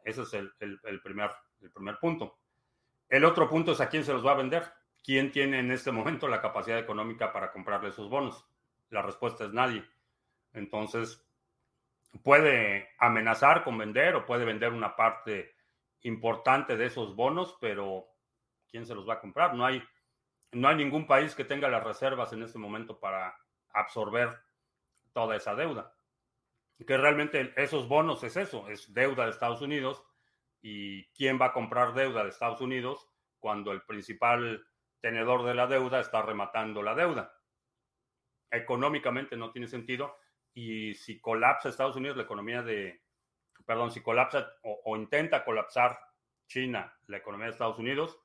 Ese 0.05 0.23
es 0.23 0.35
el, 0.35 0.53
el, 0.61 0.79
el, 0.85 1.01
primer, 1.01 1.31
el 1.63 1.71
primer 1.71 1.99
punto. 1.99 2.39
El 3.09 3.25
otro 3.25 3.49
punto 3.49 3.73
es 3.73 3.81
a 3.81 3.89
quién 3.89 4.05
se 4.05 4.13
los 4.13 4.25
va 4.25 4.33
a 4.33 4.37
vender. 4.37 4.73
¿Quién 5.03 5.33
tiene 5.33 5.61
en 5.61 5.71
este 5.71 5.91
momento 5.91 6.29
la 6.29 6.41
capacidad 6.41 6.79
económica 6.79 7.33
para 7.33 7.51
comprarle 7.51 7.89
esos 7.89 8.09
bonos? 8.09 8.47
La 8.91 9.03
respuesta 9.03 9.45
es 9.45 9.53
nadie. 9.53 9.85
Entonces, 10.53 11.25
puede 12.23 12.91
amenazar 12.99 13.65
con 13.65 13.79
vender 13.79 14.15
o 14.15 14.27
puede 14.27 14.45
vender 14.45 14.73
una 14.73 14.95
parte 14.97 15.55
importante 16.03 16.77
de 16.77 16.87
esos 16.87 17.15
bonos, 17.15 17.57
pero 17.61 18.07
¿quién 18.71 18.87
se 18.87 18.95
los 18.95 19.09
va 19.09 19.15
a 19.15 19.21
comprar? 19.21 19.55
No 19.55 19.65
hay, 19.65 19.83
no 20.53 20.69
hay 20.69 20.77
ningún 20.77 21.07
país 21.07 21.35
que 21.35 21.45
tenga 21.45 21.69
las 21.69 21.85
reservas 21.85 22.33
en 22.33 22.43
este 22.43 22.59
momento 22.59 22.99
para 22.99 23.37
absorber 23.73 24.39
toda 25.13 25.37
esa 25.37 25.55
deuda. 25.55 25.93
que 26.87 26.97
realmente 26.97 27.53
esos 27.57 27.89
bonos 27.89 28.25
es 28.25 28.37
eso, 28.37 28.69
es 28.69 28.93
deuda 28.95 29.25
de 29.25 29.31
Estados 29.31 29.61
Unidos. 29.61 30.03
¿Y 30.63 31.07
quién 31.13 31.41
va 31.41 31.47
a 31.47 31.53
comprar 31.53 31.95
deuda 31.95 32.23
de 32.23 32.31
Estados 32.31 32.61
Unidos 32.61 33.09
cuando 33.39 33.73
el 33.73 33.83
principal 33.83 34.67
tenedor 35.01 35.45
de 35.45 35.55
la 35.55 35.67
deuda 35.67 36.01
está 36.01 36.23
rematando 36.23 36.83
la 36.83 36.95
deuda? 36.95 37.35
Económicamente 38.51 39.37
no 39.37 39.51
tiene 39.53 39.69
sentido. 39.69 40.17
Y 40.53 40.95
si 40.95 41.21
colapsa 41.21 41.69
Estados 41.69 41.97
Unidos 41.97 42.17
la 42.17 42.25
economía 42.25 42.63
de, 42.63 43.03
perdón, 43.65 43.93
si 43.93 44.03
colapsa 44.03 44.53
o, 44.63 44.97
intenta 44.97 45.45
colapsar 45.45 45.99
China 46.47 46.93
la 47.07 47.19
economía 47.19 47.47
de 47.47 47.53
Estados 47.53 47.79
Unidos, 47.79 48.19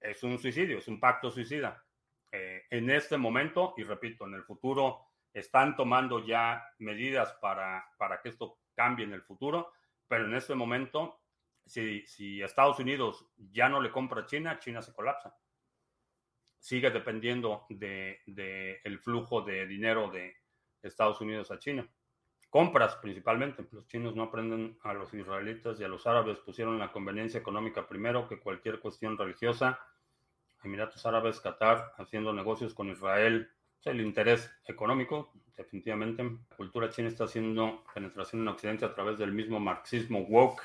es 0.00 0.22
un 0.22 0.38
suicidio, 0.38 0.78
es 0.78 0.88
un 0.88 0.98
pacto 0.98 1.30
suicida. 1.30 1.84
Eh, 2.32 2.64
en 2.70 2.90
este 2.90 3.16
momento, 3.16 3.74
y 3.76 3.82
repito, 3.82 4.26
en 4.26 4.34
el 4.34 4.42
futuro 4.42 5.06
están 5.32 5.76
tomando 5.76 6.24
ya 6.24 6.66
medidas 6.78 7.34
para, 7.34 7.86
para 7.98 8.20
que 8.22 8.30
esto 8.30 8.58
cambie 8.74 9.04
en 9.04 9.12
el 9.12 9.22
futuro, 9.22 9.72
pero 10.08 10.24
en 10.24 10.34
este 10.34 10.54
momento, 10.54 11.20
si, 11.66 12.06
si 12.06 12.42
Estados 12.42 12.78
Unidos 12.78 13.26
ya 13.52 13.68
no 13.68 13.80
le 13.80 13.90
compra 13.90 14.22
a 14.22 14.26
China, 14.26 14.58
China 14.58 14.82
se 14.82 14.92
colapsa. 14.92 15.36
Sigue 16.58 16.90
dependiendo 16.90 17.66
del 17.68 18.18
de, 18.26 18.80
el 18.84 18.98
flujo 18.98 19.42
de 19.42 19.66
dinero 19.66 20.10
de 20.10 20.34
Estados 20.82 21.20
Unidos 21.20 21.50
a 21.50 21.58
China. 21.58 21.88
Compras 22.48 22.96
principalmente. 22.96 23.66
Los 23.72 23.86
chinos 23.86 24.16
no 24.16 24.22
aprenden 24.22 24.78
a 24.82 24.94
los 24.94 25.12
israelitas 25.12 25.78
y 25.78 25.84
a 25.84 25.88
los 25.88 26.06
árabes. 26.06 26.38
Pusieron 26.38 26.78
la 26.78 26.92
conveniencia 26.92 27.38
económica 27.38 27.86
primero 27.86 28.26
que 28.28 28.38
cualquier 28.38 28.80
cuestión 28.80 29.18
religiosa. 29.18 29.78
Emiratos 30.62 31.04
Árabes, 31.06 31.40
Qatar, 31.40 31.92
haciendo 31.98 32.32
negocios 32.32 32.74
con 32.74 32.88
Israel, 32.88 33.50
el 33.84 34.00
interés 34.00 34.50
económico, 34.66 35.32
definitivamente. 35.56 36.22
La 36.22 36.56
cultura 36.56 36.90
china 36.90 37.08
está 37.08 37.24
haciendo 37.24 37.84
penetración 37.94 38.42
en 38.42 38.48
Occidente 38.48 38.84
a 38.84 38.94
través 38.94 39.18
del 39.18 39.32
mismo 39.32 39.60
marxismo 39.60 40.20
woke. 40.20 40.62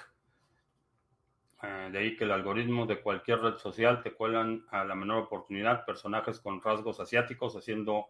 Eh, 1.64 1.90
de 1.92 2.00
ahí 2.00 2.16
que 2.16 2.24
el 2.24 2.32
algoritmo 2.32 2.86
de 2.86 3.02
cualquier 3.02 3.40
red 3.40 3.56
social 3.58 4.02
te 4.02 4.14
cuelan 4.14 4.66
a 4.70 4.84
la 4.84 4.96
menor 4.96 5.24
oportunidad 5.24 5.86
personajes 5.86 6.40
con 6.40 6.62
rasgos 6.62 7.00
asiáticos 7.00 7.56
haciendo 7.56 8.08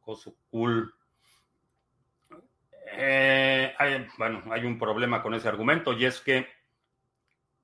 cosas 0.00 0.34
cool. 0.50 0.94
Eh, 2.94 3.74
bueno, 4.18 4.42
hay 4.50 4.64
un 4.64 4.78
problema 4.78 5.22
con 5.22 5.34
ese 5.34 5.48
argumento 5.48 5.92
y 5.92 6.04
es 6.04 6.20
que 6.20 6.46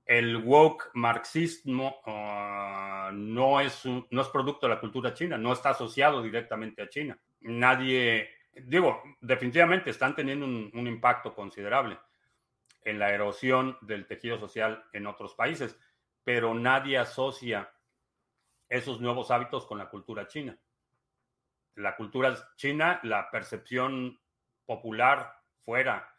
el 0.09 0.39
woke 0.39 0.91
marxismo 0.95 2.01
uh, 2.07 3.13
no, 3.13 3.61
es 3.61 3.85
no 3.85 4.23
es 4.23 4.29
producto 4.29 4.67
de 4.67 4.75
la 4.75 4.81
cultura 4.81 5.13
china, 5.13 5.37
no 5.37 5.53
está 5.53 5.71
asociado 5.71 6.23
directamente 6.23 6.83
a 6.83 6.89
China. 6.89 7.19
Nadie, 7.43 8.31
digo, 8.55 9.03
definitivamente 9.21 9.91
están 9.91 10.17
teniendo 10.17 10.47
un, 10.47 10.87
impacto 10.87 11.35
considerable 11.35 11.99
en 12.83 12.99
la 12.99 13.13
erosión 13.13 13.77
del 13.83 14.07
tejido 14.07 14.39
social 14.39 14.85
en 14.93 15.07
otros 15.07 15.35
países, 15.35 15.79
pero 16.25 16.55
nadie 16.55 16.99
asocia 16.99 17.73
esos 18.69 19.01
nuevos 19.01 19.31
hábitos 19.31 19.67
con 19.67 19.79
la 19.79 19.89
cultura 19.89 20.27
china. 20.27 20.59
La 21.75 21.97
cultura 21.97 22.37
china, 22.57 23.01
la 23.03 23.31
percepción 23.31 24.21
popular 24.67 25.33
fuera 25.65 26.15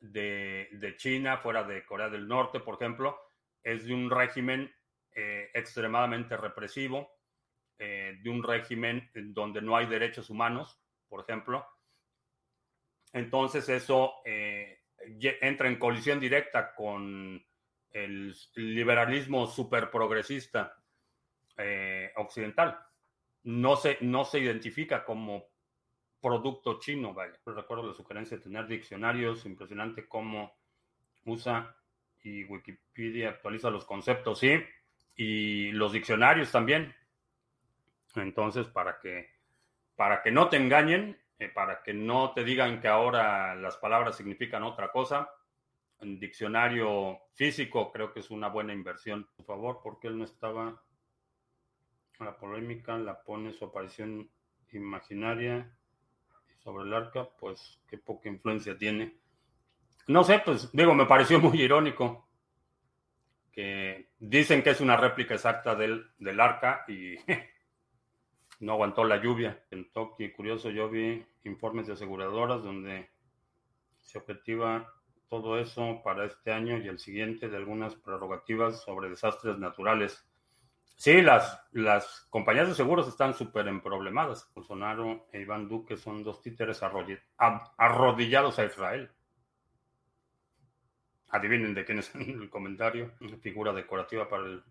de, 0.00 0.94
China, 0.96 1.38
fuera 1.38 1.64
de 1.64 1.84
Corea 1.84 2.08
del 2.08 2.28
Norte, 2.28 2.60
por 2.60 2.74
ejemplo, 2.74 3.18
es 3.62 3.86
de 3.86 3.94
un 3.94 4.10
régimen 4.10 4.72
eh, 5.14 5.50
extremadamente 5.54 6.36
represivo, 6.36 7.10
eh, 7.78 8.18
de 8.22 8.30
un 8.30 8.42
régimen 8.42 9.10
donde 9.14 9.60
no 9.62 9.76
hay 9.76 9.86
derechos 9.86 10.30
humanos, 10.30 10.80
por 11.08 11.20
ejemplo. 11.20 11.66
Entonces 13.12 13.68
eso 13.68 14.14
eh, 14.24 14.63
entra 15.20 15.68
en 15.68 15.78
colisión 15.78 16.20
directa 16.20 16.74
con 16.74 17.44
el 17.90 18.34
liberalismo 18.56 19.46
super 19.46 19.90
progresista 19.90 20.76
occidental. 22.16 22.78
No 23.44 23.76
se, 23.76 23.98
no 24.00 24.24
se 24.24 24.40
identifica 24.40 25.04
como 25.04 25.44
producto 26.20 26.80
chino, 26.80 27.12
vaya. 27.12 27.38
Recuerdo 27.44 27.86
la 27.86 27.92
sugerencia 27.92 28.38
de 28.38 28.42
tener 28.42 28.66
diccionarios, 28.66 29.44
impresionante 29.44 30.08
cómo 30.08 30.56
usa 31.26 31.76
y 32.22 32.44
Wikipedia 32.44 33.28
actualiza 33.28 33.68
los 33.68 33.84
conceptos, 33.84 34.38
sí, 34.38 34.58
y 35.14 35.70
los 35.72 35.92
diccionarios 35.92 36.50
también. 36.50 36.94
Entonces, 38.16 38.66
para 38.68 38.98
que, 38.98 39.28
para 39.96 40.22
que 40.22 40.30
no 40.30 40.48
te 40.48 40.56
engañen, 40.56 41.20
eh, 41.38 41.48
para 41.48 41.82
que 41.82 41.92
no 41.92 42.32
te 42.32 42.44
digan 42.44 42.80
que 42.80 42.88
ahora 42.88 43.54
las 43.54 43.76
palabras 43.76 44.16
significan 44.16 44.62
otra 44.62 44.90
cosa, 44.90 45.30
un 46.00 46.18
diccionario 46.18 47.18
físico 47.34 47.90
creo 47.92 48.12
que 48.12 48.20
es 48.20 48.30
una 48.30 48.48
buena 48.48 48.72
inversión. 48.72 49.28
Por 49.36 49.46
favor, 49.46 49.80
porque 49.82 50.08
él 50.08 50.18
no 50.18 50.24
estaba 50.24 50.82
la 52.20 52.36
polémica, 52.36 52.96
la 52.96 53.22
pone 53.22 53.52
su 53.52 53.64
aparición 53.64 54.30
imaginaria 54.72 55.76
sobre 56.58 56.84
el 56.84 56.94
arca, 56.94 57.28
pues 57.38 57.80
qué 57.88 57.98
poca 57.98 58.28
influencia 58.28 58.76
tiene. 58.76 59.16
No 60.06 60.24
sé, 60.24 60.40
pues 60.44 60.70
digo, 60.72 60.94
me 60.94 61.06
pareció 61.06 61.38
muy 61.40 61.60
irónico 61.60 62.28
que 63.52 64.10
dicen 64.18 64.62
que 64.62 64.70
es 64.70 64.80
una 64.80 64.96
réplica 64.96 65.34
exacta 65.34 65.74
del, 65.74 66.10
del 66.18 66.40
arca 66.40 66.84
y 66.88 67.16
no 68.64 68.72
aguantó 68.72 69.04
la 69.04 69.22
lluvia. 69.22 69.62
En 69.70 69.90
Tokio, 69.92 70.32
curioso, 70.34 70.70
yo 70.70 70.88
vi 70.88 71.24
informes 71.44 71.86
de 71.86 71.92
aseguradoras 71.92 72.62
donde 72.62 73.10
se 74.00 74.18
objetiva 74.18 74.92
todo 75.28 75.58
eso 75.58 76.00
para 76.02 76.24
este 76.24 76.52
año 76.52 76.78
y 76.78 76.88
el 76.88 76.98
siguiente 76.98 77.48
de 77.48 77.56
algunas 77.56 77.94
prerrogativas 77.94 78.82
sobre 78.82 79.10
desastres 79.10 79.58
naturales. 79.58 80.26
Sí, 80.96 81.22
las, 81.22 81.60
las 81.72 82.26
compañías 82.30 82.68
de 82.68 82.74
seguros 82.74 83.08
están 83.08 83.34
súper 83.34 83.68
emproblemadas. 83.68 84.50
Bolsonaro 84.54 85.26
e 85.32 85.40
Iván 85.40 85.68
Duque 85.68 85.96
son 85.96 86.22
dos 86.22 86.40
títeres 86.40 86.82
arrodillados 86.82 88.58
a 88.58 88.64
Israel. 88.64 89.10
Adivinen 91.28 91.74
de 91.74 91.84
quién 91.84 91.98
es 91.98 92.14
el 92.14 92.48
comentario. 92.48 93.12
Figura 93.42 93.72
decorativa 93.72 94.28
para 94.28 94.46
el 94.46 94.62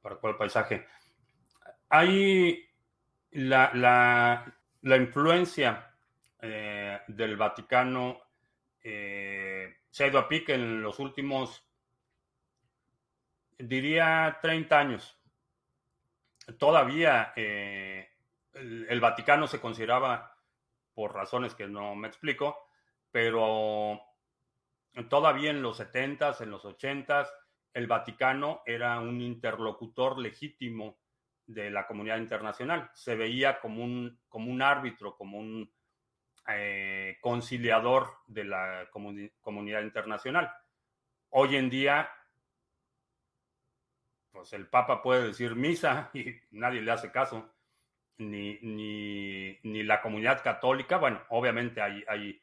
para 0.00 0.16
cuál 0.16 0.36
paisaje. 0.36 0.86
Hay 1.88 2.73
la, 3.34 4.46
la, 4.82 4.96
influencia 4.96 5.92
eh, 6.40 7.00
del 7.08 7.36
Vaticano 7.36 8.20
eh, 8.80 9.78
se 9.90 10.04
ha 10.04 10.06
ido 10.06 10.18
a 10.18 10.28
pique 10.28 10.54
en 10.54 10.82
los 10.82 10.98
últimos, 11.00 11.66
diría, 13.58 14.38
30 14.40 14.78
años. 14.78 15.18
Todavía 16.58 17.32
eh, 17.34 18.08
el, 18.52 19.00
Vaticano 19.00 19.46
se 19.46 19.60
consideraba, 19.60 20.36
por 20.94 21.12
razones 21.12 21.54
que 21.54 21.66
no 21.66 21.94
me 21.96 22.06
explico, 22.06 22.68
pero 23.10 24.00
todavía 25.08 25.50
en 25.50 25.60
los 25.60 25.80
70s, 25.80 26.40
en 26.40 26.50
los 26.50 26.64
80s, 26.64 27.26
el 27.72 27.88
Vaticano 27.88 28.62
era 28.64 29.00
un 29.00 29.20
interlocutor 29.20 30.18
legítimo 30.18 30.98
de 31.46 31.70
la 31.70 31.86
comunidad 31.86 32.18
internacional. 32.18 32.90
Se 32.94 33.14
veía 33.14 33.60
como 33.60 33.84
un, 33.84 34.20
como 34.28 34.50
un 34.50 34.62
árbitro, 34.62 35.16
como 35.16 35.38
un 35.38 35.72
eh, 36.48 37.18
conciliador 37.20 38.18
de 38.26 38.44
la 38.44 38.88
comunidad 38.90 39.82
internacional. 39.82 40.52
Hoy 41.30 41.56
en 41.56 41.70
día 41.70 42.08
pues 44.34 44.52
el 44.52 44.66
Papa 44.66 45.00
puede 45.00 45.28
decir 45.28 45.54
misa 45.54 46.10
y 46.12 46.34
nadie 46.50 46.82
le 46.82 46.90
hace 46.90 47.12
caso, 47.12 47.54
ni, 48.18 48.58
ni, 48.62 49.58
ni 49.62 49.82
la 49.84 50.02
comunidad 50.02 50.42
católica. 50.42 50.98
Bueno, 50.98 51.22
obviamente 51.30 51.80
hay, 51.80 52.04
hay, 52.08 52.42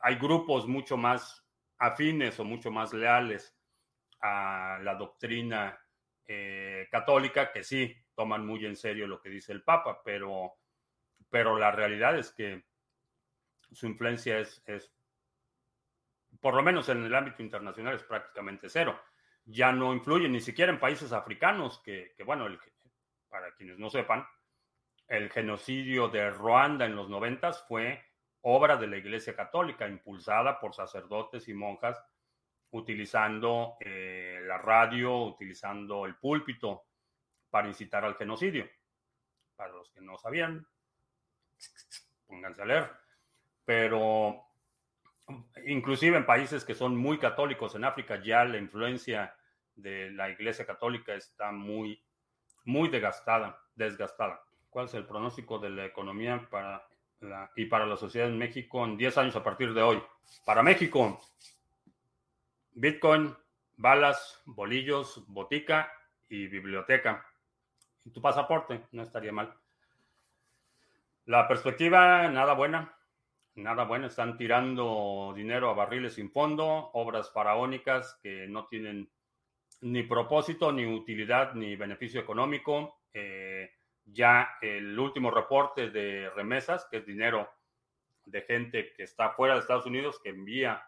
hay 0.00 0.16
grupos 0.16 0.66
mucho 0.66 0.96
más 0.96 1.46
afines 1.78 2.38
o 2.40 2.44
mucho 2.44 2.72
más 2.72 2.92
leales 2.92 3.56
a 4.20 4.78
la 4.82 4.96
doctrina 4.96 5.80
eh, 6.26 6.88
católica 6.90 7.52
que 7.52 7.64
sí 7.64 7.94
toman 8.14 8.46
muy 8.46 8.64
en 8.66 8.76
serio 8.76 9.06
lo 9.06 9.20
que 9.20 9.28
dice 9.28 9.52
el 9.52 9.62
Papa, 9.62 10.02
pero, 10.04 10.54
pero 11.30 11.58
la 11.58 11.70
realidad 11.70 12.18
es 12.18 12.32
que 12.32 12.64
su 13.70 13.86
influencia 13.86 14.38
es, 14.38 14.62
es, 14.66 14.92
por 16.40 16.54
lo 16.54 16.62
menos 16.62 16.88
en 16.88 17.04
el 17.04 17.14
ámbito 17.14 17.42
internacional, 17.42 17.94
es 17.94 18.02
prácticamente 18.02 18.68
cero. 18.68 19.00
Ya 19.44 19.72
no 19.72 19.92
influye 19.92 20.28
ni 20.28 20.40
siquiera 20.40 20.72
en 20.72 20.78
países 20.78 21.12
africanos, 21.12 21.80
que, 21.82 22.14
bueno, 22.24 22.46
para 23.28 23.52
quienes 23.54 23.78
no 23.78 23.90
sepan, 23.90 24.26
el 25.08 25.30
genocidio 25.30 26.08
de 26.08 26.30
Ruanda 26.30 26.86
en 26.86 26.96
los 26.96 27.08
noventas 27.08 27.64
fue 27.66 28.02
obra 28.42 28.76
de 28.76 28.86
la 28.86 28.96
Iglesia 28.96 29.34
Católica, 29.34 29.88
impulsada 29.88 30.60
por 30.60 30.74
sacerdotes 30.74 31.48
y 31.48 31.54
monjas, 31.54 32.02
utilizando 32.72 33.76
eh, 33.80 34.40
la 34.46 34.58
radio, 34.58 35.24
utilizando 35.24 36.06
el 36.06 36.16
púlpito 36.16 36.84
para 37.50 37.68
incitar 37.68 38.04
al 38.04 38.16
genocidio. 38.16 38.68
Para 39.56 39.72
los 39.72 39.90
que 39.90 40.00
no 40.00 40.16
sabían, 40.18 40.66
pónganse 42.26 42.62
a 42.62 42.66
leer. 42.66 42.90
pero 43.64 44.44
inclusive 45.66 46.16
en 46.16 46.26
países 46.26 46.64
que 46.64 46.74
son 46.74 46.96
muy 46.96 47.18
católicos 47.18 47.74
en 47.74 47.84
África 47.84 48.20
ya 48.22 48.44
la 48.44 48.58
influencia 48.58 49.34
de 49.76 50.10
la 50.10 50.30
Iglesia 50.30 50.66
Católica 50.66 51.14
está 51.14 51.52
muy, 51.52 52.02
muy 52.64 52.88
desgastada, 52.88 53.58
desgastada. 53.74 54.42
¿Cuál 54.68 54.86
es 54.86 54.94
el 54.94 55.06
pronóstico 55.06 55.58
de 55.58 55.70
la 55.70 55.84
economía 55.84 56.48
para 56.50 56.86
la, 57.20 57.50
y 57.54 57.66
para 57.66 57.86
la 57.86 57.96
sociedad 57.96 58.28
en 58.28 58.38
México 58.38 58.84
en 58.84 58.96
10 58.96 59.18
años 59.18 59.36
a 59.36 59.44
partir 59.44 59.72
de 59.74 59.82
hoy? 59.82 60.02
Para 60.44 60.62
México, 60.62 61.20
Bitcoin, 62.74 63.36
balas, 63.76 64.40
bolillos, 64.46 65.24
botica 65.26 65.92
y 66.28 66.46
biblioteca. 66.46 67.26
Tu 68.12 68.20
pasaporte, 68.20 68.86
no 68.92 69.02
estaría 69.02 69.32
mal. 69.32 69.54
La 71.26 71.46
perspectiva, 71.46 72.28
nada 72.28 72.54
buena. 72.54 72.96
Nada 73.54 73.84
buena. 73.84 74.06
Están 74.06 74.36
tirando 74.36 75.32
dinero 75.36 75.70
a 75.70 75.74
barriles 75.74 76.14
sin 76.14 76.30
fondo, 76.30 76.90
obras 76.94 77.30
faraónicas 77.30 78.18
que 78.22 78.48
no 78.48 78.66
tienen 78.66 79.10
ni 79.82 80.02
propósito, 80.02 80.72
ni 80.72 80.86
utilidad, 80.86 81.54
ni 81.54 81.76
beneficio 81.76 82.20
económico. 82.20 83.02
Eh, 83.12 83.70
ya 84.04 84.56
el 84.60 84.98
último 84.98 85.30
reporte 85.30 85.90
de 85.90 86.30
remesas, 86.30 86.86
que 86.90 86.98
es 86.98 87.06
dinero 87.06 87.48
de 88.24 88.42
gente 88.42 88.92
que 88.94 89.02
está 89.02 89.30
fuera 89.30 89.54
de 89.54 89.60
Estados 89.60 89.86
Unidos, 89.86 90.20
que 90.22 90.30
envía 90.30 90.82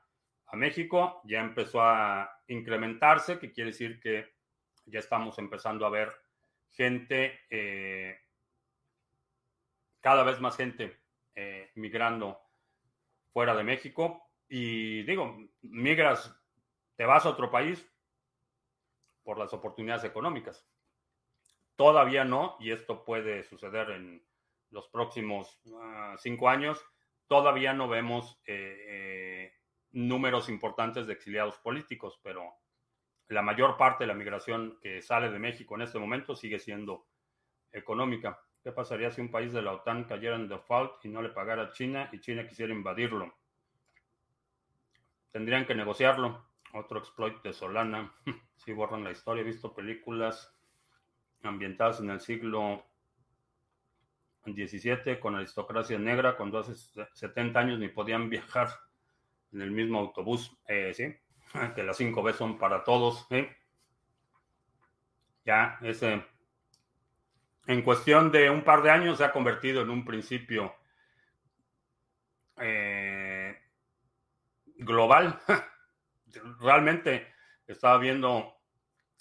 México, 0.56 1.20
ya 1.24 1.40
empezó 1.40 1.82
a 1.82 2.40
incrementarse, 2.48 3.38
que 3.38 3.52
quiere 3.52 3.70
decir 3.70 4.00
que 4.00 4.34
ya 4.86 4.98
estamos 4.98 5.38
empezando 5.38 5.86
a 5.86 5.90
ver 5.90 6.12
gente, 6.70 7.40
eh, 7.50 8.18
cada 10.00 10.22
vez 10.24 10.40
más 10.40 10.56
gente 10.56 11.00
eh, 11.34 11.70
migrando 11.74 12.40
fuera 13.32 13.54
de 13.54 13.64
México. 13.64 14.30
Y 14.48 15.02
digo, 15.04 15.36
migras, 15.62 16.34
te 16.96 17.06
vas 17.06 17.24
a 17.26 17.30
otro 17.30 17.50
país 17.50 17.90
por 19.22 19.38
las 19.38 19.52
oportunidades 19.52 20.04
económicas. 20.04 20.68
Todavía 21.76 22.24
no, 22.24 22.56
y 22.60 22.70
esto 22.70 23.04
puede 23.04 23.42
suceder 23.44 23.90
en 23.90 24.24
los 24.70 24.88
próximos 24.88 25.58
ah, 25.80 26.14
cinco 26.18 26.48
años, 26.48 26.84
todavía 27.26 27.72
no 27.72 27.88
vemos 27.88 28.40
eh, 28.46 29.52
números 29.94 30.48
importantes 30.48 31.06
de 31.06 31.12
exiliados 31.12 31.56
políticos, 31.58 32.20
pero 32.22 32.52
la 33.28 33.42
mayor 33.42 33.76
parte 33.76 34.04
de 34.04 34.08
la 34.08 34.14
migración 34.14 34.78
que 34.82 35.00
sale 35.00 35.30
de 35.30 35.38
México 35.38 35.76
en 35.76 35.82
este 35.82 35.98
momento 35.98 36.34
sigue 36.34 36.58
siendo 36.58 37.06
económica. 37.72 38.40
¿Qué 38.62 38.72
pasaría 38.72 39.10
si 39.10 39.20
un 39.20 39.30
país 39.30 39.52
de 39.52 39.62
la 39.62 39.72
OTAN 39.72 40.04
cayera 40.04 40.36
en 40.36 40.48
default 40.48 41.04
y 41.04 41.08
no 41.08 41.22
le 41.22 41.28
pagara 41.30 41.62
a 41.62 41.72
China 41.72 42.08
y 42.12 42.20
China 42.20 42.46
quisiera 42.46 42.72
invadirlo? 42.72 43.34
Tendrían 45.30 45.66
que 45.66 45.74
negociarlo. 45.74 46.44
Otro 46.72 46.98
exploit 46.98 47.40
de 47.42 47.52
Solana. 47.52 48.12
si 48.56 48.72
borran 48.72 49.04
la 49.04 49.12
historia. 49.12 49.42
He 49.42 49.44
visto 49.44 49.74
películas 49.74 50.52
ambientadas 51.42 52.00
en 52.00 52.10
el 52.10 52.20
siglo 52.20 52.84
XVII 54.44 55.20
con 55.20 55.36
aristocracia 55.36 55.98
negra 55.98 56.36
cuando 56.36 56.58
hace 56.58 56.74
70 56.74 57.58
años 57.58 57.78
ni 57.78 57.88
podían 57.88 58.28
viajar 58.28 58.68
en 59.54 59.62
el 59.62 59.70
mismo 59.70 60.00
autobús. 60.00 60.54
Eh, 60.66 60.92
sí, 60.92 61.14
que 61.74 61.82
las 61.82 61.96
5 61.96 62.22
B 62.22 62.32
son 62.32 62.58
para 62.58 62.84
todos. 62.84 63.26
Ya, 65.44 65.78
ese, 65.82 66.22
en 67.66 67.82
cuestión 67.82 68.30
de 68.30 68.50
un 68.50 68.64
par 68.64 68.82
de 68.82 68.90
años 68.90 69.18
se 69.18 69.24
ha 69.24 69.32
convertido 69.32 69.82
en 69.82 69.90
un 69.90 70.04
principio 70.04 70.74
eh, 72.58 73.56
global. 74.76 75.38
Realmente 76.60 77.32
estaba 77.66 77.98
viendo 77.98 78.54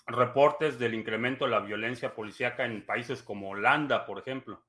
reportes 0.08 0.80
del 0.80 0.94
incremento 0.96 1.46
de 1.46 1.52
la 1.52 1.60
violencia 1.60 2.14
policíaca 2.14 2.66
en 2.66 2.86
países 2.86 3.22
como 3.22 3.50
Holanda, 3.50 4.06
por 4.06 4.20
ejemplo. 4.20 4.62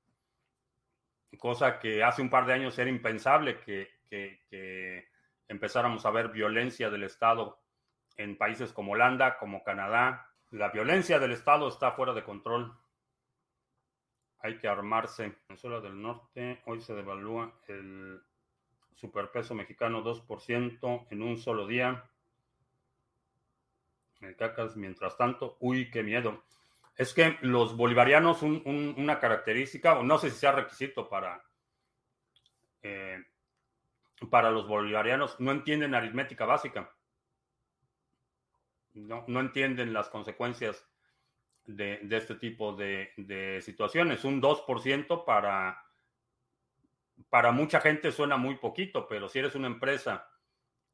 Cosa 1.39 1.81
que 1.81 2.05
hace 2.05 2.23
un 2.23 2.31
par 2.31 2.47
de 2.47 2.53
años 2.53 2.79
era 2.79 2.91
impensable 2.91 3.59
que 3.61 3.95
empezáramos 5.55 6.05
a 6.05 6.11
ver 6.11 6.29
violencia 6.29 6.91
del 6.91 7.05
Estado 7.05 7.61
en 8.17 8.37
países 8.37 8.73
como 8.73 8.93
Holanda, 8.93 9.39
como 9.39 9.63
Canadá. 9.63 10.29
La 10.51 10.71
violencia 10.71 11.19
del 11.19 11.33
Estado 11.33 11.69
está 11.69 11.93
fuera 11.93 12.13
de 12.13 12.25
control. 12.25 12.77
Hay 14.41 14.59
que 14.59 14.69
armarse. 14.69 15.37
Venezuela 15.49 15.81
del 15.81 16.01
Norte, 16.01 16.61
hoy 16.67 16.81
se 16.81 16.95
devalúa 16.95 17.53
el 17.69 18.21
superpeso 18.95 19.55
mexicano 19.55 20.03
2% 20.03 21.07
en 21.11 21.23
un 21.23 21.39
solo 21.39 21.67
día. 21.67 22.11
El 24.21 24.37
cacas, 24.37 24.77
mientras 24.77 25.17
tanto, 25.17 25.57
uy, 25.61 25.91
qué 25.91 26.03
miedo. 26.03 26.43
Es 26.97 27.15
que 27.15 27.39
los 27.43 27.77
bolivarianos, 27.77 28.43
una 28.43 29.19
característica, 29.19 30.03
no 30.03 30.19
sé 30.19 30.31
si 30.31 30.37
sea 30.37 30.53
requisito 30.53 31.09
para 31.09 31.43
eh, 32.83 33.25
para 34.31 34.51
los 34.51 34.67
bolivarianos 34.67 35.39
no 35.41 35.53
entienden 35.53 35.95
aritmética 35.95 36.45
básica. 36.45 36.95
No, 38.95 39.25
entienden 39.41 39.93
las 39.93 40.09
consecuencias 40.09 40.87
de, 41.65 42.07
este 42.11 42.37
tipo 42.37 42.75
de, 42.75 43.61
situaciones. 43.63 44.25
Un 44.25 44.41
2% 44.41 45.25
para, 45.25 45.85
para 47.29 47.51
mucha 47.51 47.81
gente 47.81 48.13
suena 48.13 48.37
muy 48.37 48.57
poquito, 48.57 49.09
pero 49.09 49.29
si 49.29 49.41
eres 49.41 49.55
una 49.57 49.67
empresa 49.67 50.29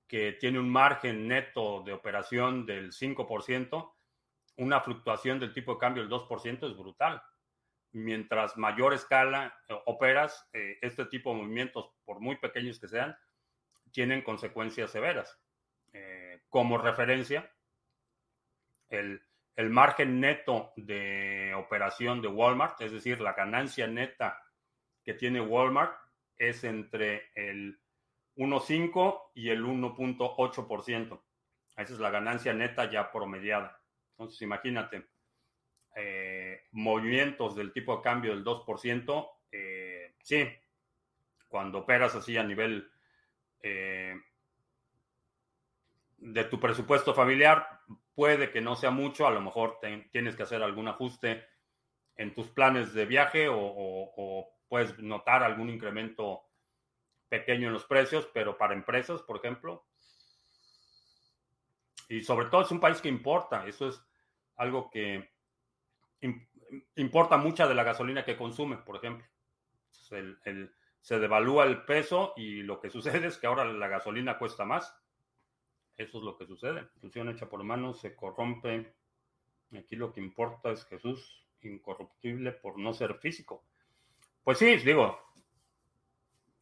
que 0.06 0.32
tiene 0.32 0.58
un 0.58 0.70
margen 0.70 1.28
neto 1.28 1.82
de 1.84 1.92
operación 1.92 2.64
del 2.64 2.92
5%, 2.92 3.92
una 4.56 4.80
fluctuación 4.80 5.38
del 5.38 5.52
tipo 5.52 5.74
de 5.74 5.78
cambio 5.78 6.02
del 6.02 6.10
2% 6.10 6.70
es 6.70 6.76
brutal. 6.76 7.22
Mientras 7.92 8.56
mayor 8.56 8.94
escala 8.94 9.54
eh, 9.68 9.74
operas, 9.86 10.48
eh, 10.52 10.78
este 10.80 11.06
tipo 11.06 11.30
de 11.30 11.42
movimientos, 11.42 11.90
por 12.04 12.20
muy 12.20 12.36
pequeños 12.36 12.78
que 12.78 12.88
sean, 12.88 13.16
tienen 13.90 14.22
consecuencias 14.22 14.90
severas. 14.90 15.38
Eh, 15.92 16.42
como 16.48 16.78
referencia, 16.78 17.50
el, 18.88 19.22
margen 19.70 20.20
neto 20.20 20.72
de 20.76 21.52
operación 21.54 22.22
de 22.22 22.28
Walmart, 22.28 22.80
es 22.80 22.92
decir, 22.92 23.20
la 23.20 23.34
ganancia 23.34 23.86
neta 23.86 24.42
que 25.04 25.14
tiene 25.14 25.40
Walmart, 25.40 25.94
es 26.38 26.64
entre 26.64 27.30
el 27.34 27.78
1.5 28.36 29.32
y 29.34 29.50
el 29.50 29.64
1.8%. 29.64 31.20
Esa 31.76 31.82
es 31.82 32.00
la 32.00 32.10
ganancia 32.10 32.54
neta 32.54 32.90
ya 32.90 33.12
promediada. 33.12 33.82
Entonces, 34.12 34.40
imagínate, 34.42 35.06
eh, 35.96 36.66
movimientos 36.72 37.56
del 37.56 37.72
tipo 37.72 37.96
de 37.96 38.02
cambio 38.02 38.30
del 38.34 38.44
2%, 38.44 39.30
eh, 39.52 40.14
sí, 40.22 40.48
cuando 41.48 41.78
operas 41.78 42.14
así 42.14 42.36
a 42.36 42.44
nivel 42.44 42.90
eh, 43.62 44.14
de 46.18 46.44
tu 46.44 46.60
presupuesto 46.60 47.12
familiar, 47.12 47.80
puede 48.14 48.50
que 48.50 48.60
no 48.60 48.76
sea 48.76 48.90
mucho, 48.90 49.26
a 49.26 49.30
lo 49.30 49.40
mejor 49.40 49.78
tienes 50.12 50.36
que 50.36 50.42
hacer 50.42 50.62
algún 50.62 50.88
ajuste 50.88 51.44
en 52.16 52.34
tus 52.34 52.48
planes 52.48 52.92
de 52.92 53.06
viaje 53.06 53.48
o, 53.50 54.48
puedes 54.68 54.96
notar 55.00 55.42
algún 55.42 55.68
incremento 55.68 56.42
pequeño 57.28 57.66
en 57.66 57.72
los 57.72 57.86
precios, 57.86 58.28
pero 58.32 58.56
para 58.56 58.74
empresas, 58.74 59.22
por 59.22 59.38
ejemplo, 59.38 59.84
y 62.08 62.22
sobre 62.22 62.46
todo 62.46 62.62
es 62.62 62.70
un 62.70 62.78
país 62.78 63.00
que 63.00 63.08
importa, 63.08 63.66
eso 63.66 63.88
es 63.88 64.00
algo 64.56 64.90
que 64.90 65.30
importa 66.96 67.36
mucha 67.36 67.66
de 67.66 67.74
la 67.74 67.84
gasolina 67.84 68.24
que 68.24 68.36
consume, 68.36 68.76
por 68.76 68.96
ejemplo. 68.96 69.26
se 71.00 71.18
devalúa 71.18 71.64
el 71.64 71.84
peso 71.84 72.32
y 72.36 72.62
lo 72.62 72.80
que 72.80 72.90
sucede 72.90 73.26
es 73.26 73.38
que 73.38 73.46
ahora 73.46 73.64
la 73.64 73.88
gasolina 73.88 74.38
cuesta 74.38 74.64
más. 74.64 74.96
Eso 75.96 76.18
es 76.18 76.24
lo 76.24 76.36
que 76.36 76.46
sucede. 76.46 76.86
Función 77.00 77.28
hecha 77.28 77.48
por 77.48 77.62
manos 77.62 78.00
se 78.00 78.14
corrompe. 78.14 78.94
Aquí 79.76 79.96
lo 79.96 80.12
que 80.12 80.20
importa 80.20 80.70
es 80.70 80.84
Jesús, 80.86 81.46
incorruptible 81.60 82.52
por 82.52 82.78
no 82.78 82.92
ser 82.92 83.14
físico. 83.16 83.64
Pues 84.42 84.58
sí, 84.58 84.76
digo, 84.76 85.20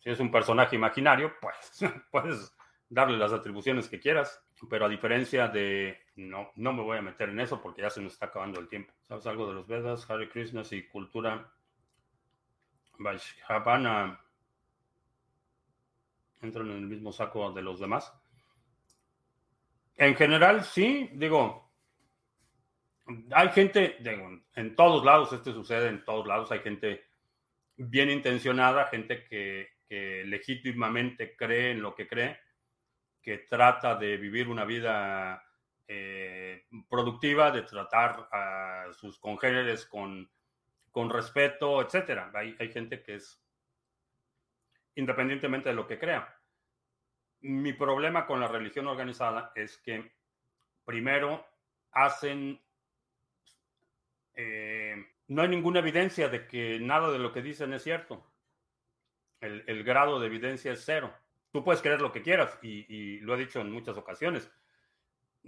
si 0.01 0.11
es 0.11 0.21
un 0.21 0.31
personaje 0.31 0.77
imaginario, 0.77 1.33
pues 1.41 1.81
puedes 2.11 2.53
darle 2.91 3.19
las 3.19 3.33
atribuciones 3.33 3.89
que 3.89 4.01
quieras, 4.01 4.43
pero 4.69 4.87
a 4.87 4.89
diferencia 4.89 5.49
de, 5.49 5.99
no, 6.17 6.51
no 6.57 6.73
me 6.73 6.83
voy 6.83 6.99
a 6.99 7.03
meter 7.03 7.29
en 7.29 7.41
eso 7.41 7.61
porque 7.61 7.83
ya 7.83 7.91
se 7.91 8.01
nos 8.01 8.15
está 8.15 8.27
acabando 8.27 8.61
el 8.61 8.69
tiempo. 8.69 8.93
¿Sabes 9.07 9.27
algo 9.27 9.47
de 9.47 9.55
los 9.55 9.67
Vedas, 9.67 10.09
Hare 10.09 10.29
Krishna 10.29 10.63
y 10.71 10.83
cultura 10.87 11.53
Vaishnavana? 12.99 14.21
entran 16.41 16.71
en 16.71 16.77
el 16.77 16.87
mismo 16.87 17.13
saco 17.13 17.53
de 17.53 17.63
los 17.63 17.81
demás. 17.81 18.13
En 19.97 20.15
general, 20.15 20.63
sí, 20.65 21.11
digo, 21.15 21.73
hay 23.33 23.49
gente, 23.49 23.97
digo, 24.01 24.41
en 24.55 24.77
todos 24.77 25.05
lados, 25.05 25.33
este 25.33 25.53
sucede 25.53 25.89
en 25.89 26.05
todos 26.05 26.27
lados, 26.27 26.53
hay 26.53 26.61
gente 26.61 27.05
bien 27.77 28.09
intencionada, 28.11 28.87
gente 28.87 29.25
que 29.25 29.77
legítimamente 29.89 31.35
cree 31.35 31.73
en 31.73 31.83
lo 31.83 31.95
que 31.95 32.07
cree, 32.07 32.39
que 33.29 33.37
trata 33.37 33.95
de 33.95 34.17
vivir 34.17 34.49
una 34.49 34.65
vida 34.65 35.45
eh, 35.87 36.65
productiva, 36.89 37.51
de 37.51 37.61
tratar 37.61 38.27
a 38.33 38.87
sus 38.95 39.19
congéneres 39.19 39.85
con, 39.85 40.31
con 40.91 41.11
respeto, 41.11 41.83
etcétera. 41.83 42.31
Hay, 42.33 42.57
hay 42.59 42.73
gente 42.73 43.03
que 43.03 43.17
es 43.17 43.39
independientemente 44.95 45.69
de 45.69 45.75
lo 45.75 45.87
que 45.87 45.99
crea. 45.99 46.41
Mi 47.41 47.75
problema 47.75 48.27
con 48.27 48.41
la 48.41 48.49
religión 48.49 48.87
organizada 48.87 49.53
es 49.55 49.77
que 49.77 50.11
primero 50.87 51.47
hacen 51.93 52.59
eh, 54.37 55.05
no 55.27 55.43
hay 55.43 55.49
ninguna 55.49 55.81
evidencia 55.81 56.31
de 56.31 56.47
que 56.47 56.81
nada 56.81 57.11
de 57.11 57.19
lo 57.19 57.31
que 57.31 57.43
dicen 57.43 57.75
es 57.75 57.83
cierto. 57.83 58.25
El, 59.39 59.85
grado 59.85 60.19
de 60.19 60.29
evidencia 60.29 60.73
es 60.73 60.83
cero. 60.83 61.15
Tú 61.51 61.65
puedes 61.65 61.83
creer 61.83 62.01
lo 62.01 62.13
que 62.13 62.23
quieras 62.23 62.59
y, 62.63 63.21
lo 63.21 63.35
he 63.35 63.39
dicho 63.39 63.61
en 63.61 63.71
muchas 63.71 63.97
ocasiones. 63.97 64.51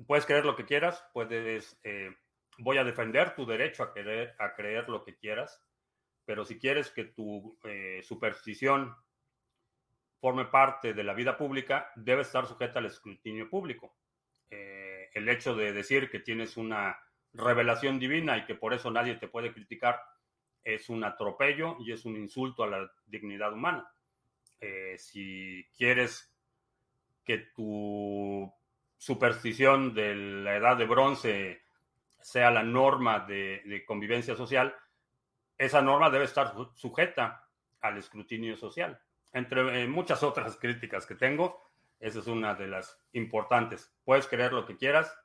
Puedes 0.07 0.26
creer 0.26 0.44
lo 0.44 0.57
que 0.57 0.64
quieras, 0.64 1.05
puedes, 1.12 1.78
eh, 1.84 2.14
voy 2.59 2.78
a 2.78 2.84
defender 2.84 3.34
tu 3.34 3.44
derecho 3.44 3.82
a, 3.82 3.92
querer, 3.92 4.34
a 4.38 4.55
creer 4.55 4.88
lo 4.88 5.05
que 5.05 5.16
quieras, 5.16 5.62
pero 6.24 6.44
si 6.44 6.59
quieres 6.59 6.90
que 6.90 7.05
tu 7.05 7.59
eh, 7.64 8.01
superstición 8.03 8.94
forme 10.20 10.46
parte 10.46 10.94
de 10.94 11.05
la 11.05 11.14
vida 11.14 11.36
pública, 11.36 11.90
debe 11.96 12.22
estar 12.22 12.46
sujeta 12.46 12.78
al 12.78 12.86
escrutinio 12.86 13.48
público. 13.48 13.96
el 14.51 15.28
hecho 15.28 15.57
de 15.57 15.72
decir 15.72 16.09
que 16.09 16.20
tienes 16.20 16.57
una 16.57 16.96
revelación 17.32 17.98
divina 17.98 18.38
y 18.38 18.44
que 18.44 18.55
por 18.55 18.74
eso 18.74 18.90
nadie 18.90 19.16
te 19.16 19.28
puede 19.28 19.53
criticar, 19.53 20.01
es 20.62 20.88
un 20.88 21.05
atropello 21.05 21.76
y 21.80 21.92
es 21.92 22.05
un 22.05 22.16
insulto 22.16 22.62
a 22.62 22.68
la 22.68 22.92
dignidad 23.07 23.53
humana. 23.53 23.90
Eh, 24.61 24.97
si 24.99 25.67
quieres 25.77 26.33
que 27.25 27.39
tu 27.55 28.53
superstición 28.97 29.95
de 29.95 30.15
la 30.15 30.57
edad 30.57 30.77
de 30.77 30.85
bronce 30.85 31.63
sea 32.21 32.51
la 32.51 32.63
norma 32.63 33.21
de, 33.21 33.83
convivencia 33.87 34.37
social, 34.37 34.75
esa 35.57 35.81
norma 35.81 36.11
debe 36.11 36.25
estar 36.25 36.53
sujeta 36.75 37.49
al 37.81 37.97
escrutinio 37.97 38.57
social. 38.57 39.01
Entre 39.33 39.83
eh, 39.83 39.87
muchas 39.87 40.23
otras 40.23 40.57
críticas 40.61 41.07
que 41.07 41.15
tengo, 41.15 41.71
esa 41.99 42.19
es 42.19 42.27
una 42.27 42.55
de 42.55 42.67
las 42.67 42.99
importantes. 43.13 43.95
Puedes 44.05 44.27
creer 44.27 44.53
lo 44.53 44.67
que 44.67 44.77
quieras, 44.77 45.17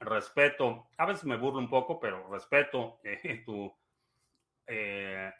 respeto, 0.00 0.88
a 0.96 1.06
veces 1.06 1.24
me 1.24 1.36
burlo 1.36 1.58
un 1.58 1.68
poco, 1.68 2.00
pero 2.00 2.28
respeto 2.30 3.00
eh, 3.04 3.42
tu, 3.44 3.72
eh, 4.66 5.32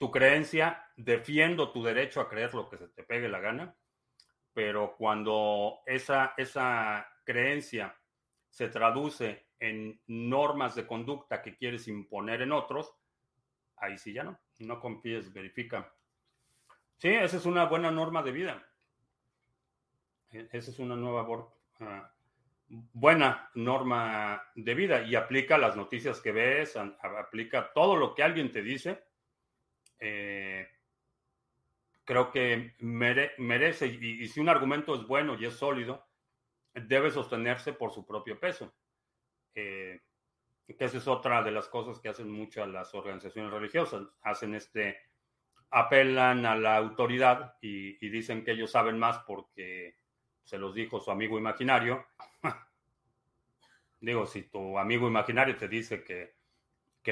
tu 0.00 0.10
creencia, 0.10 0.82
defiendo 0.96 1.72
tu 1.72 1.84
derecho 1.84 2.22
a 2.22 2.28
creer 2.30 2.54
lo 2.54 2.70
que 2.70 2.78
se 2.78 2.88
te 2.88 3.02
pegue 3.02 3.28
la 3.28 3.38
gana, 3.38 3.76
pero 4.54 4.96
cuando 4.96 5.80
esa, 5.84 6.32
esa 6.38 7.06
creencia 7.22 7.94
se 8.48 8.70
traduce 8.70 9.48
en 9.58 10.00
normas 10.06 10.74
de 10.74 10.86
conducta 10.86 11.42
que 11.42 11.54
quieres 11.54 11.86
imponer 11.86 12.40
en 12.40 12.52
otros, 12.52 12.96
ahí 13.76 13.98
sí 13.98 14.14
ya 14.14 14.24
no, 14.24 14.40
no 14.60 14.80
confíes, 14.80 15.34
verifica. 15.34 15.92
Sí, 16.96 17.08
esa 17.08 17.36
es 17.36 17.44
una 17.44 17.66
buena 17.66 17.90
norma 17.90 18.22
de 18.22 18.32
vida. 18.32 18.66
E, 20.30 20.48
esa 20.50 20.70
es 20.70 20.78
una 20.78 20.96
nueva 20.96 21.28
uh, 21.28 22.02
buena 22.68 23.50
norma 23.52 24.42
de 24.54 24.74
vida 24.74 25.02
y 25.02 25.14
aplica 25.14 25.58
las 25.58 25.76
noticias 25.76 26.22
que 26.22 26.32
ves, 26.32 26.78
aplica 27.02 27.70
todo 27.74 27.96
lo 27.96 28.14
que 28.14 28.22
alguien 28.22 28.50
te 28.50 28.62
dice. 28.62 29.09
Eh, 30.00 30.66
creo 32.04 32.30
que 32.30 32.74
merece, 32.80 33.86
y, 33.86 34.26
si 34.26 34.40
un 34.40 34.48
argumento 34.48 34.94
es 34.94 35.06
bueno 35.06 35.36
y 35.38 35.44
es 35.44 35.54
sólido, 35.54 36.08
debe 36.74 37.10
sostenerse 37.10 37.72
por 37.72 37.92
su 37.92 38.06
propio 38.06 38.38
peso. 38.40 38.74
Eh, 39.54 40.00
que 40.66 40.84
esa 40.84 40.98
es 40.98 41.08
otra 41.08 41.42
de 41.42 41.50
las 41.50 41.68
cosas 41.68 42.00
que 42.00 42.08
hacen 42.08 42.30
muchas 42.30 42.68
las 42.68 42.94
organizaciones 42.94 43.52
religiosas. 43.52 44.08
Hacen 44.22 44.54
este, 44.54 44.96
apelan 45.70 46.46
a 46.46 46.56
la 46.56 46.76
autoridad 46.76 47.56
y 47.60 48.08
dicen 48.08 48.44
que 48.44 48.52
ellos 48.52 48.70
saben 48.70 48.98
más 48.98 49.18
porque 49.26 49.96
se 50.44 50.58
los 50.58 50.74
dijo 50.74 51.00
su 51.00 51.10
amigo 51.10 51.38
imaginario. 51.38 52.06
Digo, 54.00 54.26
si 54.26 54.42
tu 54.44 54.78
amigo 54.78 55.06
imaginario 55.06 55.56
te 55.56 55.68
dice 55.68 56.02
que, 56.02 56.39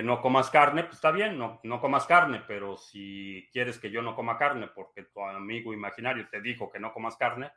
no 0.03 0.21
comas 0.21 0.51
carne, 0.51 0.85
pues 0.85 0.97
está 0.97 1.11
bien, 1.11 1.39
no, 1.39 1.61
no 1.63 1.81
comas 1.81 2.07
carne, 2.07 2.43
pero 2.47 2.77
si 2.77 3.49
quieres 3.53 3.79
que 3.79 3.91
yo 3.91 4.03
no 4.03 4.15
coma 4.15 4.37
carne 4.37 4.69
porque 4.69 5.05
tu 5.05 5.21
amigo 5.23 5.73
imaginario 5.73 6.29
te 6.29 6.41
dijo 6.41 6.71
que 6.71 6.79
no 6.79 6.93
comas 6.93 7.17
carne, 7.17 7.51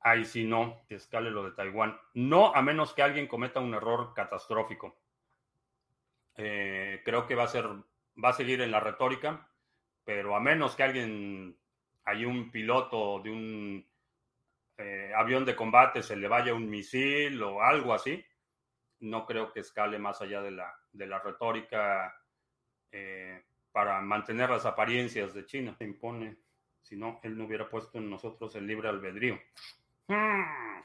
ahí 0.00 0.24
sí 0.24 0.44
no, 0.44 0.84
que 0.86 0.96
escale 0.96 1.30
lo 1.30 1.44
de 1.44 1.52
Taiwán. 1.52 1.98
No 2.12 2.54
a 2.54 2.62
menos 2.62 2.92
que 2.92 3.02
alguien 3.02 3.26
cometa 3.26 3.60
un 3.60 3.74
error 3.74 4.12
catastrófico. 4.14 4.98
Eh, 6.36 7.00
creo 7.04 7.26
que 7.26 7.34
va 7.34 7.44
a 7.44 7.48
ser, 7.48 7.66
va 8.22 8.28
a 8.28 8.34
seguir 8.34 8.60
en 8.60 8.70
la 8.70 8.80
retórica, 8.80 9.48
pero 10.04 10.36
a 10.36 10.40
menos 10.40 10.76
que 10.76 10.82
alguien 10.82 11.56
hay 12.04 12.26
un 12.26 12.50
piloto 12.50 13.20
de 13.20 13.30
un 13.30 13.86
eh, 14.76 15.12
avión 15.16 15.44
de 15.44 15.56
combate 15.56 16.02
se 16.02 16.16
le 16.16 16.28
vaya 16.28 16.52
un 16.52 16.68
misil 16.68 17.42
o 17.42 17.62
algo 17.62 17.94
así, 17.94 18.22
no 19.04 19.26
creo 19.26 19.52
que 19.52 19.60
escale 19.60 19.98
más 19.98 20.20
allá 20.20 20.42
de 20.42 20.50
la, 20.50 20.74
de 20.92 21.06
la 21.06 21.18
retórica 21.18 22.14
eh, 22.90 23.44
para 23.72 24.00
mantener 24.00 24.50
las 24.50 24.66
apariencias 24.66 25.34
de 25.34 25.46
China. 25.46 25.74
Se 25.76 25.84
impone, 25.84 26.36
si 26.82 26.96
no, 26.96 27.20
él 27.22 27.36
no 27.36 27.44
hubiera 27.44 27.68
puesto 27.68 27.98
en 27.98 28.10
nosotros 28.10 28.54
el 28.56 28.66
libre 28.66 28.88
albedrío. 28.88 29.38
Hmm. 30.08 30.82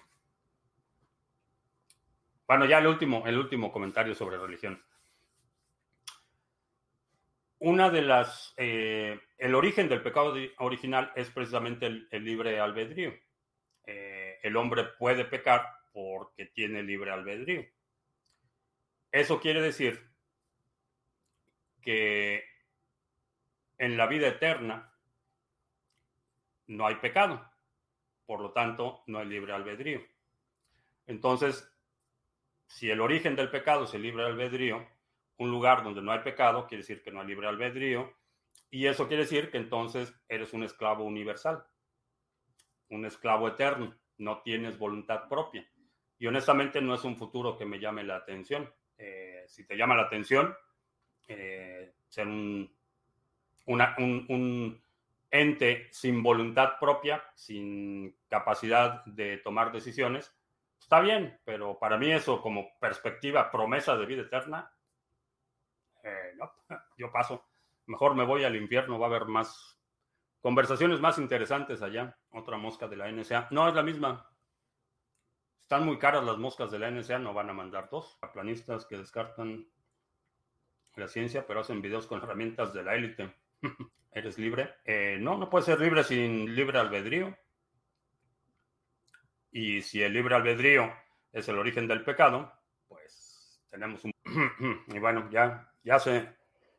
Bueno, 2.47 2.65
ya 2.65 2.79
el 2.79 2.87
último, 2.87 3.27
el 3.27 3.37
último 3.37 3.71
comentario 3.71 4.15
sobre 4.15 4.37
religión 4.37 4.81
una 7.59 7.89
de 7.89 8.01
las, 8.01 8.53
eh, 8.57 9.19
el 9.37 9.53
origen 9.53 9.89
del 9.89 10.01
pecado 10.01 10.33
original 10.59 11.11
es 11.15 11.29
precisamente 11.29 11.85
el, 11.85 12.23
libre 12.23 12.59
albedrío. 12.59 13.13
Eh, 13.85 14.39
el 14.41 14.55
hombre 14.55 14.85
puede 14.97 15.25
pecar 15.25 15.65
porque 15.91 16.45
tiene 16.45 16.81
libre 16.83 17.11
albedrío. 17.11 17.65
Eso 19.11 19.39
quiere 19.39 19.61
decir 19.61 20.09
que 21.81 22.43
en 23.77 23.97
la 23.97 24.07
vida 24.07 24.27
eterna 24.27 24.93
no 26.67 26.85
hay 26.85 26.95
pecado, 26.95 27.49
por 28.25 28.41
lo 28.41 28.51
tanto 28.51 29.03
no 29.07 29.19
hay 29.19 29.27
libre 29.27 29.53
albedrío. 29.53 30.01
Entonces, 31.07 31.67
si 32.67 32.91
el 32.91 33.01
origen 33.01 33.35
del 33.35 33.49
pecado 33.49 33.85
es 33.85 33.93
el 33.95 34.03
libre 34.03 34.25
albedrío, 34.25 34.87
un 35.37 35.49
lugar 35.49 35.83
donde 35.83 36.01
no 36.01 36.11
hay 36.11 36.19
pecado, 36.19 36.67
quiere 36.67 36.83
decir 36.83 37.01
que 37.01 37.11
no 37.11 37.21
hay 37.21 37.27
libre 37.27 37.47
albedrío, 37.47 38.13
y 38.69 38.85
eso 38.85 39.07
quiere 39.07 39.23
decir 39.23 39.49
que 39.49 39.57
entonces 39.57 40.13
eres 40.27 40.53
un 40.53 40.63
esclavo 40.63 41.03
universal, 41.03 41.65
un 42.89 43.05
esclavo 43.05 43.47
eterno, 43.47 43.97
no 44.17 44.41
tienes 44.41 44.77
voluntad 44.77 45.27
propia. 45.27 45.67
Y 46.19 46.27
honestamente 46.27 46.81
no 46.81 46.93
es 46.93 47.03
un 47.03 47.17
futuro 47.17 47.57
que 47.57 47.65
me 47.65 47.79
llame 47.79 48.03
la 48.03 48.17
atención. 48.17 48.71
Eh, 48.99 49.45
si 49.47 49.65
te 49.65 49.77
llama 49.77 49.95
la 49.95 50.03
atención, 50.03 50.53
eh, 51.27 51.93
ser 52.09 52.27
un, 52.27 52.69
ente 55.31 55.87
sin 55.91 56.21
voluntad 56.21 56.73
propia, 56.79 57.23
sin 57.33 58.15
capacidad 58.27 59.05
de 59.05 59.37
tomar 59.37 59.71
decisiones, 59.71 60.35
está 60.77 60.99
bien, 60.99 61.39
pero 61.45 61.79
para 61.79 61.97
mí 61.97 62.11
eso 62.11 62.41
como 62.41 62.77
perspectiva, 62.79 63.49
promesa 63.49 63.95
de 63.95 64.05
vida 64.05 64.23
eterna, 64.23 64.71
eh, 66.03 66.33
no, 66.35 66.51
yo 66.97 67.11
paso. 67.11 67.45
Mejor 67.85 68.15
me 68.15 68.25
voy 68.25 68.43
al 68.43 68.55
infierno, 68.55 68.99
va 68.99 69.07
a 69.07 69.09
haber 69.09 69.25
más 69.25 69.79
conversaciones 70.41 70.99
más 70.99 71.17
interesantes 71.17 71.81
allá. 71.81 72.17
Otra 72.31 72.57
mosca 72.57 72.87
de 72.87 72.97
la 72.97 73.11
NSA. 73.11 73.47
No, 73.51 73.67
es 73.67 73.75
la 73.75 73.83
misma. 73.83 74.29
Están 75.69 75.85
muy 75.85 75.99
caras 75.99 76.23
las 76.23 76.39
moscas 76.39 76.71
de 76.71 76.79
la 76.79 76.89
NSA, 76.89 77.19
no 77.19 77.31
van 77.31 77.51
a 77.51 77.53
mandar 77.53 77.89
dos. 77.91 78.17
Planistas 78.33 78.87
que 78.87 78.97
descartan 78.97 79.67
la 80.95 81.07
ciencia, 81.07 81.45
pero 81.45 81.59
hacen 81.59 81.79
videos 81.79 82.07
con 82.07 82.23
herramientas 82.23 82.73
de 82.73 82.81
la 82.83 82.95
élite. 82.95 83.35
¿Eres 84.11 84.39
libre? 84.39 84.77
Eh, 84.83 85.19
no, 85.21 85.37
no 85.37 85.47
puedes 85.47 85.67
ser 85.67 85.79
libre 85.79 86.03
sin 86.03 86.55
libre 86.55 86.79
albedrío. 86.79 87.37
Y 89.51 89.83
si 89.83 90.01
el 90.01 90.11
libre 90.11 90.33
albedrío 90.33 90.91
es 91.31 91.47
el 91.49 91.59
origen 91.59 91.87
del 91.87 92.03
pecado, 92.03 92.51
pues 92.87 93.63
tenemos 93.69 94.03
un... 94.03 94.11
y 94.87 94.97
bueno, 94.97 95.29
ya 95.29 95.71
ya 95.83 95.99
se, 95.99 96.35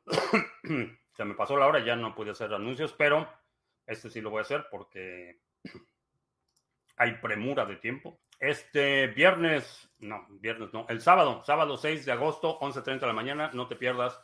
se 1.16 1.24
me 1.24 1.34
pasó 1.34 1.56
la 1.56 1.68
hora, 1.68 1.78
ya 1.78 1.94
no 1.94 2.12
pude 2.12 2.32
hacer 2.32 2.52
anuncios, 2.52 2.92
pero 2.94 3.32
este 3.86 4.10
sí 4.10 4.20
lo 4.20 4.30
voy 4.30 4.40
a 4.40 4.42
hacer 4.42 4.66
porque 4.68 5.38
hay 6.96 7.12
premura 7.18 7.64
de 7.64 7.76
tiempo. 7.76 8.18
Este 8.40 9.08
viernes, 9.08 9.92
no, 9.98 10.26
viernes 10.30 10.72
no, 10.72 10.86
el 10.88 11.02
sábado, 11.02 11.44
sábado 11.44 11.76
6 11.76 12.06
de 12.06 12.12
agosto, 12.12 12.58
11.30 12.60 13.00
de 13.00 13.06
la 13.06 13.12
mañana, 13.12 13.50
no 13.52 13.68
te 13.68 13.76
pierdas 13.76 14.18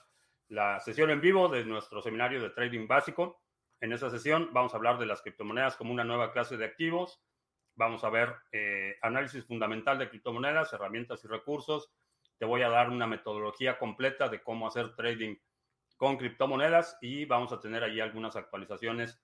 la 0.49 0.81
sesión 0.81 1.11
en 1.11 1.21
vivo 1.21 1.49
de 1.49 1.67
nuestro 1.67 2.01
seminario 2.01 2.41
de 2.41 2.49
trading 2.49 2.87
básico. 2.87 3.43
En 3.79 3.93
esa 3.93 4.09
sesión 4.09 4.49
vamos 4.55 4.73
a 4.73 4.79
hablar 4.79 4.99
de 4.99 5.05
las 5.05 5.21
criptomonedas 5.21 5.77
como 5.77 5.93
una 5.93 6.03
nueva 6.03 6.33
clase 6.33 6.57
de 6.57 6.65
activos. 6.65 7.23
Vamos 7.75 8.05
a 8.05 8.09
ver 8.09 8.35
eh, 8.53 8.97
análisis 9.03 9.45
fundamental 9.45 9.99
de 9.99 10.09
criptomonedas, 10.09 10.73
herramientas 10.73 11.23
y 11.23 11.29
recursos. 11.29 11.93
Te 12.39 12.47
voy 12.47 12.63
a 12.63 12.71
dar 12.71 12.89
una 12.89 13.07
metodología 13.07 13.79
completa 13.79 14.31
de 14.31 14.43
cómo 14.43 14.67
hacer 14.67 14.97
trading 14.97 15.37
con 15.99 16.17
criptomonedas 16.17 16.97
y 17.03 17.27
vamos 17.27 17.53
a 17.53 17.61
tener 17.61 17.85
allí 17.85 18.01
algunas 18.01 18.35
actualizaciones 18.35 19.23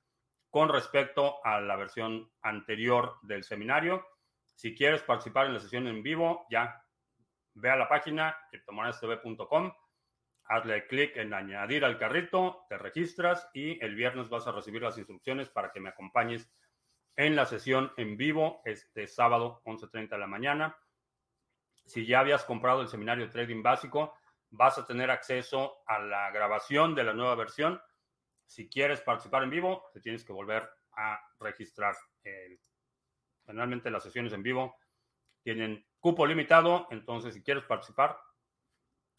con 0.51 0.68
respecto 0.68 1.43
a 1.47 1.62
la 1.62 1.76
versión 1.76 2.30
anterior 2.43 3.14
del 3.22 3.43
seminario. 3.43 4.05
Si 4.55 4.74
quieres 4.74 5.03
participar 5.03 5.46
en 5.46 5.55
la 5.55 5.61
sesión 5.61 5.86
en 5.88 6.03
vivo, 6.03 6.46
ya 6.50 6.82
ve 7.55 7.70
a 7.70 7.76
la 7.76 7.88
página 7.88 8.36
criptomonedastv.com, 8.50 9.72
hazle 10.44 10.86
clic 10.86 11.16
en 11.16 11.34
añadir 11.34 11.84
al 11.84 11.98
carrito, 11.98 12.66
te 12.68 12.78
registras 12.78 13.48
y 13.55 13.82
el 13.84 13.94
viernes 13.94 14.28
vas 14.28 14.46
a 14.46 14.53
recibir 14.53 14.82
las 14.82 14.98
instrucciones 14.98 15.48
para 15.48 15.72
que 15.72 15.80
me 15.80 15.90
acompañes 15.90 16.50
en 17.16 17.36
la 17.36 17.46
sesión 17.46 17.92
en 17.96 18.16
vivo 18.16 18.62
este 18.64 19.07
sábado 19.07 19.62
11.30 19.64 20.11
de 20.11 20.18
la 20.18 20.26
mañana. 20.26 20.76
Si 21.84 22.07
ya 22.07 22.20
habías 22.20 22.44
comprado 22.44 22.80
el 22.80 22.88
seminario 22.88 23.28
trading 23.28 23.62
básico, 23.62 24.14
vas 24.50 24.78
a 24.78 24.86
tener 24.86 25.11
acceso 25.11 25.82
a 25.86 25.98
la 25.98 26.30
grabación 26.30 26.94
de 26.94 27.05
la 27.05 27.12
nueva 27.12 27.34
versión. 27.34 27.80
Si 28.46 28.68
quieres 28.68 29.00
participar 29.00 29.42
en 29.42 29.50
vivo, 29.50 29.84
te 29.92 30.00
tienes 30.00 30.24
que 30.24 30.32
volver 30.32 30.68
a 30.96 31.20
registrar. 31.40 31.94
Generalmente 33.47 33.90
las 33.90 34.03
sesiones 34.03 34.32
en 34.32 34.43
vivo 34.43 34.76
tienen 35.43 35.84
cupo 35.99 36.26
limitado, 36.26 36.88
entonces 36.90 37.34
si 37.34 37.43
quieres 37.43 37.64
participar, 37.64 38.18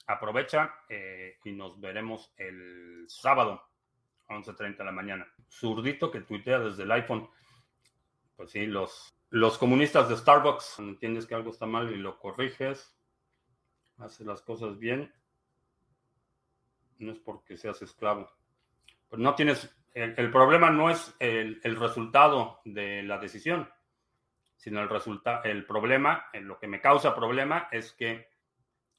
aprovecha 0.07 0.73
eh, 0.89 1.37
y 1.43 1.51
nos 1.51 1.79
veremos 1.79 2.33
el 2.37 3.05
sábado, 3.07 3.61
11.30 4.27 4.77
de 4.77 4.83
la 4.83 4.91
mañana. 4.91 5.27
Zurdito 5.49 6.11
que 6.11 6.21
tuitea 6.21 6.59
desde 6.59 6.83
el 6.83 6.91
iPhone. 6.91 7.29
Pues 8.35 8.51
sí, 8.51 8.65
los, 8.65 9.13
los 9.29 9.57
comunistas 9.57 10.09
de 10.09 10.17
Starbucks, 10.17 10.73
cuando 10.75 10.93
entiendes 10.93 11.25
que 11.25 11.35
algo 11.35 11.51
está 11.51 11.65
mal 11.65 11.91
y 11.91 11.97
lo 11.97 12.19
corriges, 12.19 12.95
haces 13.97 14.25
las 14.25 14.41
cosas 14.41 14.77
bien, 14.79 15.13
no 16.97 17.11
es 17.11 17.19
porque 17.19 17.57
seas 17.57 17.81
esclavo. 17.81 18.29
Pero 19.09 19.21
no 19.21 19.35
tienes, 19.35 19.73
el, 19.93 20.31
problema 20.31 20.69
no 20.69 20.89
es 20.89 21.15
el, 21.19 21.61
el, 21.63 21.75
resultado 21.75 22.61
de 22.65 23.03
la 23.03 23.19
decisión, 23.19 23.69
sino 24.63 24.81
el 24.81 24.87
resultado, 24.87 25.43
el 25.43 25.65
problema, 25.65 26.29
lo 26.35 26.57
que 26.57 26.67
me 26.67 26.79
causa 26.79 27.13
problema 27.13 27.67
es 27.69 27.91
que 27.91 28.29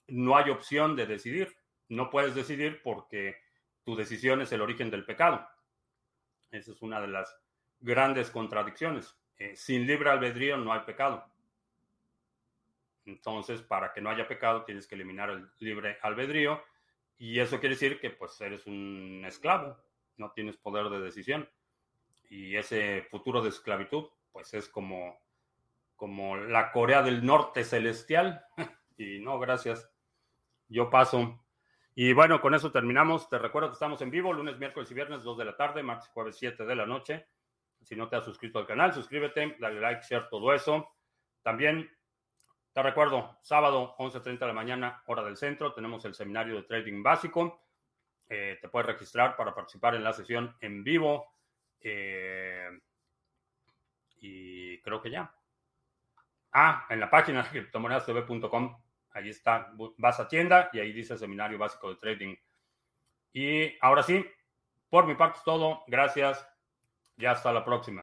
no 0.09 0.37
hay 0.37 0.51
opción 0.51 0.95
de 0.95 1.07
decidir. 1.07 1.57
No 1.89 2.11
puedes 2.11 2.35
decidir 2.35 2.83
porque 2.83 3.39
tu 3.83 3.97
decisión 3.97 4.43
es 4.43 4.53
el 4.53 4.61
origen 4.61 4.91
del 4.91 5.07
pecado. 5.07 5.49
Esa 6.51 6.71
es 6.71 6.83
una 6.83 7.01
de 7.01 7.09
las 7.09 7.35
grandes 7.81 8.31
contradicciones. 8.31 9.17
Eh, 9.39 9.57
sin 9.57 9.87
libre 9.87 10.11
albedrío 10.11 10.59
no 10.59 10.71
hay 10.71 10.81
pecado. 10.81 11.25
Entonces, 13.07 13.62
para 13.62 13.95
que 13.95 14.03
no 14.03 14.11
haya 14.11 14.29
pecado, 14.29 14.65
tienes 14.65 14.87
que 14.87 14.97
eliminar 14.97 15.31
el 15.31 15.49
libre 15.61 15.97
albedrío. 16.03 16.62
Y 17.17 17.41
eso 17.41 17.59
quiere 17.59 17.75
decir 17.75 17.99
que 18.01 18.11
pues 18.11 18.39
eres 18.43 18.67
un 18.67 19.23
esclavo, 19.25 19.79
no 20.19 20.31
tienes 20.33 20.59
poder 20.59 20.91
de 20.91 21.01
decisión. 21.01 21.49
Y 22.29 22.55
ese 22.55 23.07
futuro 23.11 23.41
de 23.41 23.49
esclavitud, 23.49 24.11
pues 24.31 24.53
es 24.53 24.69
como, 24.69 25.24
como 25.97 26.36
la 26.36 26.72
Corea 26.72 27.03
del 27.03 27.24
Norte 27.24 27.64
celestial. 27.64 28.45
y 28.97 29.20
no, 29.20 29.38
gracias. 29.38 29.90
Yo 30.68 30.90
paso. 30.90 31.45
Y 31.95 32.12
bueno, 32.12 32.40
con 32.40 32.55
eso 32.55 32.72
terminamos. 32.72 33.28
Te 33.28 33.38
recuerdo 33.38 33.68
que 33.68 33.74
estamos 33.74 34.01
en 34.03 34.11
vivo 34.11 34.32
lunes, 34.32 34.59
miércoles 34.59 34.90
y 34.90 34.95
viernes, 34.95 35.22
2 35.22 35.38
de 35.38 35.45
la 35.45 35.57
tarde, 35.57 35.82
martes, 35.82 36.09
jueves, 36.09 36.36
7 36.38 36.64
de 36.64 36.76
la 36.76 36.86
noche. 36.86 37.28
Si 37.82 37.95
no 37.95 38.09
te 38.09 38.16
has 38.16 38.24
suscrito 38.24 38.59
al 38.59 38.66
canal, 38.66 38.92
suscríbete, 38.92 39.57
dale 39.61 39.80
like, 39.80 40.03
share, 40.09 40.28
todo 40.28 40.53
eso. 40.53 40.88
También 41.42 41.88
te 42.72 42.82
recuerdo, 42.82 43.38
sábado, 43.42 43.95
11.30 43.99 44.38
de 44.40 44.47
la 44.47 44.53
mañana, 44.53 45.03
hora 45.07 45.22
del 45.22 45.36
centro, 45.36 45.72
tenemos 45.72 46.05
el 46.07 46.14
seminario 46.14 46.57
de 46.57 46.62
trading 46.64 47.05
básico. 47.05 47.62
Eh, 48.28 48.59
te 48.61 48.68
puedes 48.68 48.86
registrar 48.86 49.36
para 49.36 49.55
participar 49.55 49.95
en 49.95 50.03
la 50.03 50.12
sesión 50.12 50.57
en 50.61 50.82
vivo. 50.82 51.26
Eh, 51.80 52.68
y 54.16 54.80
creo 54.80 55.01
que 55.01 55.11
ya. 55.11 55.32
Ah, 56.55 56.87
en 56.89 57.01
la 57.01 57.11
página 57.11 57.43
criptomonedastv.com 57.51 58.81
Ahí 59.11 59.29
está, 59.29 59.73
vas 59.99 60.19
a 60.19 60.27
tienda 60.27 60.71
y 60.73 60.81
ahí 60.81 60.93
dice 60.93 61.17
seminario 61.17 61.57
básico 61.57 61.89
de 61.91 61.97
trading. 61.97 62.35
Y 63.33 63.79
ahora 63.81 64.03
sí, 64.03 64.25
por 64.91 65.07
mi 65.07 65.15
parte 65.15 65.39
es 65.39 65.45
todo. 65.45 65.85
Gracias. 65.87 66.45
Ya 67.17 67.31
hasta 67.31 67.53
la 67.53 67.65
próxima. 67.65 68.03